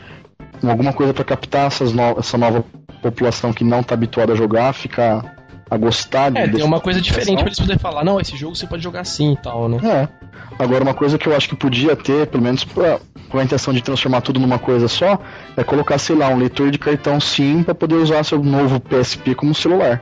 alguma 0.63 0.93
coisa 0.93 1.13
para 1.13 1.23
captar 1.23 1.67
essas 1.67 1.93
no, 1.93 2.19
essa 2.19 2.37
nova 2.37 2.63
população 3.01 3.53
que 3.53 3.63
não 3.63 3.79
está 3.79 3.95
habituada 3.95 4.33
a 4.33 4.35
jogar, 4.35 4.73
ficar 4.73 5.37
a 5.69 5.77
gostar 5.77 6.35
É, 6.35 6.47
tem 6.47 6.63
uma 6.63 6.79
coisa 6.79 6.99
diferente 6.99 7.37
para 7.37 7.47
eles 7.47 7.59
poderem 7.59 7.79
falar, 7.79 8.03
não, 8.03 8.19
esse 8.19 8.35
jogo 8.35 8.55
você 8.55 8.65
pode 8.65 8.83
jogar 8.83 9.01
assim 9.01 9.33
e 9.33 9.37
tal, 9.37 9.69
né? 9.69 9.77
É. 9.83 10.07
Agora, 10.57 10.83
uma 10.83 10.93
coisa 10.93 11.17
que 11.17 11.27
eu 11.27 11.35
acho 11.35 11.47
que 11.47 11.55
podia 11.55 11.95
ter, 11.95 12.27
pelo 12.27 12.43
menos 12.43 12.63
pra, 12.65 12.99
com 13.29 13.37
a 13.37 13.43
intenção 13.43 13.73
de 13.73 13.81
transformar 13.81 14.21
tudo 14.21 14.39
numa 14.39 14.57
coisa 14.57 14.87
só, 14.87 15.19
é 15.55 15.63
colocar, 15.63 15.97
sei 15.97 16.15
lá, 16.15 16.29
um 16.29 16.37
leitor 16.37 16.71
de 16.71 16.79
cartão 16.79 17.19
SIM 17.19 17.63
para 17.63 17.75
poder 17.75 17.95
usar 17.95 18.23
seu 18.23 18.43
novo 18.43 18.79
PSP 18.79 19.35
como 19.35 19.53
celular. 19.53 20.01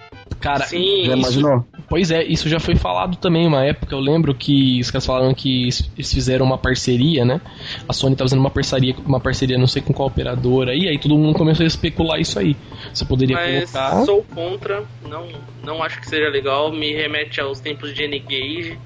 Cara, 0.41 0.65
Sim, 0.65 1.05
já 1.05 1.15
imaginou? 1.15 1.57
Isso, 1.57 1.85
pois 1.87 2.11
é, 2.11 2.23
isso 2.23 2.49
já 2.49 2.59
foi 2.59 2.75
falado 2.75 3.15
também 3.17 3.45
uma 3.45 3.63
época. 3.63 3.93
Eu 3.93 3.99
lembro 3.99 4.33
que 4.33 4.79
os 4.81 4.89
caras 4.89 5.05
falaram 5.05 5.33
que 5.35 5.69
eles 5.95 6.11
fizeram 6.11 6.45
uma 6.45 6.57
parceria, 6.57 7.23
né? 7.23 7.39
A 7.87 7.93
Sony 7.93 8.15
tá 8.15 8.23
fazendo 8.23 8.39
uma 8.39 8.49
parceria, 8.49 8.95
uma 9.05 9.19
parceria, 9.19 9.57
não 9.57 9.67
sei 9.67 9.81
com 9.83 9.93
qual 9.93 10.07
operadora 10.07 10.71
aí, 10.71 10.87
aí 10.87 10.97
todo 10.97 11.15
mundo 11.15 11.37
começou 11.37 11.63
a 11.63 11.67
especular 11.67 12.19
isso 12.19 12.39
aí. 12.39 12.57
Você 12.91 13.05
poderia 13.05 13.35
Mas 13.35 13.71
colocar. 13.71 14.05
Sou 14.05 14.23
contra, 14.23 14.83
não, 15.07 15.27
não 15.63 15.83
acho 15.83 15.99
que 16.01 16.09
seja 16.09 16.27
legal, 16.27 16.71
me 16.71 16.91
remete 16.91 17.39
aos 17.39 17.59
tempos 17.59 17.93
de 17.93 18.03
N-Gage. 18.03 18.79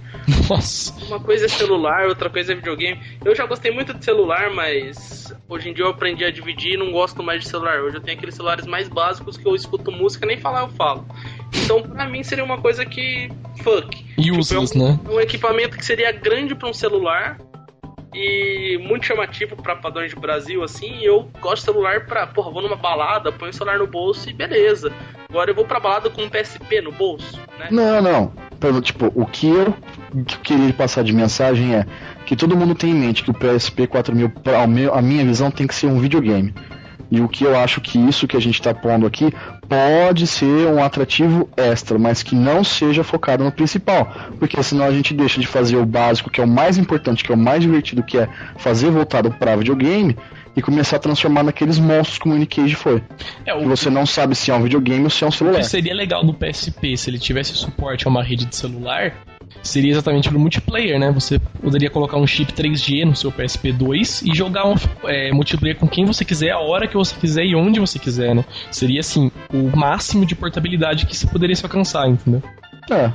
Nossa. 0.49 0.93
Uma 1.05 1.19
coisa 1.19 1.45
é 1.45 1.47
celular, 1.47 2.07
outra 2.07 2.29
coisa 2.29 2.53
é 2.53 2.55
videogame. 2.55 2.99
Eu 3.23 3.35
já 3.35 3.45
gostei 3.45 3.71
muito 3.71 3.93
de 3.93 4.03
celular, 4.03 4.49
mas 4.51 5.33
hoje 5.47 5.69
em 5.69 5.73
dia 5.73 5.85
eu 5.85 5.89
aprendi 5.89 6.25
a 6.25 6.31
dividir 6.31 6.73
e 6.73 6.77
não 6.77 6.91
gosto 6.91 7.21
mais 7.21 7.43
de 7.43 7.49
celular. 7.49 7.81
Hoje 7.81 7.97
eu 7.97 8.01
tenho 8.01 8.17
aqueles 8.17 8.35
celulares 8.35 8.65
mais 8.65 8.87
básicos 8.87 9.37
que 9.37 9.47
eu 9.47 9.55
escuto 9.55 9.91
música, 9.91 10.25
nem 10.25 10.37
falar 10.37 10.61
eu 10.61 10.69
falo. 10.69 11.05
Então, 11.53 11.81
pra 11.81 12.07
mim, 12.07 12.23
seria 12.23 12.43
uma 12.43 12.59
coisa 12.59 12.85
que. 12.85 13.29
Fuck. 13.61 14.05
Useless, 14.17 14.71
tipo, 14.71 14.83
é 14.83 14.87
um, 14.87 14.91
né? 14.91 14.99
Um 15.09 15.19
equipamento 15.19 15.77
que 15.77 15.85
seria 15.85 16.11
grande 16.11 16.55
para 16.55 16.69
um 16.69 16.73
celular 16.73 17.37
e 18.13 18.79
muito 18.81 19.05
chamativo 19.05 19.55
para 19.55 19.75
padrões 19.75 20.11
de 20.11 20.19
Brasil, 20.19 20.63
assim. 20.63 20.97
E 20.99 21.05
eu 21.05 21.29
gosto 21.39 21.57
de 21.57 21.71
celular 21.71 22.05
pra. 22.05 22.27
Porra, 22.27 22.51
vou 22.51 22.61
numa 22.61 22.75
balada, 22.75 23.31
põe 23.31 23.49
o 23.49 23.53
celular 23.53 23.77
no 23.77 23.87
bolso 23.87 24.29
e 24.29 24.33
beleza. 24.33 24.91
Agora 25.29 25.51
eu 25.51 25.55
vou 25.55 25.65
pra 25.65 25.79
balada 25.79 26.09
com 26.09 26.23
um 26.23 26.29
PSP 26.29 26.81
no 26.81 26.91
bolso, 26.91 27.39
né? 27.59 27.67
Não, 27.71 28.01
não. 28.01 28.33
Tipo, 28.81 29.11
o 29.13 29.25
que 29.25 29.47
eu 29.47 29.75
queria 30.41 30.73
passar 30.73 31.03
de 31.03 31.13
mensagem 31.13 31.75
é 31.75 31.85
que 32.25 32.35
todo 32.35 32.55
mundo 32.55 32.73
tem 32.73 32.91
em 32.91 32.95
mente 32.95 33.23
que 33.23 33.29
o 33.29 33.33
PSP 33.33 33.85
4000, 33.85 34.31
a 34.93 35.01
minha 35.01 35.25
visão, 35.25 35.51
tem 35.51 35.67
que 35.67 35.75
ser 35.75 35.87
um 35.87 35.99
videogame. 35.99 36.53
E 37.11 37.21
o 37.21 37.27
que 37.27 37.43
eu 37.43 37.55
acho 37.55 37.81
que 37.81 37.99
isso 37.99 38.27
que 38.27 38.35
a 38.35 38.39
gente 38.39 38.55
está 38.55 38.73
pondo 38.73 39.05
aqui 39.05 39.31
pode 39.67 40.27
ser 40.27 40.67
um 40.67 40.83
atrativo 40.83 41.49
extra, 41.57 41.97
mas 41.97 42.23
que 42.23 42.35
não 42.35 42.63
seja 42.63 43.03
focado 43.03 43.43
no 43.43 43.51
principal, 43.51 44.11
porque 44.39 44.61
senão 44.63 44.85
a 44.85 44.91
gente 44.91 45.13
deixa 45.13 45.39
de 45.39 45.47
fazer 45.47 45.77
o 45.77 45.85
básico, 45.85 46.29
que 46.29 46.41
é 46.41 46.43
o 46.43 46.47
mais 46.47 46.77
importante, 46.77 47.23
que 47.23 47.31
é 47.31 47.35
o 47.35 47.37
mais 47.37 47.61
divertido, 47.61 48.03
que 48.03 48.17
é 48.17 48.29
fazer 48.57 48.89
voltado 48.89 49.31
para 49.31 49.55
videogame, 49.55 50.15
e 50.55 50.61
começar 50.61 50.95
a 50.95 50.99
transformar 50.99 51.43
naqueles 51.43 51.77
monstros 51.77 52.17
como 52.17 52.33
o 52.33 52.37
Unicage 52.37 52.75
foi. 52.75 53.03
É, 53.45 53.53
o... 53.53 53.67
Você 53.67 53.89
não 53.89 54.05
sabe 54.05 54.35
se 54.35 54.51
é 54.51 54.55
um 54.55 54.63
videogame 54.63 55.03
ou 55.03 55.09
se 55.09 55.23
é 55.23 55.27
um 55.27 55.31
celular. 55.31 55.57
O 55.57 55.61
que 55.61 55.67
seria 55.67 55.93
legal 55.93 56.23
no 56.23 56.33
PSP 56.33 56.95
se 56.95 57.09
ele 57.09 57.19
tivesse 57.19 57.53
suporte 57.55 58.07
a 58.07 58.09
uma 58.09 58.23
rede 58.23 58.45
de 58.45 58.55
celular 58.55 59.13
seria 59.61 59.91
exatamente 59.91 60.29
para 60.29 60.37
o 60.37 60.41
multiplayer, 60.41 60.99
né? 60.99 61.11
Você 61.11 61.39
poderia 61.61 61.89
colocar 61.89 62.17
um 62.17 62.27
chip 62.27 62.51
3G 62.53 63.05
no 63.05 63.15
seu 63.15 63.31
PSP2 63.31 64.23
e 64.25 64.35
jogar 64.35 64.67
um 64.67 64.75
é, 65.05 65.31
multiplayer 65.31 65.77
com 65.77 65.87
quem 65.87 66.05
você 66.05 66.23
quiser, 66.23 66.51
a 66.51 66.59
hora 66.59 66.87
que 66.87 66.95
você 66.95 67.15
quiser 67.15 67.45
e 67.45 67.55
onde 67.55 67.79
você 67.79 67.99
quiser, 67.99 68.35
né? 68.35 68.45
Seria 68.71 68.99
assim, 68.99 69.31
o 69.53 69.75
máximo 69.75 70.25
de 70.25 70.35
portabilidade 70.35 71.05
que 71.05 71.15
você 71.15 71.27
poderia 71.27 71.55
se 71.55 71.65
alcançar, 71.65 72.07
entendeu? 72.07 72.41
É. 72.89 73.11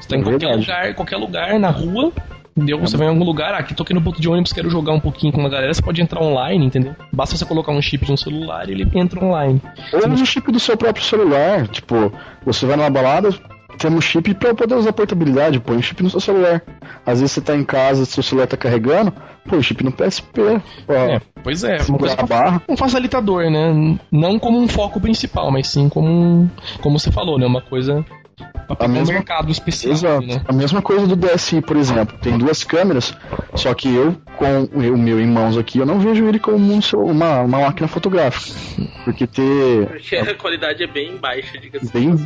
Você 0.00 0.08
tá 0.08 0.16
em 0.16 0.20
é 0.20 0.22
qualquer 0.24 0.54
lugar, 0.54 0.94
qualquer 0.94 1.16
lugar, 1.16 1.58
na 1.58 1.70
rua, 1.70 2.12
entendeu? 2.56 2.78
Você 2.80 2.96
vai 2.96 3.06
em 3.06 3.10
algum 3.10 3.24
lugar, 3.24 3.54
ah, 3.54 3.58
aqui 3.58 3.74
tô 3.74 3.82
aqui 3.82 3.94
no 3.94 4.02
ponto 4.02 4.20
de 4.20 4.28
ônibus, 4.28 4.52
quero 4.52 4.68
jogar 4.68 4.92
um 4.92 5.00
pouquinho 5.00 5.32
com 5.32 5.40
uma 5.40 5.48
galera, 5.48 5.72
você 5.72 5.82
pode 5.82 6.00
entrar 6.00 6.22
online, 6.22 6.66
entendeu? 6.66 6.94
Basta 7.12 7.36
você 7.36 7.44
colocar 7.44 7.72
um 7.72 7.80
chip 7.80 8.04
de 8.04 8.12
um 8.12 8.16
celular 8.16 8.68
e 8.68 8.72
ele 8.72 8.90
entra 8.94 9.24
online. 9.24 9.60
Ou 9.92 10.08
um 10.08 10.24
chip 10.24 10.50
do 10.50 10.58
seu 10.58 10.76
próprio 10.76 11.04
celular, 11.04 11.68
tipo, 11.68 12.12
você 12.44 12.66
vai 12.66 12.76
numa 12.76 12.90
balada, 12.90 13.30
temos 13.76 14.04
chip 14.04 14.34
para 14.34 14.54
poder 14.54 14.74
usar 14.74 14.92
portabilidade, 14.92 15.60
põe 15.60 15.76
o 15.76 15.82
chip 15.82 16.02
no 16.02 16.10
seu 16.10 16.20
celular. 16.20 16.62
Às 17.04 17.20
vezes 17.20 17.32
você 17.32 17.40
tá 17.40 17.54
em 17.54 17.64
casa, 17.64 18.04
seu 18.04 18.22
celular 18.22 18.46
tá 18.46 18.56
carregando, 18.56 19.12
põe 19.48 19.58
o 19.58 19.62
chip 19.62 19.82
no 19.84 19.92
PSP. 19.92 20.40
Ó, 20.88 20.92
é, 20.92 21.20
pois 21.42 21.64
é, 21.64 21.78
uma 21.88 21.98
coisa 21.98 22.16
barra. 22.16 22.62
um 22.68 22.76
facilitador, 22.76 23.50
né? 23.50 23.98
Não 24.10 24.38
como 24.38 24.58
um 24.58 24.68
foco 24.68 25.00
principal, 25.00 25.50
mas 25.50 25.68
sim 25.68 25.88
como 25.88 26.08
um, 26.08 26.50
como 26.80 26.98
você 26.98 27.10
falou, 27.12 27.38
né? 27.38 27.46
Uma 27.46 27.62
coisa 27.62 28.04
a 28.78 28.88
mesma, 28.88 29.14
mercado 29.14 29.50
especial. 29.50 29.92
Exato. 29.92 30.26
Né? 30.26 30.42
A 30.46 30.52
mesma 30.52 30.82
coisa 30.82 31.06
do 31.06 31.16
DSI, 31.16 31.60
por 31.60 31.76
exemplo. 31.76 32.18
Tem 32.18 32.36
duas 32.36 32.64
câmeras, 32.64 33.14
só 33.54 33.72
que 33.72 33.94
eu, 33.94 34.16
com 34.36 34.64
o 34.64 34.98
meu 34.98 35.20
em 35.20 35.26
mãos 35.26 35.56
aqui, 35.56 35.78
eu 35.78 35.86
não 35.86 36.00
vejo 36.00 36.26
ele 36.26 36.38
como 36.38 36.58
um, 36.58 36.80
uma, 37.04 37.40
uma 37.40 37.58
máquina 37.60 37.88
fotográfica. 37.88 38.58
Porque 39.04 39.26
ter. 39.26 39.86
Porque 39.86 40.16
a 40.16 40.34
qualidade 40.34 40.82
é 40.82 40.86
bem 40.86 41.16
baixa, 41.16 41.58
diga-se. 41.58 41.92
Bem 41.92 42.16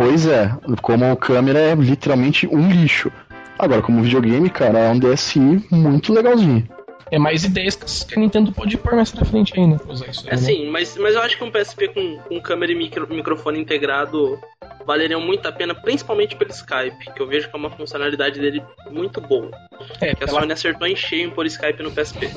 Pois 0.00 0.26
é, 0.26 0.50
como 0.80 1.14
câmera 1.14 1.58
é 1.58 1.74
literalmente 1.74 2.46
um 2.46 2.70
lixo. 2.70 3.12
Agora, 3.58 3.82
como 3.82 4.02
videogame, 4.02 4.48
cara, 4.48 4.78
é 4.78 4.88
um 4.90 4.98
DSi 4.98 5.38
muito 5.70 6.10
legalzinho. 6.10 6.66
É 7.10 7.18
mais 7.18 7.44
ideias 7.44 7.76
que 7.76 8.14
a 8.16 8.18
Nintendo 8.18 8.50
pode 8.50 8.78
pôr 8.78 8.94
mais 8.94 9.10
pra 9.10 9.26
frente 9.26 9.52
ainda 9.60 9.78
pra 9.78 9.92
usar 9.92 10.06
isso 10.08 10.22
aí, 10.24 10.28
É 10.28 10.36
né? 10.36 10.36
sim, 10.38 10.70
mas, 10.70 10.96
mas 10.96 11.14
eu 11.14 11.20
acho 11.20 11.36
que 11.36 11.44
um 11.44 11.50
PSP 11.50 11.88
com, 11.88 12.16
com 12.16 12.40
câmera 12.40 12.72
e 12.72 12.74
micro- 12.74 13.06
microfone 13.10 13.60
integrado 13.60 14.38
valeriam 14.86 15.20
muito 15.20 15.46
a 15.46 15.52
pena, 15.52 15.74
principalmente 15.74 16.36
pelo 16.36 16.50
Skype, 16.50 17.12
que 17.14 17.20
eu 17.20 17.26
vejo 17.26 17.48
que 17.48 17.56
é 17.56 17.58
uma 17.58 17.70
funcionalidade 17.70 18.40
dele 18.40 18.62
muito 18.90 19.20
boa. 19.20 19.50
É, 20.00 20.14
Que 20.14 20.24
a 20.24 20.26
pela, 20.26 20.40
Sony 20.40 20.52
acertou 20.52 20.86
em 20.86 20.96
cheio 20.96 21.28
em 21.28 21.30
pôr 21.30 21.46
Skype 21.46 21.82
no 21.82 21.90
PSP. 21.90 22.30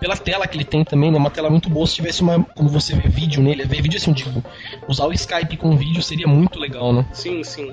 pela 0.00 0.16
tela 0.16 0.46
que 0.46 0.56
ele 0.56 0.64
tem 0.64 0.84
também, 0.84 1.10
né? 1.10 1.18
Uma 1.18 1.30
tela 1.30 1.50
muito 1.50 1.68
boa. 1.70 1.86
Se 1.86 1.94
tivesse 1.94 2.22
uma. 2.22 2.44
Como 2.56 2.68
você 2.68 2.94
vê 2.94 3.08
vídeo 3.08 3.42
nele, 3.42 3.64
ver 3.64 3.82
vídeo 3.82 3.96
assim, 3.98 4.12
digo, 4.12 4.42
usar 4.88 5.06
o 5.06 5.12
Skype 5.12 5.56
com 5.56 5.76
vídeo 5.76 6.02
seria 6.02 6.26
muito 6.26 6.58
legal, 6.58 6.92
né? 6.92 7.06
Sim, 7.12 7.42
sim. 7.42 7.72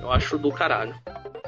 Eu 0.00 0.12
acho 0.12 0.38
do 0.38 0.50
caralho. 0.50 0.94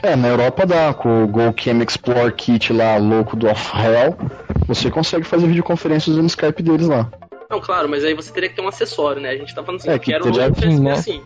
É, 0.02 0.14
na 0.14 0.28
Europa 0.28 0.66
dá, 0.66 0.92
com 0.92 1.24
o 1.24 1.26
GoCam 1.26 1.82
Explore 1.82 2.32
Kit 2.32 2.72
lá, 2.72 2.96
louco 2.96 3.34
do 3.34 3.48
Off 3.48 3.70
Hell, 3.74 4.16
você 4.66 4.90
consegue 4.90 5.24
fazer 5.24 5.46
videoconferência 5.46 6.10
usando 6.10 6.24
o 6.24 6.28
Skype 6.28 6.62
deles 6.62 6.86
lá. 6.86 7.10
Não, 7.48 7.60
claro, 7.60 7.88
mas 7.88 8.04
aí 8.04 8.12
você 8.12 8.32
teria 8.32 8.48
que 8.48 8.56
ter 8.56 8.62
um 8.62 8.68
acessório, 8.68 9.22
né? 9.22 9.30
A 9.30 9.36
gente 9.36 9.54
tá 9.54 9.62
falando 9.62 9.80
assim, 9.80 9.90
É, 9.90 9.94
eu 9.94 10.00
que 10.00 10.10
quero 10.10 10.24
teria 10.24 10.48
um 10.48 10.52
PSP 10.52 10.80
né? 10.80 10.92
assim. 10.92 11.22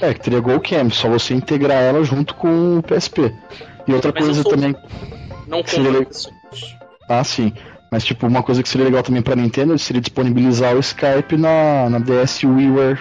É, 0.00 0.14
que 0.14 0.20
teria 0.20 0.40
GoCam, 0.40 0.90
só 0.90 1.08
você 1.08 1.34
integrar 1.34 1.82
ela 1.82 2.04
junto 2.04 2.34
com 2.34 2.78
o 2.78 2.82
PSP. 2.82 3.34
E 3.86 3.92
outra 3.92 4.12
Mas 4.14 4.24
coisa 4.24 4.44
também. 4.44 4.76
Não 5.48 5.64
Seria. 5.66 6.06
Ah, 7.08 7.24
sim. 7.24 7.52
Mas, 7.90 8.04
tipo, 8.04 8.26
uma 8.26 8.42
coisa 8.42 8.62
que 8.62 8.68
seria 8.68 8.86
legal 8.86 9.02
também 9.02 9.20
pra 9.20 9.36
Nintendo 9.36 9.78
seria 9.78 10.00
disponibilizar 10.00 10.74
o 10.74 10.78
Skype 10.78 11.36
na, 11.36 11.90
na 11.90 11.98
DS 11.98 12.42
WiiWare 12.44 12.98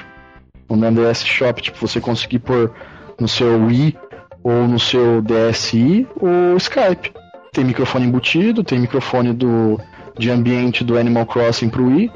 ou 0.68 0.76
na 0.76 0.90
DS 0.90 1.24
Shop. 1.26 1.62
Tipo, 1.62 1.78
você 1.80 2.02
conseguir 2.02 2.40
pôr 2.40 2.74
no 3.20 3.28
seu 3.28 3.66
Wii 3.66 3.96
ou 4.44 4.68
no 4.68 4.80
seu 4.80 5.22
DSi 5.22 6.08
o 6.20 6.58
Skype. 6.58 7.14
Tem 7.54 7.64
microfone 7.64 8.06
embutido, 8.06 8.64
tem 8.64 8.80
microfone 8.80 9.34
do, 9.34 9.80
de 10.18 10.30
ambiente 10.30 10.84
do 10.84 10.98
Animal 10.98 11.26
Crossing 11.26 11.70
pro 11.70 11.86
Wii. 11.86 12.12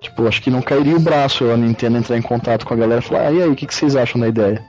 Tipo, 0.00 0.26
acho 0.26 0.42
que 0.42 0.50
não 0.50 0.62
cairia 0.62 0.96
o 0.96 1.00
braço 1.00 1.50
a 1.50 1.56
Nintendo 1.56 1.98
entrar 1.98 2.16
em 2.16 2.22
contato 2.22 2.66
com 2.66 2.74
a 2.74 2.76
galera 2.76 3.00
e 3.00 3.04
falar: 3.04 3.28
ah, 3.28 3.32
e 3.32 3.42
aí, 3.42 3.48
o 3.48 3.56
que, 3.56 3.66
que 3.66 3.74
vocês 3.74 3.96
acham 3.96 4.20
da 4.20 4.28
ideia? 4.28 4.62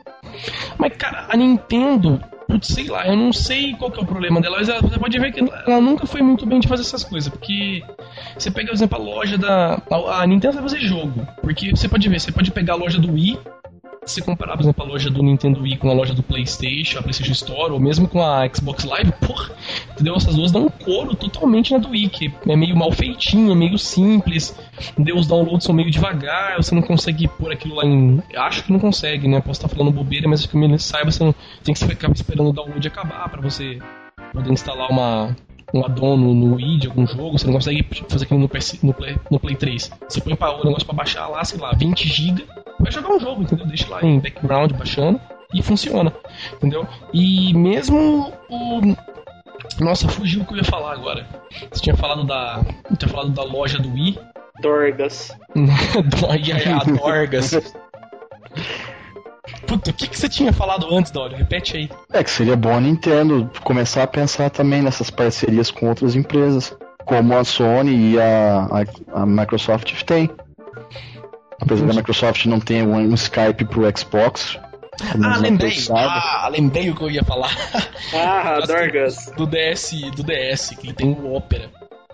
Mas, 0.78 0.96
cara, 0.98 1.26
a 1.30 1.38
Nintendo, 1.38 2.22
putz, 2.48 2.68
sei 2.68 2.88
lá, 2.88 3.08
eu 3.08 3.16
não 3.16 3.34
sei 3.34 3.74
qual 3.76 3.92
que 3.92 4.00
é 4.00 4.04
o 4.04 4.06
problema 4.06 4.40
dela, 4.40 4.58
mas 4.58 4.70
ela, 4.70 4.82
você 4.82 4.98
pode 4.98 5.20
ver 5.20 5.32
que 5.32 5.40
ela 5.40 5.82
nunca 5.82 6.06
foi 6.06 6.22
muito 6.22 6.46
bem 6.46 6.60
de 6.60 6.68
fazer 6.68 6.84
essas 6.84 7.04
coisas, 7.04 7.30
porque 7.30 7.84
você 8.38 8.50
pega, 8.50 8.68
por 8.68 8.76
exemplo, 8.76 8.98
a 8.98 9.02
loja 9.02 9.38
da. 9.38 9.82
A, 10.12 10.26
Nintendo 10.26 10.56
sabe 10.56 10.70
fazer 10.70 10.82
jogo, 10.82 11.28
porque 11.42 11.72
você 11.72 11.88
pode 11.88 12.08
ver, 12.08 12.20
você 12.20 12.32
pode 12.32 12.52
pegar 12.52 12.74
a 12.74 12.78
loja 12.78 13.00
do 13.00 13.14
Wii, 13.14 13.40
se 14.12 14.22
comparar, 14.22 14.54
por 14.56 14.64
exemplo, 14.64 14.84
a 14.84 14.88
loja 14.88 15.10
do 15.10 15.22
Nintendo 15.22 15.62
Wii 15.62 15.78
com 15.78 15.90
a 15.90 15.94
loja 15.94 16.14
do 16.14 16.24
PlayStation, 16.24 17.00
a 17.00 17.02
PlayStation 17.02 17.32
Store, 17.32 17.74
ou 17.74 17.80
mesmo 17.80 18.08
com 18.08 18.22
a 18.22 18.48
Xbox 18.48 18.84
Live, 18.84 19.12
porra, 19.26 19.52
entendeu? 19.92 20.16
Essas 20.16 20.36
duas 20.36 20.52
dão 20.52 20.66
um 20.66 20.70
couro 20.70 21.16
totalmente 21.16 21.74
na 21.74 21.80
do 21.80 21.90
Wii, 21.90 22.10
que 22.10 22.34
é 22.48 22.56
meio 22.56 22.76
mal 22.76 22.92
feitinha, 22.92 23.56
meio 23.56 23.78
simples, 23.78 24.58
entendeu? 24.92 25.18
Os 25.18 25.28
downloads 25.28 25.66
são 25.66 25.76
meio 25.76 25.92
devagar, 25.92 26.58
você 26.58 26.74
não 26.74 26.82
consegue 26.82 27.28
pôr 27.28 27.52
aquilo 27.52 27.76
lá 27.76 27.86
em. 27.86 28.22
Acho 28.36 28.64
que 28.64 28.72
não 28.72 28.80
consegue, 28.80 29.28
né? 29.28 29.40
Posso 29.40 29.64
estar 29.64 29.68
falando 29.68 29.92
bobeira, 29.92 30.28
mas 30.28 30.46
que 30.46 30.56
eu 30.56 30.60
me 30.60 30.80
saiba, 30.80 31.12
você 31.12 31.24
não 31.24 31.36
tem 31.64 31.74
que 31.74 31.86
ficar 31.86 32.12
esperando 32.12 32.50
o 32.50 32.54
download 32.54 32.88
acabar 32.88 33.30
pra 33.30 33.42
você 33.42 33.80
poder 34.34 34.52
instalar 34.52 34.90
uma. 34.90 35.36
Um 35.74 35.84
addon 35.84 36.18
no, 36.18 36.34
no 36.34 36.56
Wii 36.56 36.80
de 36.80 36.88
algum 36.88 37.06
jogo, 37.06 37.38
você 37.38 37.46
não 37.46 37.54
consegue 37.54 37.86
fazer 38.08 38.26
aquilo 38.26 38.40
no, 38.40 38.48
PS, 38.48 38.82
no, 38.84 38.94
Play, 38.94 39.18
no 39.30 39.40
Play 39.40 39.56
3. 39.56 39.92
Você 40.08 40.22
põe 40.22 40.36
pra, 40.36 40.54
o 40.54 40.64
negócio 40.64 40.86
pra 40.86 40.96
baixar 40.96 41.28
lá, 41.28 41.44
sei 41.44 41.60
lá, 41.60 41.72
20 41.76 42.08
GB, 42.08 42.46
vai 42.80 42.92
jogar 42.92 43.14
um 43.14 43.20
jogo, 43.20 43.44
entendeu? 43.44 43.66
Deixa 43.68 43.90
lá 43.90 44.02
em 44.02 44.20
background 44.20 44.72
baixando 44.72 45.20
e 45.54 45.62
funciona, 45.62 46.14
entendeu? 46.56 46.88
E 47.14 47.54
mesmo 47.54 48.34
o. 48.50 48.96
Nossa, 49.80 50.08
fugiu 50.08 50.42
o 50.42 50.46
que 50.46 50.54
eu 50.54 50.58
ia 50.58 50.64
falar 50.64 50.94
agora. 50.94 51.28
Você 51.72 51.82
tinha 51.82 51.96
falado 51.96 52.24
da. 52.24 52.64
Tinha 52.98 53.10
falado 53.10 53.30
da 53.32 53.44
loja 53.44 53.78
do 53.78 53.92
Wii. 53.92 54.18
Dorgas. 54.62 55.32
Dorgas. 56.18 57.52
Puta, 59.66 59.92
o 59.92 59.94
que, 59.94 60.08
que 60.08 60.18
você 60.18 60.30
tinha 60.30 60.54
falado 60.54 60.88
antes, 60.96 61.12
Dório? 61.12 61.38
Repete 61.38 61.78
aí. 61.78 61.90
É 62.12 62.24
que 62.24 62.32
seria 62.32 62.56
bom 62.56 62.74
a 62.74 62.82
Nintendo 62.82 63.50
começar 63.64 64.04
a 64.04 64.08
pensar 64.08 64.50
também 64.50 64.82
nessas 64.82 65.10
parcerias 65.10 65.72
com 65.72 65.88
outras 65.88 66.16
empresas, 66.16 66.76
como 67.06 67.38
a 67.38 67.44
Sony 67.44 68.14
e 68.14 68.20
a, 68.20 68.68
a, 69.14 69.22
a 69.22 69.26
Microsoft 69.26 70.04
tem. 70.04 70.30
Apesar 71.60 71.86
da 71.86 71.94
Microsoft 71.94 72.46
não 72.46 72.60
ter 72.60 72.84
um, 72.84 72.96
um 72.96 73.14
Skype 73.14 73.66
pro 73.66 73.98
Xbox. 73.98 74.60
Ah, 75.24 75.38
lembrei. 75.38 75.74
Ah, 75.92 76.48
lembrei 76.52 76.90
o 76.90 76.96
que 76.96 77.04
eu 77.04 77.12
ia 77.12 77.24
falar. 77.24 77.56
Ah, 78.14 78.60
Dorgas. 78.66 79.32
Do 79.36 79.46
DS, 79.46 79.92
do 80.16 80.24
DS, 80.24 80.70
que 80.80 80.88
ele 80.88 80.94
tem 80.94 81.12
o 81.12 81.34
Opera. 81.34 81.70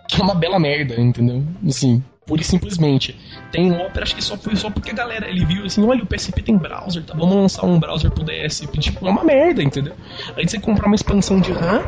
Que 0.07 0.21
é 0.21 0.23
uma 0.23 0.35
bela 0.35 0.59
merda, 0.59 0.99
entendeu? 0.99 1.43
Assim, 1.67 2.03
pura 2.25 2.41
e 2.41 2.43
simplesmente. 2.43 3.17
Tem 3.51 3.71
o 3.71 3.85
Opera, 3.85 4.03
acho 4.03 4.15
que 4.15 4.23
só 4.23 4.37
foi 4.37 4.55
só 4.55 4.69
porque 4.69 4.91
a 4.91 4.93
galera, 4.93 5.29
ele 5.29 5.45
viu 5.45 5.65
assim, 5.65 5.83
olha, 5.85 6.03
o 6.03 6.05
PSP 6.05 6.41
tem 6.41 6.57
browser, 6.57 7.03
tá? 7.03 7.13
Vamos 7.15 7.35
lançar 7.35 7.65
um 7.65 7.79
browser 7.79 8.11
pro 8.11 8.23
DS. 8.23 8.61
Tipo, 8.79 9.07
é 9.07 9.11
uma 9.11 9.23
merda, 9.23 9.61
entendeu? 9.61 9.93
Aí 10.35 10.47
você 10.47 10.59
comprar 10.59 10.87
uma 10.87 10.95
expansão 10.95 11.39
de 11.39 11.51
RAM, 11.51 11.83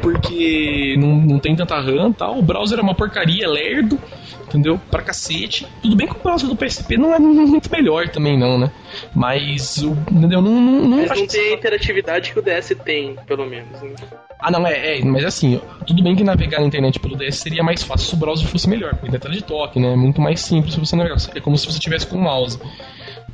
porque 0.00 0.96
não, 0.98 1.16
não 1.16 1.38
tem 1.38 1.54
tanta 1.54 1.78
RAM 1.78 2.10
e 2.10 2.14
tal. 2.14 2.38
O 2.38 2.42
browser 2.42 2.78
é 2.78 2.82
uma 2.82 2.94
porcaria, 2.94 3.44
é 3.44 3.48
lerdo, 3.48 3.98
entendeu? 4.46 4.80
Pra 4.90 5.02
cacete. 5.02 5.66
Tudo 5.82 5.96
bem 5.96 6.06
que 6.06 6.14
o 6.14 6.22
browser 6.22 6.48
do 6.48 6.56
PSP 6.56 6.96
não 6.96 7.14
é 7.14 7.18
muito 7.18 7.70
melhor 7.70 8.08
também, 8.08 8.38
não, 8.38 8.58
né? 8.58 8.70
Mas, 9.14 9.78
o, 9.78 9.90
entendeu? 10.10 10.40
Não, 10.40 10.60
não, 10.60 10.88
não, 10.88 10.98
Mas 10.98 11.18
não 11.18 11.26
tem 11.26 11.52
a 11.52 11.54
interatividade 11.54 12.32
que 12.32 12.38
o 12.38 12.42
DS 12.42 12.74
tem, 12.84 13.16
pelo 13.26 13.46
menos. 13.46 13.80
Né? 13.80 13.94
ah, 14.40 14.50
não, 14.50 14.66
é, 14.66 14.98
é, 14.98 15.04
mas 15.04 15.24
assim, 15.24 15.60
tudo 15.86 16.02
bem 16.02 16.14
que 16.14 16.22
navegar 16.24 16.60
na 16.60 16.66
internet 16.66 16.98
pelo 17.00 17.16
DS 17.16 17.36
seria 17.36 17.62
mais 17.62 17.82
fácil 17.82 18.08
se 18.08 18.14
o 18.14 18.18
browser 18.18 18.46
fosse 18.46 18.68
melhor, 18.68 18.94
porque 18.94 19.10
tem 19.10 19.20
tela 19.20 19.34
de 19.34 19.42
toque, 19.42 19.80
né? 19.80 19.92
É 19.92 19.96
muito 19.96 20.20
mais 20.20 20.40
simples 20.40 20.74
se 20.74 20.80
você 20.80 20.96
navegar. 20.96 21.16
É 21.34 21.40
como 21.40 21.56
se 21.56 21.66
você 21.66 21.78
tivesse 21.78 22.06
com 22.06 22.16
o 22.16 22.20
mouse. 22.20 22.58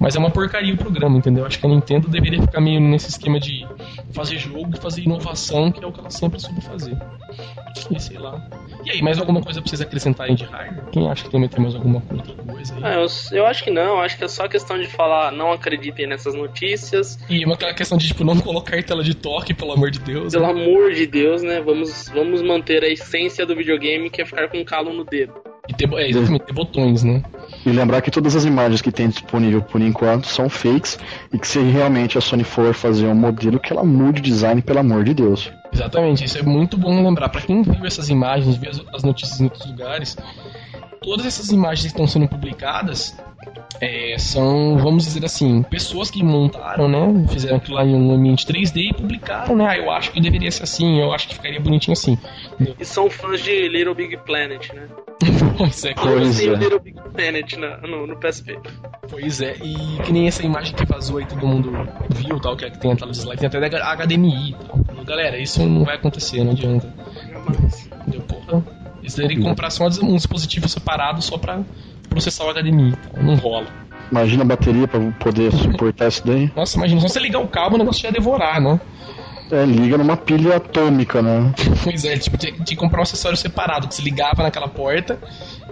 Mas 0.01 0.17
é 0.17 0.19
uma 0.19 0.31
porcaria 0.31 0.75
o 0.75 0.77
programa, 0.77 1.17
entendeu? 1.17 1.47
Acho 1.47 1.59
que 1.59 1.67
a 1.67 1.69
Nintendo 1.69 2.09
deveria 2.09 2.41
ficar 2.41 2.61
meio 2.61 2.81
nesse 2.81 3.09
esquema 3.09 3.39
de 3.39 3.67
fazer 4.13 4.39
jogo 4.39 4.71
e 4.75 4.79
fazer 4.79 5.03
inovação, 5.03 5.71
que 5.71 5.83
é 5.83 5.87
o 5.87 5.93
que 5.93 6.01
ela 6.01 6.11
sempre 6.11 6.41
soube 6.41 6.61
fazer. 6.61 6.97
E 7.91 8.01
sei 8.01 8.19
lá. 8.19 8.49
E 8.85 8.91
aí, 8.91 9.03
mais 9.03 9.19
alguma 9.19 9.41
coisa 9.41 9.61
pra 9.61 9.69
vocês 9.69 9.81
acrescentarem 9.81 10.35
de 10.35 10.45
hardware? 10.45 10.91
Quem 10.91 11.09
acha 11.09 11.25
que 11.25 11.31
tem 11.31 11.49
tem 11.49 11.63
mais 11.63 11.75
alguma 11.75 12.03
outra 12.11 12.35
coisa 12.35 12.75
aí? 12.75 12.81
Ah, 12.83 12.95
eu, 12.95 13.07
eu 13.33 13.47
acho 13.47 13.63
que 13.63 13.71
não, 13.71 14.01
acho 14.01 14.19
que 14.19 14.25
é 14.25 14.29
só 14.29 14.49
questão 14.49 14.79
de 14.79 14.89
falar, 14.89 15.31
não 15.33 15.53
acreditem 15.53 16.07
nessas 16.07 16.35
notícias. 16.35 17.19
E 17.29 17.45
uma 17.45 17.57
questão 17.57 17.97
de, 17.97 18.09
tipo, 18.09 18.25
não 18.25 18.39
colocar 18.41 18.83
tela 18.83 19.05
de 19.05 19.15
toque, 19.15 19.55
pelo 19.55 19.73
amor 19.73 19.91
de 19.91 20.01
Deus. 20.01 20.33
Pelo 20.33 20.53
né? 20.53 20.63
amor 20.63 20.93
de 20.93 21.07
Deus, 21.07 21.43
né? 21.43 21.61
Vamos, 21.61 22.09
vamos 22.09 22.43
manter 22.43 22.83
a 22.83 22.89
essência 22.89 23.47
do 23.47 23.55
videogame, 23.55 24.11
que 24.11 24.21
é 24.21 24.27
ficar 24.27 24.49
com 24.49 24.65
calo 24.65 24.93
no 24.93 25.05
dedo. 25.05 25.42
E 25.69 25.75
ter, 25.75 25.93
é, 25.93 26.09
exatamente, 26.11 26.45
ter 26.45 26.53
botões, 26.53 27.05
né? 27.05 27.23
E 27.65 27.71
lembrar 27.71 28.03
que 28.03 28.11
todas 28.11 28.35
as 28.35 28.45
imagens 28.45 28.83
que 28.83 28.91
tem 28.91 29.09
disponível 29.09 29.63
por 29.63 29.81
enquanto 29.81 30.27
são 30.27 30.49
fakes 30.49 30.99
e 31.33 31.39
que 31.39 31.47
se 31.47 31.61
realmente 31.61 32.19
a 32.19 32.21
Sony 32.21 32.43
for 32.43 32.75
fazer 32.75 33.07
um 33.07 33.15
modelo 33.15 33.61
que 33.61 33.73
ela 33.73 33.85
mude 33.85 34.21
o 34.21 34.23
design, 34.23 34.61
pelo 34.61 34.81
amor 34.81 35.05
de 35.05 35.15
Deus. 35.15 35.53
Exatamente, 35.73 36.25
isso 36.25 36.37
é 36.39 36.43
muito 36.43 36.77
bom 36.77 37.03
lembrar. 37.03 37.29
Pra 37.29 37.41
quem 37.41 37.63
viu 37.63 37.87
essas 37.87 38.09
imagens, 38.09 38.57
viu 38.57 38.71
as- 38.71 38.83
as 38.93 39.03
notícias 39.05 39.41
em 39.41 39.45
outros 39.45 39.65
lugares, 39.67 40.17
todas 41.01 41.25
essas 41.25 41.51
imagens 41.51 41.83
que 41.83 41.89
estão 41.89 42.07
sendo 42.09 42.27
publicadas 42.29 43.17
é, 43.81 44.17
são, 44.19 44.79
vamos 44.79 45.05
dizer 45.05 45.25
assim, 45.25 45.63
pessoas 45.65 46.11
que 46.11 46.23
montaram, 46.23 46.89
né? 46.89 47.27
Fizeram 47.29 47.57
aquilo 47.57 47.77
lá 47.77 47.85
em 47.85 47.95
um 47.95 48.13
ambiente 48.13 48.47
3D 48.47 48.91
e 48.91 48.95
publicaram, 48.95 49.57
né? 49.57 49.67
Ah, 49.69 49.77
eu 49.79 49.91
acho 49.91 50.13
que 50.13 50.21
deveria 50.21 50.51
ser 50.51 50.63
assim, 50.65 51.01
eu 51.01 51.13
acho 51.13 51.27
que 51.29 51.35
ficaria 51.35 51.61
bonitinho 51.61 51.93
assim. 51.93 52.17
E 52.79 52.85
são 52.85 53.09
fãs 53.11 53.41
de 53.43 53.69
Little 53.69 53.95
Big 53.95 54.17
Planet, 54.19 54.73
né? 54.73 54.87
Pois 55.63 55.85
é, 55.85 55.95
Pois 55.95 56.39
o 56.41 56.43
é. 56.53 56.55
Little 56.57 56.81
Big 56.81 56.97
Planet 57.15 57.53
na- 57.57 57.77
no, 57.87 58.07
no 58.07 58.17
PSP? 58.17 58.59
pois 59.09 59.41
é. 59.41 59.57
E 59.63 59.99
que 60.05 60.13
nem 60.13 60.27
essa 60.27 60.45
imagem 60.45 60.75
que 60.75 60.85
vazou 60.85 61.19
aí, 61.19 61.27
todo 61.27 61.47
mundo 61.47 61.71
viu, 62.11 62.41
tal, 62.41 62.57
que 62.57 62.65
é 62.65 62.71
que 62.71 62.79
tem 62.79 62.93
a 62.93 62.97
tela 62.97 63.11
de 63.13 63.19
slide, 63.19 63.39
tem 63.39 63.47
até 63.47 63.61
da 63.71 63.93
HDMI 63.97 64.51
e 64.51 64.55
tal. 64.55 65.05
Galera, 65.05 65.39
isso 65.39 65.65
não 65.65 65.85
vai 65.85 65.97
acontecer, 65.97 66.43
não 66.45 66.53
adianta. 66.53 66.93
Jamais. 67.29 67.91
Entendeu? 68.07 68.21
Porra. 68.23 68.65
Eles 69.01 69.15
teriam 69.15 69.41
que 69.41 69.49
comprar 69.49 69.71
só 69.71 69.87
um 69.87 70.17
dispositivo 70.17 70.69
separado 70.69 71.21
só 71.23 71.37
pra 71.39 71.61
processar 72.09 72.45
o 72.45 72.51
HDMI. 72.53 72.95
Então, 73.11 73.23
não 73.23 73.35
rola. 73.37 73.67
Imagina 74.11 74.43
a 74.43 74.47
bateria 74.47 74.87
pra 74.87 75.01
poder 75.13 75.51
suportar 75.53 76.09
isso 76.09 76.27
daí. 76.27 76.51
Nossa, 76.55 76.77
imagina, 76.77 77.01
só 77.01 77.09
você 77.09 77.19
ligar 77.21 77.41
o 77.41 77.49
cabo, 77.49 77.77
o 77.77 77.79
negócio 77.79 78.03
já 78.03 78.09
ia 78.09 78.13
devorar, 78.13 78.61
né? 78.61 78.81
É, 79.53 79.67
liga 79.67 79.99
numa 79.99 80.17
pilha 80.17 80.57
atômica, 80.57 81.21
né? 81.21 81.53
Pois 81.85 82.07
é, 82.07 82.17
tipo, 82.17 82.39
tinha 82.39 82.53
tinha 82.53 82.65
que 82.65 82.75
comprar 82.75 83.01
um 83.01 83.03
acessório 83.03 83.37
separado, 83.37 83.87
que 83.87 83.95
se 83.95 84.01
ligava 84.01 84.43
naquela 84.43 84.67
porta, 84.67 85.19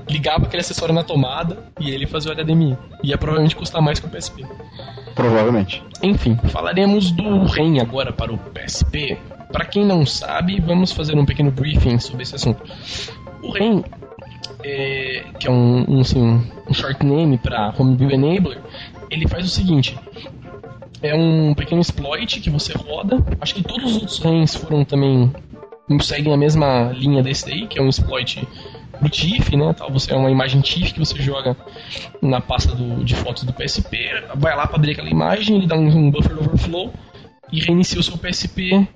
ligava 0.06 0.44
aquele 0.44 0.60
acessório 0.60 0.94
na 0.94 1.02
tomada 1.02 1.56
e 1.80 1.90
ele 1.90 2.06
fazia 2.06 2.30
o 2.30 2.34
HDMI. 2.34 2.76
Ia 3.02 3.16
provavelmente 3.16 3.56
custar 3.56 3.80
mais 3.80 3.98
que 3.98 4.06
o 4.06 4.10
PSP. 4.10 4.44
Provavelmente. 5.14 5.82
Enfim, 6.02 6.38
falaremos 6.50 7.10
do 7.10 7.44
REM 7.44 7.80
agora 7.80 8.12
para 8.12 8.30
o 8.30 8.36
PSP. 8.36 9.16
Para 9.50 9.64
quem 9.64 9.86
não 9.86 10.04
sabe, 10.04 10.60
vamos 10.60 10.92
fazer 10.92 11.18
um 11.18 11.24
pequeno 11.24 11.50
briefing 11.50 11.98
sobre 11.98 12.24
esse 12.24 12.34
assunto. 12.34 12.62
O 13.42 13.50
REM, 13.50 13.82
é, 14.62 15.24
que 15.38 15.48
é 15.48 15.50
um, 15.50 15.86
um, 15.88 16.00
assim, 16.02 16.46
um 16.68 16.74
short 16.74 17.04
name 17.04 17.38
para 17.38 17.72
Homebrew 17.78 18.10
Enabler, 18.10 18.60
ele 19.10 19.26
faz 19.26 19.46
o 19.46 19.48
seguinte: 19.48 19.98
é 21.02 21.14
um 21.14 21.54
pequeno 21.54 21.80
exploit 21.80 22.40
que 22.40 22.50
você 22.50 22.72
roda. 22.72 23.24
Acho 23.40 23.54
que 23.54 23.62
todos 23.62 23.96
os 23.96 24.02
outros 24.02 24.18
RAMs 24.18 24.54
foram 24.54 24.84
também 24.84 25.32
seguem 26.00 26.32
a 26.32 26.36
mesma 26.36 26.92
linha 26.92 27.22
desse 27.22 27.46
daí, 27.46 27.66
que 27.66 27.78
é 27.78 27.82
um 27.82 27.88
exploit 27.88 28.46
pro 28.98 29.08
TIFF, 29.08 29.56
né? 29.56 29.72
Tal, 29.72 29.90
você 29.90 30.12
é 30.12 30.16
uma 30.16 30.30
imagem 30.30 30.60
TIFF 30.60 30.92
que 30.92 31.00
você 31.00 31.20
joga 31.20 31.56
na 32.22 32.40
pasta 32.40 32.74
do, 32.74 33.04
de 33.04 33.16
fotos 33.16 33.42
do 33.42 33.52
PSP, 33.52 33.98
vai 34.36 34.54
lá 34.54 34.66
para 34.66 34.76
abrir 34.76 34.92
aquela 34.92 35.10
imagem, 35.10 35.56
ele 35.56 35.66
dá 35.66 35.74
um, 35.74 35.88
um 35.88 36.10
buffer 36.10 36.38
overflow 36.38 36.92
e 37.50 37.60
reinicia 37.60 37.98
o 37.98 38.02
seu 38.02 38.16
PSP 38.16 38.86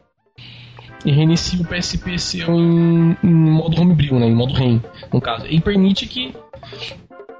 e 1.05 1.11
reinicia 1.11 1.61
o 1.61 1.66
PSP 1.66 2.18
seu 2.18 2.55
em, 2.55 3.16
em 3.22 3.34
modo 3.34 3.80
homebrew, 3.80 4.18
né? 4.18 4.26
Em 4.26 4.34
modo 4.34 4.55
REM, 4.55 4.82
no 5.12 5.20
caso. 5.20 5.46
E 5.48 5.61
permite 5.61 6.07
que 6.07 6.34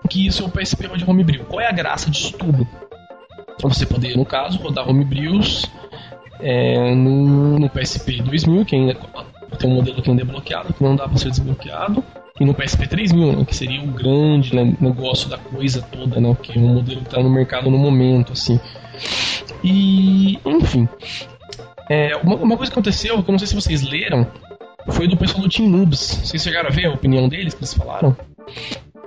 que 0.08 0.28
o 0.28 0.32
seu 0.32 0.48
PSP 0.50 0.86
rode 0.86 1.08
homebrew. 1.08 1.44
Qual 1.44 1.60
é 1.60 1.66
a 1.66 1.72
graça 1.72 2.10
disso 2.10 2.36
tudo? 2.36 2.66
Você 3.62 3.86
poder, 3.86 4.16
no 4.16 4.24
caso, 4.24 4.59
rodar 4.59 4.88
homebrews 4.88 5.66
é, 6.40 6.94
no, 6.94 7.59
no 7.59 7.70
PSP 7.70 8.22
2000, 8.22 8.64
que 8.64 8.76
ainda 8.76 8.94
tem 9.59 9.70
um 9.70 9.74
modelo 9.74 10.02
que 10.02 10.11
ainda 10.11 10.22
é 10.22 10.24
bloqueado, 10.24 10.74
que 10.74 10.82
não 10.82 10.96
dá 10.96 11.09
para 11.09 11.16
ser 11.16 11.30
desbloqueado, 11.30 12.05
e 12.38 12.44
no 12.44 12.52
PSP 12.52 12.88
3000, 12.88 13.32
né, 13.32 13.44
que 13.44 13.55
seria 13.55 13.80
o 13.82 13.86
grande 13.86 14.55
né, 14.55 14.76
negócio 14.80 15.28
da 15.28 15.38
coisa 15.38 15.80
toda, 15.82 16.20
né, 16.20 16.36
que 16.42 16.59
é 16.59 16.61
um 16.61 16.74
modelo 16.74 17.00
que 17.00 17.07
está 17.07 17.22
no 17.22 17.30
mercado 17.30 17.70
no 17.70 17.78
momento, 17.78 18.32
assim. 18.32 18.59
E, 19.62 20.38
enfim, 20.44 20.88
é, 21.88 22.16
uma, 22.16 22.36
uma, 22.36 22.57
coisa 22.57 22.72
que 22.72 22.78
aconteceu, 22.78 23.22
que 23.22 23.30
eu 23.30 23.32
não 23.32 23.38
sei 23.38 23.46
se 23.46 23.55
vocês 23.55 23.82
leram, 23.82 24.26
foi 24.88 25.07
do 25.07 25.16
pessoal 25.16 25.42
do 25.42 25.48
Team 25.48 25.68
Noobs. 25.68 26.20
Vocês 26.22 26.42
chegaram 26.42 26.68
a 26.68 26.72
ver 26.72 26.86
a 26.86 26.92
opinião 26.92 27.28
deles 27.28 27.55
que 27.55 27.61
eles 27.61 27.74
falaram? 27.74 28.16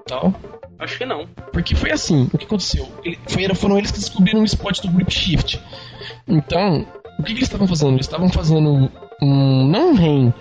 Tal. 0.08 0.34
Acho 0.80 0.98
que 0.98 1.06
não. 1.06 1.26
Porque 1.52 1.76
foi 1.76 1.92
assim, 1.92 2.30
o 2.34 2.38
que 2.38 2.46
aconteceu? 2.46 2.88
Foi, 3.28 3.48
foram 3.56 3.78
eles 3.78 3.92
que 3.92 4.00
descobriram 4.00 4.42
o 4.42 4.46
spot 4.46 4.82
do 4.82 4.92
Grip 4.92 5.12
Shift. 5.12 5.60
Então, 6.28 6.86
o 7.20 7.24
que, 7.24 7.34
que 7.34 7.40
eles 7.40 7.44
estavam 7.44 7.68
fazendo? 7.68 7.94
Eles 7.94 8.06
estavam 8.06 8.30
fazendo 8.30 8.92
um. 9.22 9.68
não 9.68 9.92
um 9.92 9.96
REM, 9.96 10.34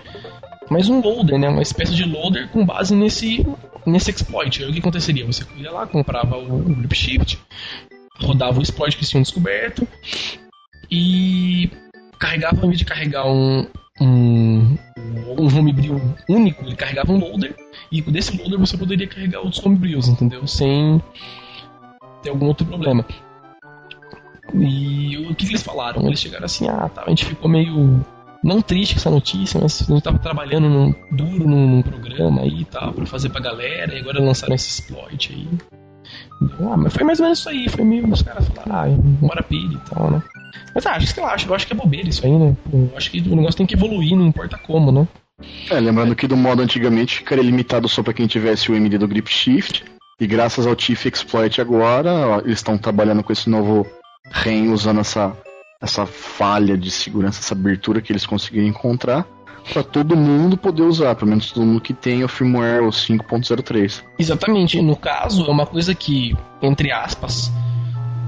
mas 0.69 0.89
um 0.89 1.01
loader, 1.01 1.39
né? 1.39 1.49
Uma 1.49 1.61
espécie 1.61 1.95
de 1.95 2.03
loader 2.03 2.49
com 2.49 2.65
base 2.65 2.95
nesse, 2.95 3.45
nesse 3.85 4.11
exploit. 4.11 4.63
Aí, 4.63 4.69
o 4.69 4.73
que 4.73 4.79
aconteceria? 4.79 5.25
Você 5.25 5.43
ia 5.57 5.71
lá, 5.71 5.87
comprava 5.87 6.37
o, 6.37 6.57
o 6.57 6.75
Grip 6.75 6.95
Shift, 6.95 7.39
rodava 8.19 8.59
o 8.59 8.61
exploit 8.61 8.95
que 8.95 8.99
eles 8.99 9.09
tinham 9.09 9.23
descoberto 9.23 9.87
e 10.91 11.69
carregava, 12.19 12.57
ao 12.57 12.65
invés 12.65 12.79
de 12.79 12.85
carregar 12.85 13.27
um, 13.27 13.67
um, 13.99 14.77
um 15.37 15.57
homebrew 15.57 16.01
único, 16.29 16.63
ele 16.63 16.75
carregava 16.75 17.11
um 17.11 17.19
loader, 17.19 17.55
e 17.91 18.01
desse 18.01 18.37
loader 18.37 18.59
você 18.59 18.77
poderia 18.77 19.07
carregar 19.07 19.39
outros 19.39 19.63
homebrews, 19.65 20.07
entendeu? 20.07 20.45
Sem 20.47 21.01
ter 22.21 22.29
algum 22.29 22.47
outro 22.47 22.65
problema. 22.65 23.05
E 24.53 25.17
o 25.29 25.35
que, 25.35 25.45
eles 25.45 25.61
falaram? 25.61 26.05
Eles 26.07 26.19
chegaram 26.19 26.45
assim, 26.45 26.67
ah, 26.67 26.89
tá, 26.89 27.03
a 27.05 27.09
gente 27.09 27.25
ficou 27.25 27.49
meio 27.49 28.03
não 28.43 28.61
triste 28.61 28.93
com 28.93 28.99
essa 28.99 29.09
notícia, 29.09 29.59
mas 29.61 29.81
a 29.81 29.93
gente 29.93 30.03
tava 30.03 30.19
trabalhando 30.19 30.69
num, 30.69 30.93
duro 31.11 31.47
num, 31.47 31.67
num 31.67 31.81
programa 31.81 32.41
aí 32.41 32.61
e 32.61 32.65
tal, 32.65 32.93
pra 32.93 33.05
fazer 33.05 33.29
pra 33.29 33.41
galera, 33.41 33.93
e 33.93 33.99
agora 33.99 34.21
lançaram 34.21 34.55
esse 34.55 34.69
exploit 34.69 35.33
aí. 35.33 35.47
Ah, 36.61 36.77
mas 36.77 36.93
foi 36.93 37.03
mais 37.03 37.19
ou 37.19 37.25
menos 37.25 37.39
isso 37.39 37.49
aí, 37.49 37.67
foi 37.67 37.83
meio 37.83 38.07
os 38.11 38.21
caras 38.21 38.47
falaram, 38.47 38.93
ah, 38.93 39.25
mora 39.25 39.43
pilha 39.43 39.75
e 39.75 39.89
tal, 39.89 40.11
né? 40.11 40.23
Mas 40.73 40.85
ah, 40.85 40.91
acho 40.91 41.13
que 41.13 41.19
eu 41.19 41.25
acho, 41.25 41.47
eu 41.47 41.55
acho 41.55 41.67
que 41.67 41.73
é 41.73 41.75
bobeira 41.75 42.09
isso 42.09 42.25
aí, 42.25 42.31
né? 42.31 42.55
Eu 42.71 42.91
acho 42.95 43.11
que 43.11 43.19
o 43.19 43.35
negócio 43.35 43.57
tem 43.57 43.65
que 43.65 43.75
evoluir, 43.75 44.15
não 44.15 44.27
importa 44.27 44.57
como, 44.57 44.91
né? 44.91 45.07
É, 45.69 45.79
lembrando 45.79 46.15
que 46.15 46.27
do 46.27 46.35
modo 46.35 46.61
antigamente 46.61 47.17
ficaria 47.17 47.43
limitado 47.43 47.87
só 47.87 48.01
para 48.01 48.13
quem 48.13 48.27
tivesse 48.27 48.71
o 48.71 48.75
MD 48.75 48.97
do 48.97 49.07
Grip 49.07 49.29
Shift. 49.29 49.85
E 50.19 50.25
graças 50.25 50.65
ao 50.65 50.75
TIFF 50.75 51.09
Exploit 51.09 51.61
agora, 51.61 52.41
eles 52.43 52.57
estão 52.57 52.75
trabalhando 52.77 53.23
com 53.23 53.31
esse 53.31 53.47
novo 53.49 53.85
REM 54.31 54.71
usando 54.71 54.99
essa, 54.99 55.37
essa 55.79 56.07
falha 56.07 56.75
de 56.75 56.89
segurança, 56.89 57.39
essa 57.39 57.53
abertura 57.53 58.01
que 58.01 58.11
eles 58.11 58.25
conseguiram 58.25 58.67
encontrar 58.67 59.27
para 59.71 59.83
todo 59.83 60.15
mundo 60.15 60.57
poder 60.57 60.83
usar, 60.83 61.13
pelo 61.15 61.29
menos 61.29 61.51
todo 61.51 61.65
mundo 61.65 61.81
que 61.81 61.93
tem 61.93 62.23
o 62.23 62.27
firmware 62.27 62.83
o 62.83 62.89
5.03. 62.89 64.03
Exatamente. 64.17 64.81
No 64.81 64.95
caso, 64.95 65.45
é 65.45 65.51
uma 65.51 65.65
coisa 65.65 65.93
que, 65.93 66.35
entre 66.61 66.91
aspas, 66.91 67.51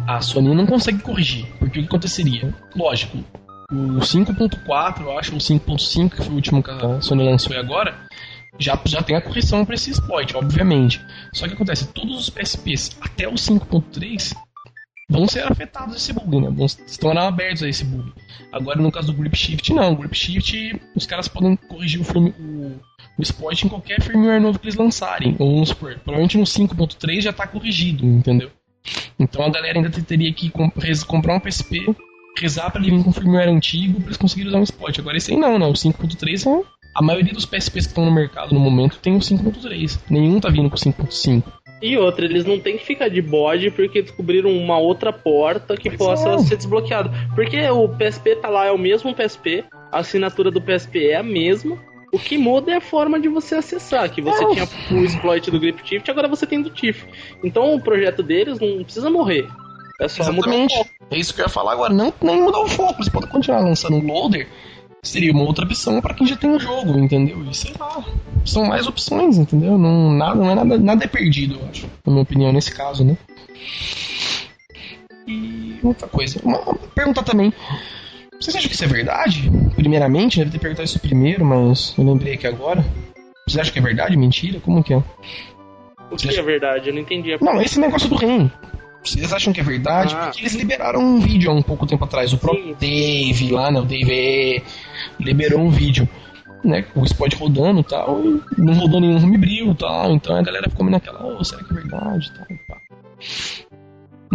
a 0.09 0.21
Sony 0.21 0.55
não 0.55 0.65
consegue 0.65 0.99
corrigir. 0.99 1.45
Porque 1.59 1.79
o 1.79 1.83
que 1.83 1.87
aconteceria? 1.87 2.53
Lógico, 2.75 3.17
o 3.71 3.99
5.4, 3.99 5.01
eu 5.01 5.17
acho, 5.17 5.35
o 5.35 5.37
5.5, 5.37 6.09
que 6.09 6.17
foi 6.17 6.29
o 6.29 6.35
último 6.35 6.63
que 6.63 6.71
a 6.71 6.99
Sony 6.99 7.23
lançou 7.23 7.55
agora, 7.55 7.95
já, 8.57 8.79
já 8.85 9.03
tem 9.03 9.15
a 9.15 9.21
correção 9.21 9.63
para 9.63 9.75
esse 9.75 9.91
exploit, 9.91 10.35
obviamente. 10.35 10.99
Só 11.31 11.47
que 11.47 11.53
acontece, 11.53 11.87
todos 11.93 12.19
os 12.19 12.29
PSPs 12.29 12.97
até 12.99 13.27
o 13.27 13.33
5.3 13.33 14.35
vão 15.07 15.27
ser 15.27 15.43
afetados 15.43 15.95
esse 15.95 16.11
bug, 16.11 16.39
né? 16.39 16.49
Vão, 16.49 16.65
estão 16.65 17.11
abertos 17.11 17.61
a 17.61 17.69
esse 17.69 17.85
bug. 17.85 18.11
Agora, 18.51 18.81
no 18.81 18.91
caso 18.91 19.07
do 19.07 19.13
Grip 19.13 19.37
Shift, 19.37 19.71
não. 19.73 19.93
O 19.93 19.95
Grip 19.95 20.15
Shift, 20.15 20.81
os 20.95 21.05
caras 21.05 21.27
podem 21.27 21.55
corrigir 21.55 22.01
o, 22.01 22.03
firme, 22.03 22.33
o, 22.39 22.79
o 23.17 23.51
em 23.51 23.69
qualquer 23.69 24.01
firmware 24.01 24.41
novo 24.41 24.57
que 24.57 24.65
eles 24.65 24.75
lançarem. 24.75 25.35
Ou 25.37 25.53
vamos 25.53 25.69
supor, 25.69 25.93
provavelmente 25.99 26.37
no 26.37 26.45
5.3 26.45 27.21
já 27.21 27.29
está 27.29 27.45
corrigido, 27.45 28.05
entendeu? 28.05 28.49
Então 29.19 29.43
a 29.43 29.49
galera 29.49 29.77
ainda 29.77 29.89
teria 29.89 30.31
que 30.33 30.51
comprar 31.07 31.35
um 31.35 31.39
PSP, 31.39 31.95
rezar 32.37 32.71
para 32.71 32.81
ele 32.81 32.95
vir 32.95 33.03
com 33.03 33.11
firmware 33.11 33.49
antigo 33.49 33.95
para 33.95 34.07
eles 34.07 34.17
conseguirem 34.17 34.49
usar 34.49 34.59
um 34.59 34.63
exploit. 34.63 34.99
Agora 34.99 35.17
esse 35.17 35.31
aí 35.31 35.37
não, 35.37 35.59
né? 35.59 35.65
O 35.65 35.73
5.3 35.73 36.47
é... 36.47 36.79
A 36.95 37.01
maioria 37.01 37.33
dos 37.33 37.45
PSPs 37.45 37.85
que 37.85 37.91
estão 37.91 38.03
no 38.03 38.11
mercado 38.11 38.53
no 38.53 38.59
momento 38.59 38.97
tem 38.99 39.15
o 39.15 39.19
5.3. 39.19 39.99
Nenhum 40.09 40.39
tá 40.39 40.49
vindo 40.49 40.69
com 40.69 40.75
5.5. 40.75 41.43
E 41.81 41.95
outra, 41.97 42.25
eles 42.25 42.45
não 42.45 42.59
tem 42.59 42.77
que 42.77 42.85
ficar 42.85 43.09
de 43.09 43.21
bode 43.21 43.71
porque 43.71 44.01
descobriram 44.01 44.51
uma 44.51 44.77
outra 44.77 45.13
porta 45.13 45.77
que 45.77 45.89
pois 45.89 45.97
possa 45.97 46.29
é. 46.29 46.37
ser 46.39 46.57
desbloqueada. 46.57 47.09
Porque 47.33 47.57
o 47.69 47.87
PSP 47.87 48.35
tá 48.35 48.49
lá, 48.49 48.65
é 48.65 48.71
o 48.71 48.77
mesmo 48.77 49.15
PSP, 49.15 49.63
a 49.91 49.99
assinatura 49.99 50.51
do 50.51 50.61
PSP 50.61 51.07
é 51.07 51.15
a 51.15 51.23
mesma. 51.23 51.77
O 52.11 52.19
que 52.19 52.37
muda 52.37 52.71
é 52.71 52.75
a 52.75 52.81
forma 52.81 53.19
de 53.19 53.27
você 53.27 53.55
acessar, 53.55 54.09
que 54.09 54.21
você 54.21 54.43
é. 54.43 54.47
tinha 54.47 54.67
o 54.99 55.05
exploit 55.05 55.51
do 55.51 55.59
Grip 55.59 55.87
Shift, 55.87 56.09
agora 56.09 56.27
você 56.27 56.45
tem 56.45 56.61
do 56.61 56.69
TIFF. 56.69 57.05
Então 57.43 57.75
o 57.75 57.81
projeto 57.81 58.23
deles 58.23 58.59
não 58.59 58.83
precisa 58.83 59.09
morrer. 59.09 59.47
É 60.01 60.07
só 60.07 60.23
Exatamente. 60.23 60.73
mudar 60.73 60.81
o 60.81 60.83
foco. 60.83 60.89
É 61.11 61.17
isso 61.17 61.33
que 61.33 61.41
eu 61.41 61.45
ia 61.45 61.49
falar 61.49 61.73
agora. 61.73 61.93
Não 61.93 62.13
nem 62.21 62.41
mudar 62.41 62.59
o 62.59 62.67
foco. 62.67 63.03
Você 63.03 63.11
pode 63.11 63.27
continuar 63.27 63.59
lançando 63.59 63.97
um 63.97 64.05
loader 64.05 64.47
seria 65.01 65.31
uma 65.31 65.43
outra 65.43 65.65
opção 65.65 66.01
para 66.01 66.13
quem 66.13 66.27
já 66.27 66.35
tem 66.35 66.49
o 66.49 66.59
jogo, 66.59 66.97
entendeu? 66.99 67.43
E 67.49 67.55
sei 67.55 67.73
lá, 67.79 68.03
são 68.45 68.65
mais 68.65 68.87
opções, 68.87 69.37
entendeu? 69.37 69.77
Não, 69.77 70.11
nada, 70.11 70.35
não 70.35 70.51
é 70.51 70.55
nada, 70.55 70.77
nada 70.77 71.03
é 71.03 71.07
perdido, 71.07 71.55
eu 71.55 71.69
acho, 71.69 71.87
na 72.05 72.11
minha 72.11 72.23
opinião, 72.23 72.51
nesse 72.51 72.73
caso, 72.73 73.03
né? 73.03 73.17
E 75.27 75.79
outra 75.83 76.07
coisa, 76.07 76.39
uma, 76.43 76.59
uma 76.59 76.75
pergunta 76.93 77.23
também. 77.23 77.53
Vocês 78.39 78.55
acham 78.55 78.69
que 78.69 78.75
isso 78.75 78.85
é 78.85 78.87
verdade? 78.87 79.51
Primeiramente, 79.75 80.39
deve 80.39 80.51
ter 80.51 80.59
perguntado 80.59 80.85
isso 80.85 80.99
primeiro, 80.99 81.43
mas 81.43 81.93
eu 81.97 82.05
lembrei 82.05 82.35
aqui 82.35 82.47
agora. 82.47 82.85
Vocês 83.45 83.59
acham 83.59 83.73
que 83.73 83.79
é 83.79 83.81
verdade? 83.81 84.15
Mentira? 84.15 84.59
Como 84.59 84.83
que 84.83 84.93
é? 84.93 85.03
O 86.09 86.15
que 86.15 86.37
é 86.37 86.41
verdade? 86.41 86.89
Eu 86.89 86.93
não 86.93 87.01
entendi. 87.01 87.33
A 87.33 87.37
não, 87.41 87.61
esse 87.61 87.79
negócio 87.79 88.07
do 88.07 88.15
REM. 88.15 88.49
Vocês 89.03 89.31
acham 89.33 89.51
que 89.51 89.59
é 89.59 89.63
verdade? 89.63 90.15
Ah. 90.15 90.25
Porque 90.25 90.41
eles 90.41 90.53
liberaram 90.53 91.01
um 91.01 91.19
vídeo 91.19 91.51
há 91.51 91.53
um 91.53 91.61
pouco 91.61 91.85
tempo 91.85 92.03
atrás. 92.05 92.31
O 92.31 92.37
próprio 92.37 92.63
Sim. 92.63 92.75
Dave 92.79 93.51
lá, 93.51 93.71
né? 93.71 93.79
O 93.79 93.85
Dave 93.85 94.63
liberou 95.19 95.59
um 95.59 95.69
vídeo. 95.69 96.07
Né, 96.61 96.81
com 96.81 96.99
o 96.99 97.05
spot 97.05 97.33
rodando 97.35 97.79
e 97.79 97.83
tal, 97.85 98.19
e 98.21 98.41
não 98.57 98.73
rodou 98.73 98.99
nenhum 98.99 99.15
homebrew 99.15 99.71
e 99.71 99.75
tal, 99.75 100.11
então 100.11 100.35
a 100.35 100.41
galera 100.41 100.69
ficou 100.69 100.83
meio 100.83 100.91
naquela, 100.91 101.25
oh, 101.25 101.41
será 101.41 101.63
que 101.63 101.71
é 101.71 101.73
verdade 101.73 102.33
tal, 102.33 102.77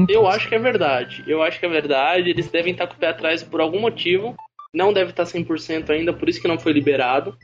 eu 0.08 0.26
acho 0.26 0.48
que 0.48 0.54
é 0.54 0.58
verdade, 0.58 1.24
eu 1.26 1.42
acho 1.42 1.58
que 1.58 1.66
é 1.66 1.68
verdade, 1.68 2.30
eles 2.30 2.48
devem 2.48 2.72
estar 2.72 2.86
com 2.86 2.94
o 2.94 2.98
pé 2.98 3.08
atrás 3.08 3.42
por 3.42 3.60
algum 3.60 3.80
motivo, 3.80 4.34
não 4.72 4.92
deve 4.92 5.10
estar 5.10 5.24
100% 5.24 5.90
ainda, 5.90 6.12
por 6.12 6.28
isso 6.28 6.40
que 6.40 6.48
não 6.48 6.58
foi 6.58 6.72
liberado, 6.72 7.36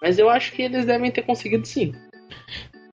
mas 0.00 0.18
eu 0.18 0.28
acho 0.28 0.52
que 0.52 0.62
eles 0.62 0.84
devem 0.84 1.10
ter 1.10 1.22
conseguido 1.22 1.66
sim. 1.66 1.92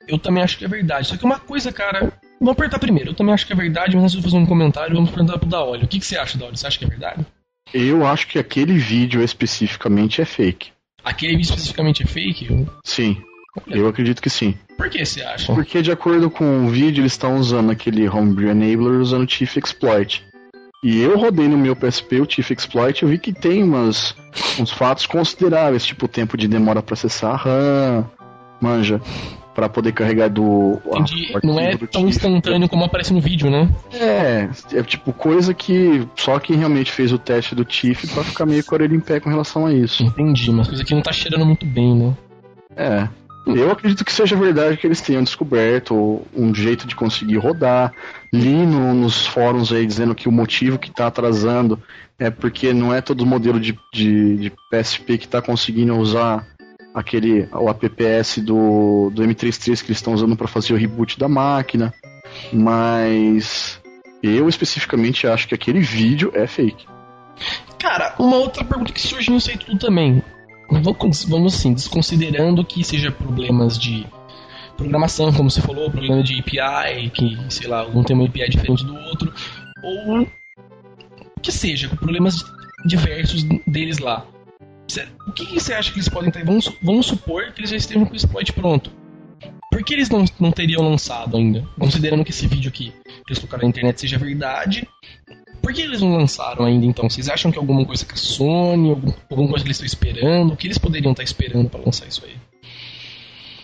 Eu 0.07 0.17
também 0.17 0.43
acho 0.43 0.57
que 0.57 0.65
é 0.65 0.67
verdade, 0.67 1.07
só 1.07 1.17
que 1.17 1.23
uma 1.23 1.39
coisa, 1.39 1.71
cara, 1.71 2.11
Vamos 2.41 2.53
apertar 2.53 2.79
primeiro. 2.79 3.11
Eu 3.11 3.13
também 3.13 3.35
acho 3.35 3.45
que 3.45 3.53
é 3.53 3.55
verdade, 3.55 3.95
mas 3.95 4.05
antes 4.05 4.15
de 4.15 4.23
fazer 4.23 4.35
um 4.35 4.47
comentário, 4.47 4.95
vamos 4.95 5.11
perguntar 5.11 5.37
pro 5.37 5.47
Daolio. 5.47 5.85
O 5.85 5.87
que, 5.87 5.99
que 5.99 6.05
você 6.05 6.17
acha, 6.17 6.39
Daolio? 6.39 6.57
Você 6.57 6.65
acha 6.65 6.79
que 6.79 6.85
é 6.85 6.87
verdade? 6.87 7.23
Eu 7.71 8.03
acho 8.03 8.27
que 8.27 8.39
aquele 8.39 8.73
vídeo 8.73 9.21
especificamente 9.21 10.21
é 10.21 10.25
fake. 10.25 10.71
Aquele 11.03 11.33
vídeo 11.37 11.51
especificamente 11.51 12.01
é 12.01 12.07
fake? 12.07 12.65
Sim. 12.83 13.21
Eu 13.67 13.87
acredito 13.87 14.21
que 14.21 14.29
sim. 14.29 14.55
Por 14.77 14.89
que 14.89 15.05
você 15.05 15.21
acha? 15.21 15.53
Porque 15.53 15.81
de 15.81 15.91
acordo 15.91 16.29
com 16.29 16.65
o 16.65 16.69
vídeo, 16.69 17.01
eles 17.01 17.11
estão 17.13 17.37
usando 17.37 17.71
aquele 17.71 18.07
Homebrew 18.07 18.49
Enabler 18.49 18.99
usando 18.99 19.27
o 19.27 19.29
Chief 19.29 19.57
Exploit. 19.57 20.23
E 20.83 20.99
eu 20.99 21.17
rodei 21.17 21.47
no 21.47 21.57
meu 21.57 21.75
PSP 21.75 22.21
o 22.21 22.29
Chief 22.29 22.49
Exploit 22.49 23.01
e 23.01 23.05
eu 23.05 23.09
vi 23.09 23.19
que 23.19 23.31
tem 23.31 23.61
umas, 23.61 24.15
uns 24.59 24.71
fatos 24.71 25.05
consideráveis, 25.05 25.85
tipo 25.85 26.05
o 26.05 26.09
tempo 26.09 26.35
de 26.35 26.47
demora 26.47 26.81
para 26.81 26.93
acessar 26.93 27.33
a 27.33 27.37
RAM, 27.37 28.09
manja 28.59 28.99
para 29.53 29.69
poder 29.69 29.91
carregar 29.91 30.29
do. 30.29 30.81
Entendi. 30.85 31.33
Não 31.43 31.59
é 31.59 31.75
tão 31.77 32.07
instantâneo 32.07 32.69
como 32.69 32.85
aparece 32.85 33.13
no 33.13 33.21
vídeo, 33.21 33.49
né? 33.49 33.69
É, 33.93 34.49
é 34.73 34.83
tipo 34.83 35.13
coisa 35.13 35.53
que 35.53 36.07
só 36.15 36.39
quem 36.39 36.55
realmente 36.55 36.91
fez 36.91 37.11
o 37.11 37.17
teste 37.17 37.53
do 37.53 37.65
TIFF 37.65 38.07
pra 38.07 38.23
ficar 38.23 38.45
meio 38.45 38.63
com 38.63 38.73
a 38.73 38.77
orelha 38.77 38.95
em 38.95 38.99
pé 38.99 39.19
com 39.19 39.29
relação 39.29 39.65
a 39.65 39.73
isso. 39.73 40.03
Entendi, 40.03 40.51
mas 40.51 40.67
coisa 40.67 40.83
que 40.83 40.95
não 40.95 41.01
tá 41.01 41.11
cheirando 41.11 41.45
muito 41.45 41.65
bem, 41.65 41.95
né? 41.95 42.17
É. 42.75 43.07
Eu 43.45 43.71
acredito 43.71 44.05
que 44.05 44.13
seja 44.13 44.35
verdade 44.35 44.77
que 44.77 44.85
eles 44.85 45.01
tenham 45.01 45.23
descoberto 45.23 46.21
um 46.33 46.53
jeito 46.53 46.85
de 46.85 46.95
conseguir 46.95 47.37
rodar. 47.37 47.93
Li 48.31 48.65
no, 48.65 48.93
nos 48.93 49.25
fóruns 49.25 49.71
aí 49.71 49.85
dizendo 49.85 50.13
que 50.13 50.29
o 50.29 50.31
motivo 50.31 50.77
que 50.77 50.89
está 50.89 51.07
atrasando 51.07 51.81
é 52.19 52.29
porque 52.29 52.71
não 52.71 52.93
é 52.93 53.01
todo 53.01 53.25
modelo 53.25 53.59
de, 53.59 53.77
de, 53.91 54.37
de 54.37 54.53
PSP 54.69 55.17
que 55.17 55.25
está 55.25 55.41
conseguindo 55.41 55.95
usar 55.97 56.45
aquele 56.93 57.47
o 57.51 57.67
APPS 57.67 58.39
do, 58.39 59.09
do 59.11 59.23
M33 59.23 59.81
que 59.81 59.87
eles 59.87 59.97
estão 59.97 60.13
usando 60.13 60.35
para 60.35 60.47
fazer 60.47 60.73
o 60.73 60.77
reboot 60.77 61.17
da 61.17 61.27
máquina. 61.27 61.93
Mas 62.53 63.81
eu 64.21 64.47
especificamente 64.47 65.25
acho 65.25 65.47
que 65.47 65.55
aquele 65.55 65.79
vídeo 65.79 66.31
é 66.35 66.45
fake. 66.45 66.85
Cara, 67.79 68.13
uma 68.19 68.37
outra 68.37 68.63
pergunta 68.63 68.93
que 68.93 69.01
surge 69.01 69.31
nisso 69.31 69.49
aí 69.49 69.57
tudo 69.57 69.79
também 69.79 70.21
vamos 71.27 71.55
assim, 71.55 71.73
desconsiderando 71.73 72.63
que 72.63 72.83
seja 72.83 73.11
problemas 73.11 73.77
de 73.77 74.05
programação, 74.77 75.31
como 75.33 75.49
você 75.51 75.61
falou, 75.61 75.91
problema 75.91 76.23
de 76.23 76.39
API, 76.39 77.09
que, 77.09 77.37
sei 77.49 77.67
lá, 77.67 77.85
um 77.85 78.03
tem 78.03 78.15
uma 78.15 78.25
API 78.25 78.49
diferente 78.49 78.85
do 78.85 78.95
outro, 78.95 79.33
ou 79.83 80.27
que 81.41 81.51
seja, 81.51 81.89
problemas 81.89 82.43
diversos 82.85 83.43
deles 83.67 83.99
lá. 83.99 84.25
O 85.27 85.31
que, 85.33 85.45
que 85.45 85.59
você 85.59 85.73
acha 85.73 85.91
que 85.91 85.97
eles 85.97 86.09
podem 86.09 86.31
ter? 86.31 86.43
Vamos, 86.43 86.71
vamos 86.81 87.05
supor 87.05 87.51
que 87.51 87.61
eles 87.61 87.69
já 87.69 87.77
estejam 87.77 88.05
com 88.05 88.13
o 88.13 88.15
exploit 88.15 88.51
pronto. 88.53 88.91
Por 89.71 89.83
que 89.83 89.93
eles 89.93 90.09
não, 90.09 90.25
não 90.39 90.51
teriam 90.51 90.81
lançado 90.81 91.37
ainda? 91.37 91.65
Considerando 91.79 92.25
que 92.25 92.31
esse 92.31 92.45
vídeo 92.45 92.69
aqui 92.69 92.93
que 93.03 93.31
eles 93.31 93.39
colocaram 93.39 93.63
na 93.63 93.69
internet 93.69 94.01
seja 94.01 94.17
verdade, 94.17 94.87
por 95.61 95.73
que 95.73 95.81
eles 95.81 96.01
não 96.01 96.17
lançaram 96.17 96.65
ainda 96.65 96.85
então? 96.85 97.09
Vocês 97.09 97.29
acham 97.29 97.51
que 97.51 97.57
é 97.57 97.61
alguma 97.61 97.85
coisa 97.85 98.05
com 98.05 98.13
a 98.13 98.17
Sony, 98.17 98.89
alguma 99.29 99.49
coisa 99.49 99.63
que 99.63 99.67
eles 99.67 99.81
estão 99.81 99.85
esperando? 99.85 100.53
O 100.53 100.57
que 100.57 100.67
eles 100.67 100.77
poderiam 100.77 101.11
estar 101.11 101.23
esperando 101.23 101.69
para 101.69 101.81
lançar 101.81 102.07
isso 102.07 102.23
aí? 102.25 102.35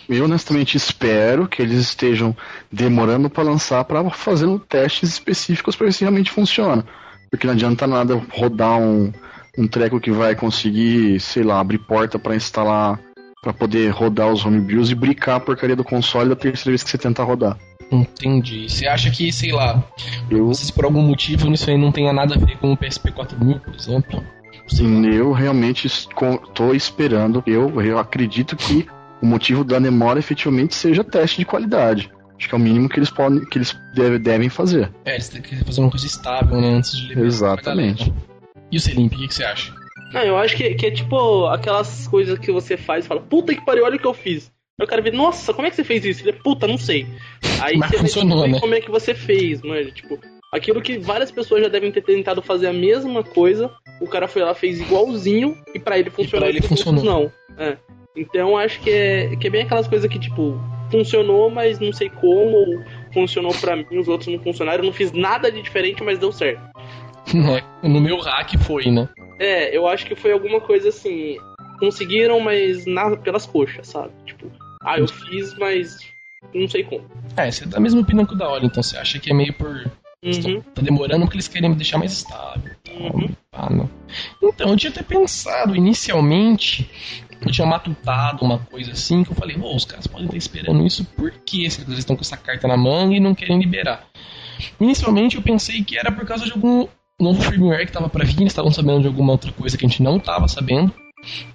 Eu 0.09 0.23
honestamente 0.23 0.77
espero 0.77 1.47
que 1.47 1.61
eles 1.61 1.79
estejam 1.79 2.35
demorando 2.71 3.29
para 3.29 3.43
lançar 3.43 3.83
para 3.83 4.09
fazendo 4.09 4.57
testes 4.57 5.09
específicos 5.09 5.75
para 5.75 5.87
ver 5.87 5.93
se 5.93 6.01
realmente 6.01 6.31
funciona. 6.31 6.85
Porque 7.29 7.45
não 7.45 7.53
adianta 7.53 7.85
nada 7.85 8.15
rodar 8.31 8.79
um, 8.79 9.11
um 9.57 9.67
treco 9.67 9.99
que 9.99 10.11
vai 10.11 10.33
conseguir, 10.33 11.19
sei 11.19 11.43
lá, 11.43 11.59
abrir 11.59 11.79
porta 11.79 12.17
para 12.17 12.35
instalar, 12.35 12.99
para 13.47 13.53
poder 13.53 13.89
rodar 13.91 14.29
os 14.29 14.45
homebrews 14.45 14.89
e 14.89 14.95
brincar 14.95 15.35
a 15.35 15.39
porcaria 15.39 15.75
do 15.75 15.83
console 15.83 16.27
da 16.27 16.35
terceira 16.35 16.71
vez 16.71 16.83
que 16.83 16.89
você 16.89 16.97
tenta 16.97 17.23
rodar. 17.23 17.57
Entendi. 17.89 18.69
Você 18.69 18.85
acha 18.85 19.09
que, 19.09 19.31
sei 19.31 19.53
lá, 19.53 19.81
eu... 20.29 20.47
vocês 20.47 20.69
por 20.69 20.83
algum 20.83 21.01
motivo 21.01 21.49
isso 21.53 21.69
aí 21.69 21.77
não 21.77 21.89
tenha 21.89 22.11
nada 22.11 22.35
a 22.35 22.37
ver 22.37 22.57
com 22.57 22.73
o 22.73 22.77
PSP 22.77 23.11
4000, 23.13 23.59
por 23.61 23.73
exemplo? 23.73 24.23
Sim, 24.67 25.05
eu 25.07 25.31
realmente 25.31 25.87
estou 25.87 26.75
esperando, 26.75 27.41
eu, 27.47 27.81
eu 27.81 27.97
acredito 27.97 28.57
que 28.57 28.85
o 29.21 29.25
motivo 29.25 29.63
da 29.63 29.79
demora 29.79 30.19
efetivamente 30.19 30.75
seja 30.75 31.05
teste 31.05 31.37
de 31.37 31.45
qualidade. 31.45 32.11
Acho 32.37 32.49
que 32.49 32.53
é 32.53 32.57
o 32.57 32.61
mínimo 32.61 32.89
que 32.89 32.99
eles 32.99 33.09
podem, 33.09 33.45
que 33.45 33.57
eles 33.57 33.73
deve, 33.95 34.19
devem 34.19 34.49
fazer. 34.49 34.91
É, 35.05 35.13
eles 35.13 35.29
têm 35.29 35.41
que 35.41 35.55
fazer 35.63 35.79
uma 35.79 35.89
coisa 35.89 36.05
estável, 36.05 36.59
né, 36.59 36.67
antes 36.67 36.91
de 36.97 37.07
liberar 37.07 37.27
Exatamente. 37.27 38.13
E 38.69 38.75
o 38.75 38.81
Selimp, 38.81 39.13
o 39.13 39.17
que 39.17 39.33
você 39.33 39.45
acha? 39.45 39.73
Não, 40.13 40.21
eu 40.21 40.37
acho 40.37 40.55
que, 40.55 40.75
que 40.75 40.85
é 40.85 40.91
tipo 40.91 41.45
aquelas 41.47 42.07
coisas 42.07 42.39
que 42.39 42.51
você 42.51 42.77
faz 42.77 43.05
e 43.05 43.07
fala, 43.07 43.21
puta 43.21 43.53
que 43.53 43.65
pariu, 43.65 43.83
olha 43.83 43.97
o 43.97 43.99
que 43.99 44.07
eu 44.07 44.13
fiz. 44.13 44.51
Aí 44.79 44.85
o 44.85 44.87
cara 44.87 45.01
vê, 45.01 45.11
nossa, 45.11 45.53
como 45.53 45.67
é 45.67 45.69
que 45.69 45.75
você 45.75 45.83
fez 45.83 46.05
isso? 46.05 46.23
Ele, 46.23 46.33
puta, 46.33 46.67
não 46.67 46.77
sei. 46.77 47.07
Aí 47.61 47.77
Mas 47.77 47.89
você 47.89 47.97
funcionou, 47.97 48.43
vê 48.43 48.49
né? 48.49 48.59
como 48.59 48.75
é 48.75 48.79
que 48.79 48.91
você 48.91 49.15
fez, 49.15 49.61
mano. 49.63 49.91
Tipo, 49.91 50.19
aquilo 50.53 50.81
que 50.81 50.99
várias 50.99 51.31
pessoas 51.31 51.63
já 51.63 51.67
devem 51.67 51.91
ter 51.91 52.03
tentado 52.03 52.41
fazer 52.43 52.67
a 52.67 52.73
mesma 52.73 53.23
coisa, 53.23 53.71
o 53.99 54.07
cara 54.07 54.27
foi 54.27 54.43
lá, 54.43 54.53
fez 54.53 54.79
igualzinho, 54.79 55.57
e 55.73 55.79
para 55.79 55.97
ele 55.97 56.11
funcionou. 56.11 56.47
E 56.47 56.51
pra 56.51 56.57
ele 56.59 56.67
funcionou. 56.67 57.03
Não. 57.03 57.31
É. 57.57 57.77
Então 58.15 58.57
acho 58.57 58.79
que 58.81 58.89
é, 58.89 59.35
que 59.35 59.47
é 59.47 59.49
bem 59.49 59.63
aquelas 59.63 59.87
coisas 59.87 60.09
que, 60.09 60.19
tipo, 60.19 60.59
funcionou, 60.91 61.49
mas 61.49 61.79
não 61.79 61.91
sei 61.91 62.09
como, 62.09 62.57
ou 62.57 62.83
funcionou 63.13 63.53
para 63.59 63.75
mim, 63.75 63.97
os 63.97 64.07
outros 64.07 64.27
não 64.27 64.39
funcionaram. 64.39 64.83
Eu 64.83 64.87
não 64.87 64.93
fiz 64.93 65.11
nada 65.11 65.51
de 65.51 65.61
diferente, 65.61 66.03
mas 66.03 66.19
deu 66.19 66.31
certo. 66.31 66.61
É, 67.83 67.87
no 67.87 67.99
meu 67.99 68.19
hack 68.19 68.57
foi, 68.59 68.89
né? 68.89 69.09
É, 69.39 69.75
eu 69.75 69.87
acho 69.87 70.05
que 70.05 70.15
foi 70.15 70.31
alguma 70.31 70.59
coisa 70.59 70.89
assim. 70.89 71.37
Conseguiram, 71.79 72.39
mas 72.39 72.85
na, 72.85 73.15
pelas 73.17 73.45
coxas, 73.45 73.87
sabe? 73.87 74.11
Tipo, 74.25 74.51
ah, 74.83 74.97
eu 74.97 75.07
fiz, 75.07 75.53
mas 75.57 75.97
não 76.53 76.67
sei 76.67 76.83
como. 76.83 77.05
É, 77.35 77.51
você 77.51 77.65
dá 77.65 77.77
a 77.77 77.81
mesma 77.81 78.01
opinião 78.01 78.25
que 78.25 78.33
o 78.33 78.37
da 78.37 78.49
hora, 78.49 78.65
então 78.65 78.81
você 78.81 78.97
acha 78.97 79.19
que 79.19 79.31
é 79.31 79.33
meio 79.33 79.53
por. 79.53 79.89
Uhum. 80.23 80.61
Tá 80.73 80.81
demorando 80.81 81.25
porque 81.25 81.37
eles 81.37 81.47
querem 81.47 81.69
me 81.69 81.75
deixar 81.75 81.99
mais 81.99 82.11
estável. 82.11 82.73
Uhum. 82.89 83.29
Ah, 83.51 83.69
não. 83.69 83.89
Então, 84.41 84.69
eu 84.69 84.75
tinha 84.75 84.91
até 84.91 85.03
pensado 85.03 85.75
inicialmente, 85.75 86.89
eu 87.39 87.51
tinha 87.51 87.67
matutado 87.67 88.43
uma 88.43 88.57
coisa 88.57 88.91
assim, 88.91 89.23
que 89.23 89.31
eu 89.31 89.35
falei, 89.35 89.57
oh, 89.61 89.75
os 89.75 89.85
caras 89.85 90.07
podem 90.07 90.25
estar 90.25 90.37
esperando 90.37 90.85
isso 90.85 91.05
porque 91.15 91.57
eles 91.61 91.77
estão 91.89 92.15
com 92.15 92.23
essa 92.23 92.37
carta 92.37 92.67
na 92.67 92.75
manga 92.75 93.15
e 93.15 93.19
não 93.19 93.35
querem 93.35 93.59
liberar. 93.59 94.07
Inicialmente 94.79 95.35
eu 95.35 95.41
pensei 95.41 95.83
que 95.83 95.97
era 95.97 96.11
por 96.11 96.25
causa 96.25 96.45
de 96.45 96.51
algum 96.51 96.87
novo 97.19 97.41
firmware 97.41 97.79
que 97.79 97.89
estava 97.89 98.09
para 98.09 98.23
vir, 98.23 98.41
eles 98.41 98.51
estavam 98.51 98.71
sabendo 98.71 99.01
de 99.01 99.07
alguma 99.07 99.31
outra 99.31 99.51
coisa 99.51 99.77
que 99.77 99.85
a 99.85 99.89
gente 99.89 100.03
não 100.03 100.17
estava 100.17 100.47
sabendo. 100.47 100.93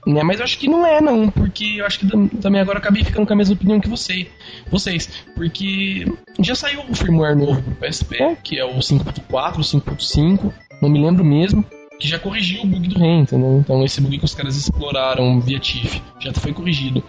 Né? 0.07 0.23
Mas 0.23 0.39
eu 0.39 0.45
acho 0.45 0.59
que 0.59 0.69
não 0.69 0.85
é, 0.85 1.01
não, 1.01 1.31
porque 1.31 1.77
eu 1.77 1.87
acho 1.87 2.01
que 2.01 2.07
também 2.41 2.61
agora 2.61 2.79
acabei 2.79 3.05
ficando 3.05 3.27
com 3.27 3.33
a 3.33 3.37
mesma 3.37 3.55
opinião 3.55 3.81
que 3.81 3.89
você, 3.89 4.27
vocês. 4.71 5.25
Porque 5.35 6.05
já 6.41 6.55
saiu 6.55 6.81
o 6.81 6.95
firmware 6.95 7.37
novo 7.37 7.63
pro 7.63 7.75
PSP, 7.77 8.37
que 8.43 8.59
é 8.59 8.65
o 8.65 8.79
5.4, 8.79 9.57
o 9.57 9.61
5.5, 9.61 10.53
não 10.83 10.91
me 10.91 11.01
lembro 11.01 11.25
mesmo, 11.25 11.65
que 11.99 12.09
já 12.09 12.19
corrigiu 12.19 12.63
o 12.63 12.67
bug 12.67 12.89
do 12.89 12.99
REM, 12.99 13.21
entendeu? 13.21 13.59
Então 13.61 13.85
esse 13.85 14.01
bug 14.01 14.19
que 14.19 14.25
os 14.25 14.35
caras 14.35 14.57
exploraram 14.57 15.41
via 15.41 15.61
TIFF 15.61 16.03
já 16.19 16.33
foi 16.33 16.53
corrigido. 16.53 17.03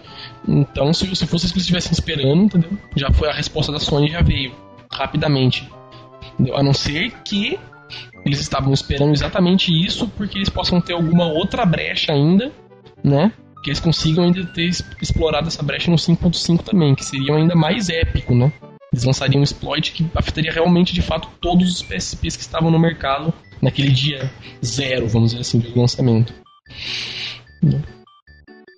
Então 0.46 0.94
se, 0.94 1.04
se 1.16 1.24
eles 1.24 1.56
estivessem 1.56 1.90
esperando, 1.90 2.44
entendeu? 2.44 2.70
Já 2.94 3.10
foi 3.10 3.28
a 3.28 3.32
resposta 3.32 3.72
da 3.72 3.80
Sony 3.80 4.08
já 4.08 4.22
veio 4.22 4.54
rapidamente. 4.88 5.68
Entendeu? 6.34 6.56
A 6.56 6.62
não 6.62 6.72
ser 6.72 7.10
que 7.24 7.58
eles 8.24 8.40
estavam 8.40 8.72
esperando 8.72 9.12
exatamente 9.12 9.70
isso 9.70 10.08
porque 10.08 10.38
eles 10.38 10.48
possam 10.48 10.80
ter 10.80 10.94
alguma 10.94 11.26
outra 11.26 11.64
brecha 11.66 12.12
ainda, 12.12 12.50
né? 13.02 13.32
Que 13.62 13.70
eles 13.70 13.80
consigam 13.80 14.24
ainda 14.24 14.44
ter 14.46 14.70
explorado 15.00 15.48
essa 15.48 15.62
brecha 15.62 15.90
no 15.90 15.96
5.5 15.96 16.62
também, 16.62 16.94
que 16.94 17.04
seria 17.04 17.34
ainda 17.34 17.54
mais 17.54 17.88
épico, 17.88 18.34
né? 18.34 18.52
Eles 18.92 19.04
lançariam 19.04 19.40
um 19.40 19.44
exploit 19.44 19.92
que 19.92 20.06
afetaria 20.14 20.52
realmente, 20.52 20.94
de 20.94 21.02
fato, 21.02 21.28
todos 21.40 21.68
os 21.68 21.82
PSPs 21.82 22.36
que 22.36 22.42
estavam 22.42 22.70
no 22.70 22.78
mercado 22.78 23.34
naquele 23.60 23.90
dia 23.90 24.30
zero, 24.64 25.08
vamos 25.08 25.30
dizer 25.30 25.40
assim, 25.40 25.58
de 25.58 25.76
lançamento. 25.76 26.32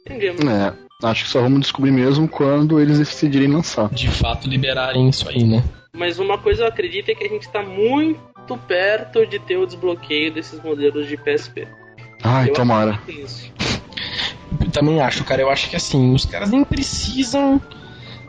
É, 0.09 0.73
acho 1.03 1.25
que 1.25 1.31
só 1.31 1.43
vamos 1.43 1.61
descobrir 1.61 1.91
mesmo 1.91 2.29
quando 2.29 2.81
eles 2.81 2.99
decidirem 2.99 3.49
lançar. 3.49 3.91
De 3.91 4.09
fato, 4.09 4.49
liberarem 4.49 5.09
isso 5.09 5.29
aí, 5.29 5.45
né? 5.45 5.63
Mas 5.95 6.19
uma 6.19 6.39
coisa 6.39 6.63
eu 6.63 6.69
acredito 6.69 7.11
é 7.11 7.15
que 7.15 7.25
a 7.25 7.29
gente 7.29 7.43
está 7.43 7.63
muito 7.63 8.21
perto 8.55 9.27
de 9.27 9.39
ter 9.39 9.57
o 9.57 9.65
desbloqueio 9.65 10.31
desses 10.31 10.63
modelos 10.63 11.09
de 11.09 11.17
PSP. 11.17 11.67
Ai, 12.23 12.51
eu 12.51 12.53
tomara. 12.53 13.01
Isso. 13.09 13.51
Eu 14.61 14.71
também 14.71 15.01
acho, 15.01 15.25
cara. 15.25 15.41
Eu 15.41 15.49
acho 15.49 15.71
que 15.71 15.77
assim, 15.77 16.15
os 16.15 16.27
caras 16.27 16.51
nem 16.51 16.63
precisam 16.65 17.59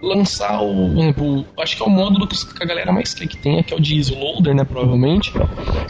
lançar 0.01 0.61
o, 0.61 0.99
o, 0.99 1.45
acho 1.59 1.75
que 1.75 1.83
é 1.83 1.85
o 1.85 1.89
módulo 1.89 2.27
que 2.27 2.63
a 2.63 2.65
galera 2.65 2.91
mais 2.91 3.13
quer 3.13 3.27
que 3.27 3.37
tenha, 3.37 3.63
que 3.63 3.73
é 3.73 3.77
o 3.77 3.79
de 3.79 3.95
isoloader, 3.95 4.53
né, 4.53 4.63
provavelmente. 4.63 5.33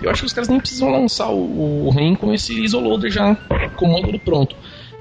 Eu 0.01 0.09
acho 0.09 0.21
que 0.21 0.27
os 0.27 0.33
caras 0.33 0.47
nem 0.47 0.59
precisam 0.59 0.89
lançar 0.89 1.29
o, 1.29 1.87
o 1.87 1.89
REM 1.89 2.15
com 2.15 2.33
esse 2.33 2.53
isoloader 2.63 3.11
já 3.11 3.35
com 3.75 3.85
o 3.85 3.89
módulo 3.89 4.19
pronto. 4.19 4.55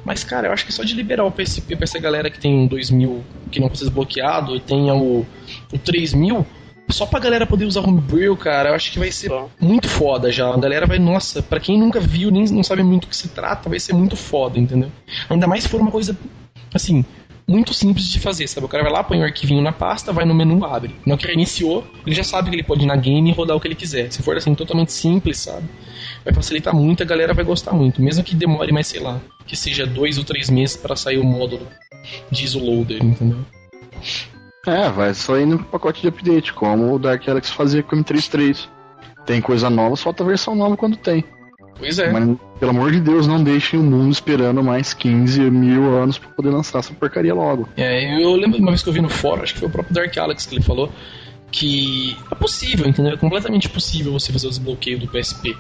Mas, 0.05 0.23
cara, 0.23 0.47
eu 0.47 0.53
acho 0.53 0.65
que 0.65 0.73
só 0.73 0.85
de 0.85 0.95
liberar 0.95 1.25
o 1.25 1.33
PSP 1.33 1.75
pra 1.75 1.85
essa 1.85 1.99
galera 1.99 2.31
que 2.31 2.39
tem 2.39 2.55
um 2.55 2.67
2000 2.69 3.25
que 3.51 3.59
não 3.59 3.69
precisa 3.69 3.91
desbloqueado 3.91 4.55
e 4.55 4.61
tenha 4.61 4.95
o, 4.95 5.27
o 5.73 5.79
3000, 5.79 6.47
só 6.91 7.07
pra 7.07 7.21
galera 7.21 7.47
poder 7.47 7.65
usar 7.65 7.81
Homebrew, 7.81 8.37
cara, 8.37 8.71
eu 8.71 8.75
acho 8.75 8.93
que 8.93 8.99
vai 8.99 9.11
ser 9.11 9.31
muito 9.61 9.89
foda 9.89 10.31
já. 10.31 10.49
A 10.53 10.57
galera 10.57 10.87
vai, 10.87 10.99
nossa, 10.99 11.43
pra 11.43 11.61
quem 11.61 11.79
nunca 11.79 12.01
viu, 12.01 12.31
nem 12.31 12.45
não 12.47 12.63
sabe 12.63 12.83
muito 12.83 13.05
o 13.05 13.09
que 13.09 13.17
se 13.17 13.29
trata, 13.29 13.69
vai 13.69 13.81
ser 13.81 13.93
muito 13.93 14.17
foda, 14.17 14.59
entendeu? 14.59 14.91
Ainda 15.29 15.47
mais 15.47 15.65
se 15.65 15.69
for 15.69 15.81
uma 15.81 15.91
coisa, 15.91 16.17
assim, 16.73 17.05
muito 17.49 17.73
simples 17.73 18.09
de 18.09 18.19
fazer, 18.19 18.49
sabe? 18.49 18.67
O 18.67 18.69
cara 18.69 18.83
vai 18.83 18.93
lá, 18.93 19.05
põe 19.05 19.19
o 19.19 19.21
um 19.21 19.25
arquivinho 19.25 19.63
na 19.63 19.73
pasta, 19.73 20.13
vai 20.13 20.25
no 20.25 20.35
menu, 20.35 20.65
abre. 20.65 20.97
Na 21.07 21.17
que 21.17 21.31
iniciou, 21.31 21.87
ele 22.05 22.15
já 22.15 22.25
sabe 22.25 22.51
que 22.51 22.57
ele 22.57 22.65
pode 22.65 22.83
ir 22.83 22.87
na 22.87 22.97
game 22.97 23.31
e 23.31 23.33
rodar 23.33 23.57
o 23.57 23.61
que 23.61 23.69
ele 23.69 23.75
quiser. 23.75 24.11
Se 24.11 24.23
for 24.23 24.37
assim, 24.37 24.55
totalmente 24.55 24.93
simples, 24.93 25.39
sabe? 25.39 25.69
Vai 26.25 26.35
facilitar 26.35 26.75
muito, 26.75 27.03
a 27.03 27.07
galera 27.07 27.33
vai 27.33 27.45
gostar 27.45 27.73
muito. 27.73 28.03
Mesmo 28.03 28.25
que 28.25 28.35
demore 28.35 28.73
mais, 28.73 28.89
sei 28.89 29.01
lá, 29.01 29.21
que 29.47 29.57
seja 29.57 29.87
dois 29.87 30.19
ou 30.19 30.25
três 30.25 30.51
meses 30.51 30.77
para 30.77 30.97
sair 30.97 31.19
o 31.19 31.25
módulo 31.25 31.67
de 32.31 32.45
isoloader, 32.45 33.05
entendeu? 33.05 33.39
É, 34.67 34.91
vai 34.91 35.15
sair 35.15 35.47
no 35.47 35.63
pacote 35.63 36.03
de 36.03 36.09
update, 36.09 36.53
como 36.53 36.93
o 36.93 36.99
Dark 36.99 37.27
Alex 37.29 37.51
fazia 37.51 37.83
com 37.83 37.95
o 37.95 38.05
M33. 38.05 38.69
Tem 39.25 39.41
coisa 39.41 39.71
nova, 39.71 39.97
solta 39.97 40.23
a 40.23 40.27
versão 40.27 40.55
nova 40.55 40.77
quando 40.77 40.97
tem. 40.97 41.25
Pois 41.79 41.99
é. 41.99 42.11
Mas, 42.11 42.37
pelo 42.59 42.71
amor 42.71 42.91
de 42.91 43.01
Deus, 43.01 43.27
não 43.27 43.43
deixem 43.43 43.79
o 43.79 43.83
mundo 43.83 44.11
esperando 44.11 44.63
mais 44.63 44.95
15 44.95 45.51
mil 45.51 45.95
anos 45.97 46.19
pra 46.19 46.31
poder 46.31 46.51
lançar 46.51 46.79
essa 46.79 46.93
porcaria 46.95 47.35
logo. 47.35 47.69
É, 47.77 48.23
eu 48.23 48.35
lembro 48.35 48.57
de 48.57 48.63
uma 48.63 48.71
vez 48.71 48.83
que 48.83 48.89
eu 48.89 48.93
vi 48.93 49.01
no 49.01 49.09
fórum, 49.09 49.43
acho 49.43 49.55
que 49.55 49.61
foi 49.61 49.69
o 49.69 49.73
próprio 49.73 49.95
Dark 49.95 50.17
Alex 50.17 50.47
que 50.47 50.55
ele 50.55 50.65
falou, 50.65 50.91
que 51.53 52.17
é 52.31 52.35
possível, 52.35 52.87
entendeu? 52.89 53.13
É 53.13 53.17
completamente 53.17 53.69
possível 53.69 54.13
você 54.13 54.33
fazer 54.33 54.47
o 54.47 54.51
desbloqueio 54.51 54.99
do 54.99 55.07
PSP. 55.07 55.57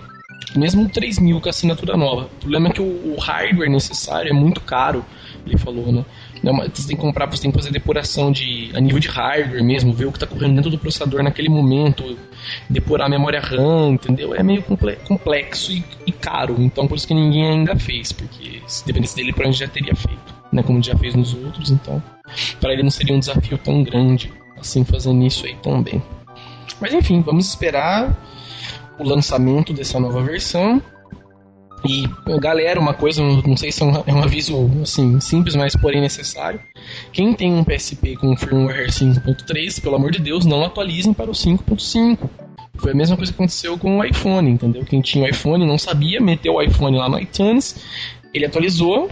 Mesmo 0.54 0.82
um 0.82 0.88
3000 0.88 1.40
com 1.40 1.48
assinatura 1.48 1.96
nova. 1.96 2.24
O 2.24 2.40
problema 2.40 2.68
é 2.68 2.72
que 2.72 2.80
o 2.80 3.16
hardware 3.20 3.70
necessário 3.70 4.30
é 4.30 4.32
muito 4.32 4.61
caro, 4.61 5.04
ele 5.46 5.59
falou, 5.59 5.92
né? 5.92 6.04
Você 6.43 6.89
tem 6.89 6.97
que 6.97 7.03
comprar, 7.03 7.26
você 7.26 7.43
tem 7.43 7.51
que 7.51 7.57
fazer 7.57 7.70
depuração 7.70 8.30
de, 8.30 8.70
a 8.74 8.80
nível 8.80 8.99
de 8.99 9.09
hardware 9.09 9.64
mesmo, 9.64 9.93
ver 9.93 10.07
o 10.07 10.12
que 10.12 10.16
está 10.16 10.26
correndo 10.26 10.57
dentro 10.57 10.70
do 10.70 10.78
processador 10.78 11.22
naquele 11.22 11.49
momento, 11.49 12.16
depurar 12.68 13.07
a 13.07 13.11
memória 13.11 13.41
RAM, 13.41 13.93
entendeu? 13.93 14.34
É 14.34 14.43
meio 14.43 14.62
complexo 14.62 15.72
e, 15.72 15.84
e 16.07 16.12
caro, 16.12 16.57
então 16.59 16.87
por 16.87 16.97
isso 16.97 17.07
que 17.07 17.14
ninguém 17.14 17.47
ainda 17.49 17.76
fez, 17.76 18.12
porque 18.12 18.62
se 18.66 18.87
dependesse 18.87 19.16
dele, 19.16 19.32
provavelmente 19.32 19.61
já 19.61 19.68
teria 19.68 19.95
feito, 19.95 20.34
né? 20.53 20.62
Como 20.62 20.82
já 20.82 20.97
fez 20.97 21.14
nos 21.14 21.34
outros, 21.34 21.70
então 21.70 22.03
para 22.61 22.72
ele 22.72 22.82
não 22.82 22.91
seria 22.91 23.14
um 23.14 23.20
desafio 23.20 23.59
tão 23.59 23.82
grande 23.82 24.32
assim 24.59 24.84
fazendo 24.84 25.24
isso 25.24 25.47
aí 25.47 25.57
também. 25.57 26.03
Mas 26.80 26.93
enfim, 26.93 27.20
vamos 27.20 27.49
esperar 27.49 28.14
o 28.99 29.05
lançamento 29.05 29.72
dessa 29.72 29.99
nova 30.01 30.22
versão. 30.22 30.82
E 31.89 32.05
galera, 32.41 32.80
uma 32.80 32.95
coisa, 32.95 33.22
não 33.22 33.57
sei 33.57 33.70
se 33.70 33.82
é 33.82 33.87
um, 33.87 34.03
é 34.07 34.12
um, 34.12 34.22
aviso 34.22 34.70
assim 34.82 35.20
simples, 35.20 35.55
mas 35.55 35.76
porém 35.76 36.01
necessário. 36.01 36.61
Quem 37.12 37.32
tem 37.32 37.53
um 37.53 37.62
PSP 37.62 38.16
com 38.16 38.37
firmware 38.37 38.89
5.3, 38.89 39.80
pelo 39.80 39.95
amor 39.95 40.11
de 40.11 40.18
Deus, 40.18 40.45
não 40.45 40.64
atualizem 40.64 41.12
para 41.12 41.30
o 41.30 41.34
5.5. 41.34 42.28
Foi 42.76 42.93
a 42.93 42.95
mesma 42.95 43.16
coisa 43.16 43.32
que 43.32 43.37
aconteceu 43.37 43.78
com 43.78 43.99
o 43.99 44.05
iPhone, 44.05 44.51
entendeu? 44.51 44.84
Quem 44.84 45.01
tinha 45.01 45.24
o 45.24 45.28
iPhone 45.28 45.64
não 45.64 45.78
sabia, 45.78 46.20
meteu 46.20 46.55
o 46.55 46.62
iPhone 46.62 46.97
lá 46.99 47.09
no 47.09 47.18
iTunes, 47.18 47.76
ele 48.34 48.45
atualizou 48.45 49.09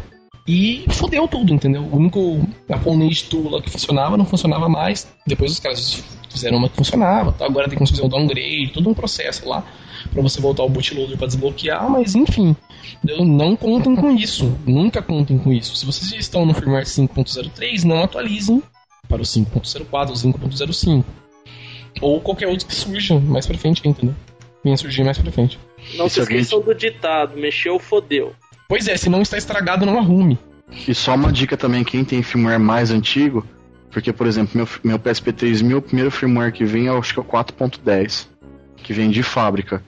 e 0.47 0.85
fodeu 0.91 1.27
tudo, 1.27 1.55
entendeu? 1.55 1.83
O 1.83 1.97
único 1.97 2.47
Apple 2.69 3.49
lá 3.51 3.63
que 3.63 3.71
funcionava 3.71 4.17
não 4.17 4.27
funcionava 4.27 4.69
mais. 4.69 5.09
Depois 5.27 5.53
os 5.53 5.59
caras 5.59 6.05
fizeram 6.29 6.59
uma 6.59 6.69
que 6.69 6.77
funcionava, 6.77 7.33
tá? 7.33 7.47
agora 7.47 7.69
tem 7.69 7.79
que 7.79 7.87
fazer 7.87 8.03
um 8.03 8.09
downgrade, 8.09 8.73
todo 8.75 8.91
um 8.91 8.95
processo 8.95 9.49
lá 9.49 9.65
para 10.13 10.23
você 10.23 10.41
voltar 10.41 10.63
o 10.63 10.69
bootloader 10.69 11.17
para 11.17 11.27
desbloquear, 11.27 11.89
mas 11.91 12.15
enfim, 12.15 12.57
não 13.03 13.57
contem 13.57 13.95
com 13.97 14.11
isso, 14.11 14.57
nunca 14.67 15.03
contem 15.03 15.39
com 15.39 15.53
isso. 15.53 15.77
Se 15.77 15.87
vocês 15.87 16.11
já 16.11 16.17
estão 16.17 16.47
no 16.47 16.55
firmware 16.55 16.85
5.03, 16.85 17.85
não 17.85 18.03
atualizem 18.03 18.63
para 19.09 19.23
o 19.23 19.25
5.04 19.25 20.09
ou 20.09 20.15
5.05 20.15 21.05
ou 22.01 22.21
qualquer 22.21 22.49
outro 22.49 22.67
que 22.67 22.75
surja 22.75 23.19
mais 23.21 23.47
para 23.47 23.59
frente, 23.59 23.87
entendeu? 23.87 24.15
Venha 24.63 24.77
surgir 24.77 25.05
mais 25.05 25.19
para 25.19 25.31
frente. 25.31 25.59
Não 25.97 26.09
se 26.09 26.21
esqueçam 26.21 26.61
do 26.61 26.75
ditado, 26.75 27.37
mexeu, 27.37 27.79
fodeu. 27.79 28.33
Pois 28.69 28.89
é, 28.89 28.97
se 28.97 29.11
não 29.11 29.23
está 29.23 29.37
estragado, 29.37 29.85
não 29.85 29.99
arrume. 29.99 30.39
E 30.89 30.95
só 30.95 31.15
uma 31.15 31.31
dica 31.31 31.57
também, 31.57 31.85
quem 31.85 32.05
tem 32.05 32.23
firmware 32.23 32.59
mais 32.59 32.91
antigo, 32.91 33.47
porque, 33.91 34.13
por 34.13 34.27
exemplo, 34.27 34.53
meu, 34.57 34.69
meu 34.83 34.99
PSP 34.99 35.33
3000, 35.33 35.79
o 35.79 35.83
primeiro 35.83 36.11
firmware 36.11 36.53
que 36.53 36.65
vem, 36.65 36.87
eu 36.87 36.99
acho 36.99 37.13
que 37.13 37.21
é 37.21 37.23
o 37.23 37.27
4.10, 37.27 38.27
que 38.83 38.93
vem 38.93 39.11
de 39.11 39.23
fábrica. 39.23 39.83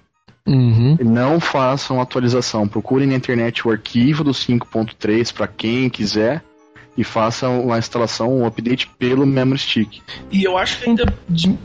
Uhum. 0.47 0.97
Não 1.01 1.41
façam 1.41 2.01
atualização. 2.01 2.69
Procurem 2.69 3.09
na 3.09 3.15
internet 3.15 3.67
o 3.67 3.71
arquivo 3.71 4.23
do 4.23 4.31
5.3 4.31 5.33
para 5.33 5.49
quem 5.49 5.91
quiser 5.91 6.43
e 6.97 7.05
façam 7.05 7.71
a 7.73 7.79
instalação, 7.79 8.39
um 8.39 8.47
update 8.47 8.89
pelo 8.99 9.27
memory 9.27 9.59
stick. 9.59 10.01
E 10.33 10.45
eu 10.45 10.57
acho 10.57 10.79
que 10.79 10.89
ainda, 10.89 11.05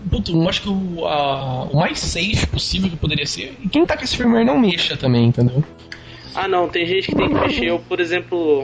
puto, 0.09 0.31
eu 0.31 0.49
acho 0.49 0.61
que 0.63 0.69
o, 0.69 1.05
a, 1.07 1.63
o 1.65 1.77
mais 1.77 1.99
safe 1.99 2.45
possível 2.47 2.89
que 2.89 2.97
poderia 2.97 3.25
ser, 3.25 3.55
e 3.63 3.69
quem 3.69 3.85
tá 3.85 3.95
com 3.95 4.03
esse 4.03 4.17
firmware 4.17 4.45
não 4.45 4.59
mexa 4.59 4.97
também, 4.97 5.27
entendeu? 5.27 5.63
Ah 6.35 6.47
não, 6.47 6.67
tem 6.67 6.85
gente 6.85 7.07
que 7.07 7.15
tem 7.15 7.29
que 7.29 7.33
mexer. 7.33 7.65
Eu, 7.65 7.79
por 7.79 7.99
exemplo, 7.99 8.63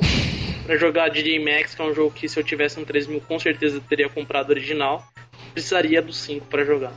para 0.65 0.77
jogar 0.77 1.09
DJ 1.09 1.39
Max, 1.39 1.73
que 1.73 1.81
é 1.81 1.85
um 1.85 1.93
jogo 1.93 2.11
que 2.11 2.27
se 2.27 2.39
eu 2.39 2.43
tivesse 2.43 2.79
um 2.79 2.85
3000 2.85 3.21
com 3.21 3.39
certeza 3.39 3.81
teria 3.87 4.09
comprado 4.09 4.49
original, 4.49 5.05
precisaria 5.53 6.01
do 6.01 6.13
5 6.13 6.45
para 6.47 6.65
jogar. 6.65 6.93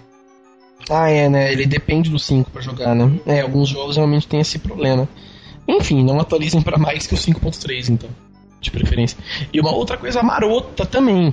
Ah, 0.88 1.08
é, 1.08 1.28
né? 1.28 1.52
Ele 1.52 1.66
depende 1.66 2.10
do 2.10 2.18
5 2.18 2.50
para 2.50 2.62
jogar, 2.62 2.94
né? 2.94 3.20
É, 3.26 3.40
alguns 3.40 3.68
jogos 3.68 3.96
realmente 3.96 4.26
tem 4.26 4.40
esse 4.40 4.58
problema. 4.58 5.08
Enfim, 5.68 6.02
não 6.04 6.18
atualizem 6.20 6.62
para 6.62 6.78
mais 6.78 7.06
que 7.06 7.14
o 7.14 7.18
5.3, 7.18 7.90
então, 7.90 8.10
de 8.60 8.70
preferência. 8.70 9.18
E 9.52 9.60
uma 9.60 9.72
outra 9.72 9.96
coisa 9.96 10.22
marota 10.22 10.84
também. 10.84 11.32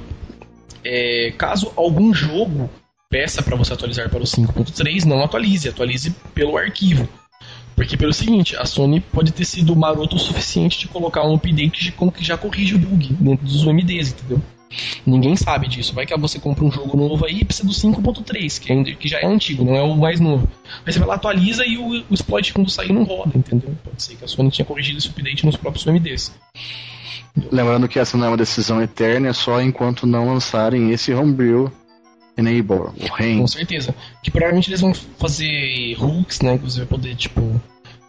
É, 0.84 1.34
caso 1.38 1.72
algum 1.76 2.14
jogo 2.14 2.70
peça 3.10 3.42
para 3.42 3.56
você 3.56 3.74
atualizar 3.74 4.10
para 4.10 4.22
o 4.22 4.26
5.3, 4.26 5.06
não 5.06 5.24
atualize, 5.24 5.70
atualize 5.70 6.16
pelo 6.34 6.58
arquivo. 6.58 7.08
Porque 7.76 7.96
pelo 7.96 8.14
seguinte, 8.14 8.56
a 8.56 8.66
Sony 8.66 9.00
pode 9.00 9.32
ter 9.32 9.46
sido 9.46 9.76
maroto 9.76 10.16
o 10.16 10.20
suficiente 10.20 10.80
de 10.80 10.88
colocar 10.88 11.24
um 11.24 11.36
update 11.36 11.94
que 12.14 12.24
já 12.24 12.36
corrige 12.36 12.76
o 12.76 12.80
bug 12.80 13.14
dentro 13.14 13.46
dos 13.46 13.66
UMDs, 13.66 14.12
entendeu? 14.14 14.42
Ninguém 15.06 15.36
sabe 15.36 15.68
disso. 15.68 15.94
Vai 15.94 16.06
que 16.06 16.18
você 16.18 16.40
compra 16.40 16.66
um 16.66 16.72
jogo 16.72 16.98
novo 16.98 17.26
aí 17.26 17.40
e 17.42 17.46
precisa 17.46 17.68
do 17.68 17.74
5.3, 17.74 18.60
que, 18.60 18.72
é, 18.72 18.96
que 18.96 19.08
já 19.08 19.20
é 19.20 19.26
antigo, 19.26 19.64
não 19.64 19.76
é 19.76 19.82
o 19.82 19.96
mais 19.96 20.20
novo. 20.20 20.48
Aí 20.86 20.92
você 20.92 21.00
vai 21.00 21.08
lá, 21.08 21.16
atualiza 21.16 21.66
e 21.66 21.78
o, 21.78 22.04
o 22.10 22.14
exploit 22.14 22.54
quando 22.54 22.70
sair 22.70 22.92
não 22.92 23.04
roda, 23.04 23.32
entendeu? 23.36 23.76
Pode 23.84 24.02
ser 24.02 24.16
que 24.16 24.26
a 24.26 24.28
Sony 24.28 24.52
tinha 24.52 24.66
corrigido 24.66 24.98
esse 24.98 25.08
update 25.08 25.46
nos 25.46 25.56
próprios 25.56 25.86
UMDs. 25.86 26.34
Lembrando 27.52 27.88
que 27.88 28.00
essa 28.00 28.18
não 28.18 28.26
é 28.26 28.30
uma 28.30 28.38
decisão 28.38 28.82
eterna, 28.82 29.30
é 29.30 29.34
só 29.34 29.62
enquanto 29.62 30.08
não 30.08 30.28
lançarem 30.28 30.92
esse 30.92 31.14
homebrew 31.14 31.72
Enable, 32.38 32.94
o 33.02 33.14
REN. 33.16 33.40
Com 33.40 33.48
certeza. 33.48 33.96
Que 34.22 34.30
provavelmente 34.30 34.70
eles 34.70 34.82
vão 34.82 34.94
fazer 34.94 35.96
hooks, 36.00 36.42
né? 36.42 36.58
Que 36.58 36.66
você 36.66 36.80
vai 36.80 36.88
poder, 36.88 37.16
tipo, 37.16 37.60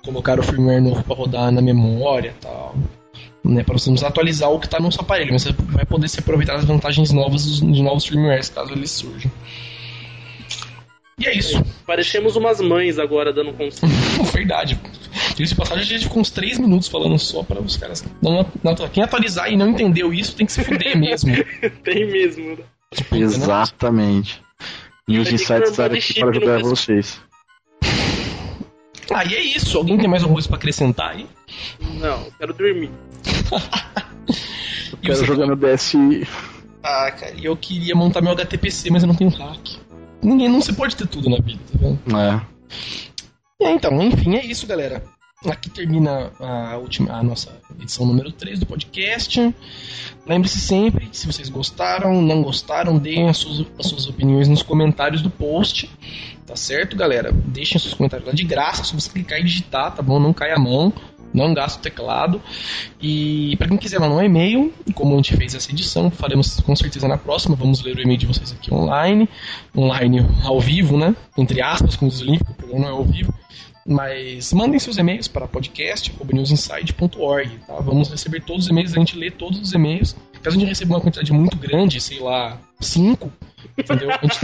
colocar 0.05 0.39
o 0.39 0.43
firmware 0.43 0.83
novo 0.83 1.03
para 1.03 1.17
rodar 1.17 1.51
na 1.51 1.63
memória 1.63 2.35
e 2.37 2.41
tal. 2.41 2.75
Né, 3.45 3.63
para 3.63 3.79
você 3.79 3.91
não 3.91 4.07
atualizar 4.07 4.51
o 4.51 4.59
que 4.59 4.67
está 4.67 4.81
no 4.81 4.91
seu 4.91 5.01
aparelho, 5.01 5.33
mas 5.33 5.45
você 5.45 5.53
vai 5.53 5.85
poder 5.85 6.09
se 6.09 6.19
aproveitar 6.19 6.57
as 6.57 6.65
vantagens 6.65 7.13
novas 7.13 7.61
de 7.61 7.83
novos 7.83 8.05
firmwares 8.05 8.49
caso 8.51 8.73
eles 8.73 8.91
surjam. 8.91 9.31
E 11.19 11.27
é 11.27 11.37
isso. 11.37 11.61
Parecemos 11.85 12.37
umas 12.37 12.61
mães 12.61 12.99
agora 12.99 13.33
dando 13.33 13.53
conselho. 13.53 13.93
Verdade. 14.33 14.79
Diga-se 15.35 15.55
passagem, 15.55 15.83
a 15.83 15.87
gente 15.87 16.05
ficou 16.05 16.21
uns 16.21 16.31
3 16.31 16.59
minutos 16.59 16.89
falando 16.89 17.19
só 17.19 17.43
para 17.43 17.61
os 17.61 17.77
caras. 17.77 18.05
Não, 18.23 18.47
não, 18.63 18.75
quem 18.89 19.03
atualizar 19.03 19.51
e 19.51 19.57
não 19.57 19.69
entendeu 19.69 20.13
isso 20.13 20.37
tem 20.37 20.47
que 20.47 20.53
se 20.53 20.63
fuder 20.63 20.97
mesmo. 20.97 21.33
tem 21.83 22.07
mesmo, 22.07 22.57
né? 22.57 22.65
Tipo, 22.95 23.17
Exatamente. 23.17 24.41
News 25.09 25.33
Insights 25.33 25.71
está 25.71 25.87
aqui 25.87 26.21
para 26.21 26.31
ajudar 26.31 26.61
vocês. 26.61 27.21
Ah, 29.13 29.25
e 29.25 29.35
é 29.35 29.41
isso. 29.41 29.77
Alguém 29.77 29.97
tem 29.97 30.09
mais 30.09 30.23
alguma 30.23 30.37
coisa 30.37 30.49
pra 30.49 30.57
acrescentar 30.59 31.11
aí? 31.11 31.27
Não, 31.81 32.31
quero 32.39 32.53
dormir. 32.53 32.91
eu 34.93 34.99
quero 35.01 35.25
jogar 35.25 35.47
no 35.47 35.57
DSI. 35.57 36.27
Ah, 36.83 37.11
cara, 37.11 37.35
eu 37.41 37.57
queria 37.57 37.95
montar 37.95 38.21
meu 38.21 38.33
HTPC, 38.33 38.91
mas 38.91 39.03
eu 39.03 39.09
não 39.09 39.15
tenho 39.15 39.31
hack. 39.31 39.79
Ninguém 40.23 40.49
não 40.49 40.61
se 40.61 40.73
pode 40.73 40.97
ter 40.97 41.07
tudo 41.07 41.31
na 41.31 41.39
vida, 41.39 41.61
tá 41.73 41.79
vendo? 41.81 41.99
É. 42.17 43.67
é. 43.67 43.73
Então, 43.73 44.01
enfim, 44.03 44.37
é 44.37 44.45
isso, 44.45 44.67
galera. 44.67 45.03
Aqui 45.47 45.71
termina 45.71 46.33
a, 46.41 46.77
última, 46.79 47.13
a 47.13 47.23
nossa 47.23 47.57
edição 47.81 48.05
número 48.05 48.33
3 48.33 48.59
do 48.59 48.67
podcast. 48.67 49.55
Lembre-se 50.27 50.59
sempre, 50.59 51.09
se 51.13 51.29
vocês 51.29 51.49
gostaram, 51.49 52.21
não 52.21 52.43
gostaram, 52.43 52.99
deem 52.99 53.29
as 53.29 53.37
suas, 53.37 53.65
as 53.79 53.87
suas 53.87 54.09
opiniões 54.09 54.49
nos 54.49 54.65
comentários 54.65 55.23
do 55.23 55.31
post. 55.31 55.89
Tá 56.45 56.57
certo, 56.57 56.97
galera? 56.97 57.31
Deixem 57.31 57.79
seus 57.79 57.95
comentários 57.95 58.27
lá 58.27 58.35
de 58.35 58.43
graça, 58.43 58.83
se 58.83 58.93
você 58.93 59.09
clicar 59.11 59.39
e 59.39 59.45
digitar, 59.45 59.95
tá 59.95 60.03
bom? 60.03 60.19
Não 60.19 60.33
cai 60.33 60.51
a 60.51 60.59
mão, 60.59 60.93
não 61.33 61.55
gasta 61.55 61.79
o 61.79 61.83
teclado. 61.83 62.43
E 63.01 63.55
para 63.59 63.69
quem 63.69 63.77
quiser 63.77 64.01
mandar 64.01 64.17
um 64.17 64.23
e-mail, 64.23 64.75
como 64.93 65.15
a 65.15 65.17
gente 65.19 65.37
fez 65.37 65.55
essa 65.55 65.71
edição, 65.71 66.11
faremos 66.11 66.59
com 66.61 66.75
certeza 66.75 67.07
na 67.07 67.17
próxima. 67.17 67.55
Vamos 67.55 67.81
ler 67.83 67.97
o 67.97 68.01
e-mail 68.01 68.19
de 68.19 68.27
vocês 68.27 68.51
aqui 68.51 68.75
online, 68.75 69.29
online 69.77 70.19
ao 70.43 70.59
vivo, 70.59 70.99
né? 70.99 71.15
Entre 71.37 71.63
aspas, 71.63 71.95
como 71.95 72.11
diz 72.11 72.23
o 72.23 72.25
link, 72.25 72.43
o 72.43 72.55
programa 72.55 72.87
não 72.87 72.89
é 72.89 72.91
ao 72.91 73.05
vivo. 73.05 73.33
Mas 73.89 74.53
mandem 74.53 74.79
seus 74.79 74.99
e-mails 74.99 75.27
para 75.29 75.49
podcast.newsinside.org. 75.49 77.59
Tá? 77.67 77.81
Vamos 77.81 78.11
receber 78.11 78.43
todos 78.43 78.65
os 78.65 78.71
e-mails, 78.71 78.93
a 78.93 78.99
gente 78.99 79.17
lê 79.17 79.31
todos 79.31 79.59
os 79.59 79.73
e-mails. 79.73 80.15
Caso 80.43 80.59
a 80.59 80.61
gente 80.61 80.69
receba 80.69 80.93
uma 80.93 81.01
quantidade 81.01 81.33
muito 81.33 81.57
grande, 81.57 81.99
sei 81.99 82.21
lá, 82.21 82.61
cinco, 82.79 83.33
entendeu? 83.79 84.11
A 84.11 84.19
gente 84.21 84.41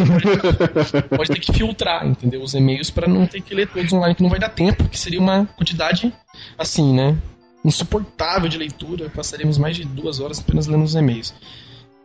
pode, 1.14 1.30
ter 1.30 1.40
que 1.40 1.52
filtrar, 1.52 2.06
entendeu? 2.06 2.42
Os 2.42 2.54
e-mails 2.54 2.90
para 2.90 3.06
não 3.06 3.26
ter 3.26 3.42
que 3.42 3.54
ler 3.54 3.68
todos 3.68 3.92
online, 3.92 4.14
que 4.14 4.22
não 4.22 4.30
vai 4.30 4.40
dar 4.40 4.48
tempo, 4.48 4.88
que 4.88 4.98
seria 4.98 5.20
uma 5.20 5.44
quantidade 5.44 6.10
assim, 6.56 6.94
né? 6.94 7.14
Insuportável 7.62 8.48
de 8.48 8.56
leitura. 8.56 9.10
Passaríamos 9.10 9.58
mais 9.58 9.76
de 9.76 9.84
duas 9.84 10.20
horas 10.20 10.40
apenas 10.40 10.66
lendo 10.66 10.84
os 10.84 10.94
e-mails. 10.94 11.34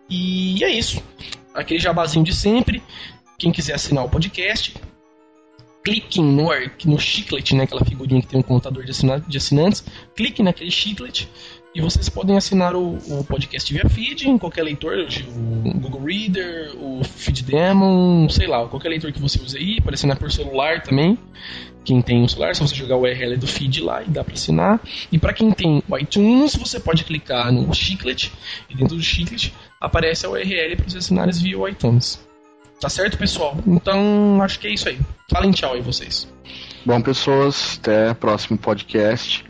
E 0.10 0.62
é 0.62 0.70
isso. 0.70 1.02
Aquele 1.54 1.80
jabazinho 1.80 2.26
de 2.26 2.36
sempre. 2.36 2.84
Quem 3.38 3.54
quiser 3.54 3.76
assinar 3.76 4.04
o 4.04 4.10
podcast, 4.10 4.74
cliquem 5.84 6.24
no, 6.24 6.50
no 6.86 7.00
chiclet, 7.00 7.56
né, 7.56 7.64
aquela 7.64 7.84
figurinha 7.84 8.22
que 8.22 8.28
tem 8.28 8.40
um 8.40 8.44
contador 8.44 8.84
de, 8.84 8.92
de 9.28 9.38
assinantes, 9.38 9.84
cliquem 10.16 10.44
naquele 10.46 10.72
chiclet 10.72 11.30
e 11.74 11.82
vocês 11.82 12.10
podem 12.10 12.36
assinar 12.36 12.76
o, 12.76 12.98
o, 12.98 13.24
podcast 13.24 13.72
via 13.72 13.88
feed 13.88 14.28
em 14.28 14.40
qualquer 14.40 14.64
leitor, 14.64 14.98
o 14.98 15.80
Google 15.80 16.02
Reader, 16.04 16.76
o 16.76 17.04
FeedDemon, 17.04 18.28
sei 18.28 18.48
lá, 18.48 18.68
qualquer 18.68 18.90
leitor 18.90 19.12
que 19.12 19.22
você 19.22 19.40
use 19.40 19.56
aí, 19.56 19.80
pode 19.80 19.94
assinar 19.94 20.18
por 20.18 20.32
celular 20.32 20.82
também. 20.82 21.18
Quem 21.86 22.02
tem 22.02 22.24
um 22.24 22.28
celular, 22.28 22.56
se 22.56 22.62
você 22.62 22.76
jogar 22.76 22.96
o 22.98 23.02
URL 23.02 23.38
do 23.38 23.48
feed 23.48 23.82
lá 23.82 24.02
e 24.04 24.10
dá 24.10 24.24
para 24.24 24.34
assinar. 24.34 24.82
E 25.12 25.20
para 25.20 25.32
quem 25.32 25.52
tem 25.52 25.84
o 25.88 25.98
iTunes, 25.98 26.56
você 26.56 26.80
pode 26.80 27.04
clicar 27.04 27.52
no 27.52 27.72
chiclet 27.74 28.32
e 28.70 28.76
dentro 28.76 28.96
do 28.96 29.04
chiclet 29.04 29.54
aparece 29.80 30.26
a 30.26 30.30
URL 30.30 30.76
para 30.76 30.90
você 30.90 30.98
assinares 30.98 31.40
via 31.40 31.58
o 31.58 31.68
iTunes. 31.68 32.29
Tá 32.80 32.88
certo, 32.88 33.18
pessoal? 33.18 33.58
Então, 33.68 34.42
acho 34.42 34.60
que 34.60 34.68
é 34.68 34.72
isso 34.72 34.88
aí. 34.88 34.98
Falem 35.30 35.52
tchau 35.52 35.74
aí 35.74 35.82
vocês. 35.82 36.32
Bom, 36.86 37.02
pessoas, 37.02 37.78
até 37.80 38.12
o 38.12 38.16
próximo 38.16 38.58
podcast. 38.58 39.44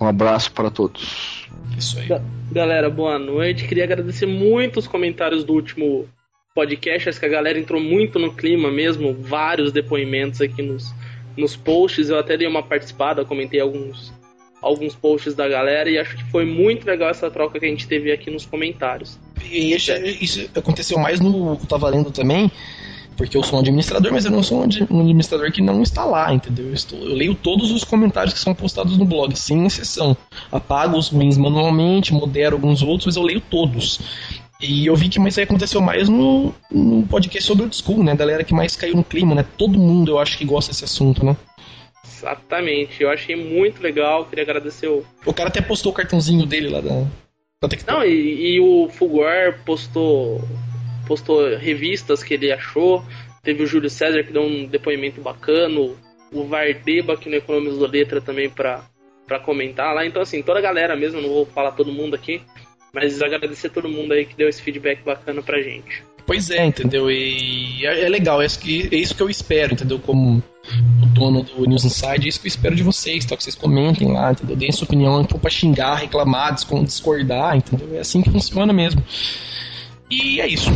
Um 0.00 0.04
Um 0.04 0.08
abraço 0.08 0.50
para 0.50 0.68
todos. 0.68 1.46
Isso 1.78 1.98
aí. 2.00 2.08
Galera, 2.50 2.90
boa 2.90 3.20
noite. 3.20 3.68
Queria 3.68 3.84
agradecer 3.84 4.26
muito 4.26 4.80
os 4.80 4.88
comentários 4.88 5.44
do 5.44 5.52
último 5.52 6.08
podcast. 6.52 7.08
Acho 7.08 7.20
que 7.20 7.26
a 7.26 7.28
galera 7.28 7.56
entrou 7.56 7.80
muito 7.80 8.18
no 8.18 8.34
clima 8.34 8.68
mesmo. 8.68 9.14
Vários 9.14 9.70
depoimentos 9.70 10.40
aqui 10.40 10.60
nos, 10.60 10.92
nos 11.36 11.54
posts. 11.54 12.10
Eu 12.10 12.18
até 12.18 12.36
dei 12.36 12.48
uma 12.48 12.64
participada, 12.64 13.24
comentei 13.24 13.60
alguns, 13.60 14.12
alguns 14.60 14.96
posts 14.96 15.36
da 15.36 15.48
galera 15.48 15.88
e 15.88 15.98
acho 15.98 16.16
que 16.16 16.24
foi 16.32 16.44
muito 16.44 16.84
legal 16.84 17.10
essa 17.10 17.30
troca 17.30 17.60
que 17.60 17.64
a 17.64 17.68
gente 17.68 17.86
teve 17.86 18.10
aqui 18.10 18.28
nos 18.28 18.44
comentários. 18.44 19.20
E 19.50 19.74
isso, 19.74 20.48
aconteceu 20.54 20.98
mais 20.98 21.20
no 21.20 21.56
Tá 21.56 21.76
Valendo 21.76 22.10
também 22.10 22.50
porque 23.16 23.36
eu 23.36 23.42
sou 23.42 23.58
um 23.58 23.60
administrador, 23.60 24.10
mas 24.12 24.24
eu 24.24 24.30
não 24.30 24.42
sou 24.42 24.60
um 24.60 25.00
administrador 25.00 25.52
que 25.52 25.60
não 25.60 25.82
está 25.82 26.04
lá, 26.04 26.32
entendeu? 26.32 26.66
Eu, 26.66 26.74
estou, 26.74 26.98
eu 26.98 27.14
leio 27.14 27.34
todos 27.34 27.70
os 27.70 27.84
comentários 27.84 28.32
que 28.34 28.40
são 28.40 28.54
postados 28.54 28.96
no 28.96 29.04
blog, 29.04 29.36
sem 29.36 29.64
exceção. 29.66 30.16
Apago 30.50 30.96
os 30.96 31.08
ruins 31.08 31.36
manualmente, 31.36 32.12
modero 32.12 32.56
alguns 32.56 32.82
outros, 32.82 33.06
mas 33.06 33.16
eu 33.16 33.22
leio 33.22 33.40
todos. 33.40 34.00
E 34.60 34.86
eu 34.86 34.94
vi 34.94 35.08
que 35.08 35.20
isso 35.20 35.40
aí 35.40 35.44
aconteceu 35.44 35.80
mais 35.80 36.08
no, 36.08 36.54
no 36.70 37.06
podcast 37.06 37.46
sobre 37.46 37.66
o 37.66 37.72
school, 37.72 38.02
né? 38.02 38.12
Da 38.12 38.24
galera 38.24 38.44
que 38.44 38.54
mais 38.54 38.76
caiu 38.76 38.94
no 38.94 39.04
clima, 39.04 39.34
né? 39.34 39.44
Todo 39.58 39.78
mundo 39.78 40.12
eu 40.12 40.18
acho 40.18 40.38
que 40.38 40.44
gosta 40.44 40.70
desse 40.70 40.84
assunto, 40.84 41.24
né? 41.24 41.36
Exatamente, 42.04 43.02
eu 43.02 43.10
achei 43.10 43.34
muito 43.34 43.82
legal, 43.82 44.24
queria 44.24 44.44
agradecer 44.44 44.86
o. 44.86 45.04
O 45.26 45.34
cara 45.34 45.48
até 45.48 45.60
postou 45.60 45.90
o 45.90 45.94
cartãozinho 45.94 46.46
dele 46.46 46.68
lá 46.68 46.80
da. 46.80 47.04
Da 47.68 47.92
Não, 47.92 48.04
e, 48.04 48.54
e 48.54 48.60
o 48.60 48.88
Fulgor 48.88 49.58
postou 49.64 50.40
postou 51.06 51.56
revistas 51.56 52.22
que 52.22 52.34
ele 52.34 52.52
achou. 52.52 53.04
Teve 53.42 53.62
o 53.62 53.66
Júlio 53.66 53.90
César 53.90 54.22
que 54.22 54.32
deu 54.32 54.42
um 54.42 54.66
depoimento 54.66 55.20
bacana. 55.20 55.80
O 56.32 56.44
Vardeba, 56.44 57.16
que 57.16 57.28
não 57.28 57.36
economizou 57.36 57.86
letra 57.86 58.20
também 58.20 58.48
pra, 58.48 58.84
pra 59.26 59.38
comentar 59.38 59.94
lá. 59.94 60.06
Então, 60.06 60.22
assim, 60.22 60.42
toda 60.42 60.58
a 60.58 60.62
galera 60.62 60.96
mesmo, 60.96 61.20
não 61.20 61.28
vou 61.28 61.46
falar 61.46 61.72
todo 61.72 61.92
mundo 61.92 62.14
aqui. 62.14 62.40
Mas 62.92 63.20
agradecer 63.22 63.70
todo 63.70 63.88
mundo 63.88 64.12
aí 64.12 64.24
que 64.24 64.36
deu 64.36 64.48
esse 64.48 64.62
feedback 64.62 65.02
bacana 65.02 65.42
pra 65.42 65.60
gente. 65.60 66.02
Pois 66.26 66.50
é, 66.50 66.64
entendeu? 66.64 67.10
E 67.10 67.84
é, 67.84 68.04
é 68.04 68.08
legal, 68.08 68.40
é 68.40 68.46
isso, 68.46 68.58
que, 68.58 68.88
é 68.92 68.96
isso 68.96 69.14
que 69.14 69.22
eu 69.22 69.28
espero, 69.28 69.74
entendeu? 69.74 69.98
Como 69.98 70.42
o 71.02 71.06
dono 71.06 71.42
do 71.42 71.66
News 71.66 71.84
Inside, 71.84 72.26
é 72.26 72.28
isso 72.28 72.40
que 72.40 72.46
eu 72.46 72.50
espero 72.50 72.74
de 72.74 72.82
vocês, 72.82 73.24
tá? 73.24 73.36
Que 73.36 73.42
vocês 73.42 73.56
comentem 73.56 74.12
lá, 74.12 74.32
entendeu? 74.32 74.56
Deem 74.56 74.72
sua 74.72 74.84
opinião, 74.84 75.18
não 75.18 75.24
pra 75.24 75.50
xingar, 75.50 75.96
reclamar, 75.96 76.54
discordar, 76.54 77.56
entendeu? 77.56 77.96
É 77.96 78.00
assim 78.00 78.22
que 78.22 78.30
funciona 78.30 78.72
mesmo. 78.72 79.02
E 80.10 80.40
é 80.40 80.46
isso. 80.46 80.70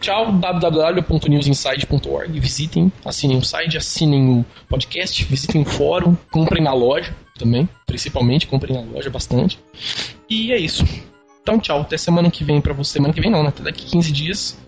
Tchau, 0.00 0.32
www.newsinside.org. 0.32 2.40
Visitem, 2.40 2.90
assinem 3.04 3.36
o 3.36 3.44
site, 3.44 3.76
assinem 3.76 4.40
o 4.40 4.44
podcast, 4.68 5.24
visitem 5.24 5.62
o 5.62 5.64
fórum, 5.64 6.16
comprem 6.30 6.62
na 6.62 6.72
loja 6.72 7.14
também, 7.38 7.68
principalmente, 7.86 8.46
comprem 8.46 8.74
na 8.74 8.82
loja 8.82 9.10
bastante. 9.10 9.58
E 10.28 10.52
é 10.52 10.58
isso. 10.58 10.84
Então, 11.42 11.58
tchau. 11.58 11.80
Até 11.80 11.96
semana 11.96 12.30
que 12.30 12.44
vem 12.44 12.60
para 12.60 12.72
você. 12.72 12.94
Semana 12.94 13.12
que 13.12 13.20
vem 13.20 13.30
não, 13.30 13.42
né? 13.42 13.48
Até 13.48 13.62
daqui 13.62 13.84
15 13.86 14.12
dias 14.12 14.58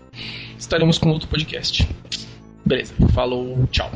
estaremos 0.57 0.97
com 0.97 1.09
outro 1.09 1.27
podcast. 1.27 1.87
Beleza. 2.65 2.93
Falou, 3.13 3.67
tchau. 3.71 3.91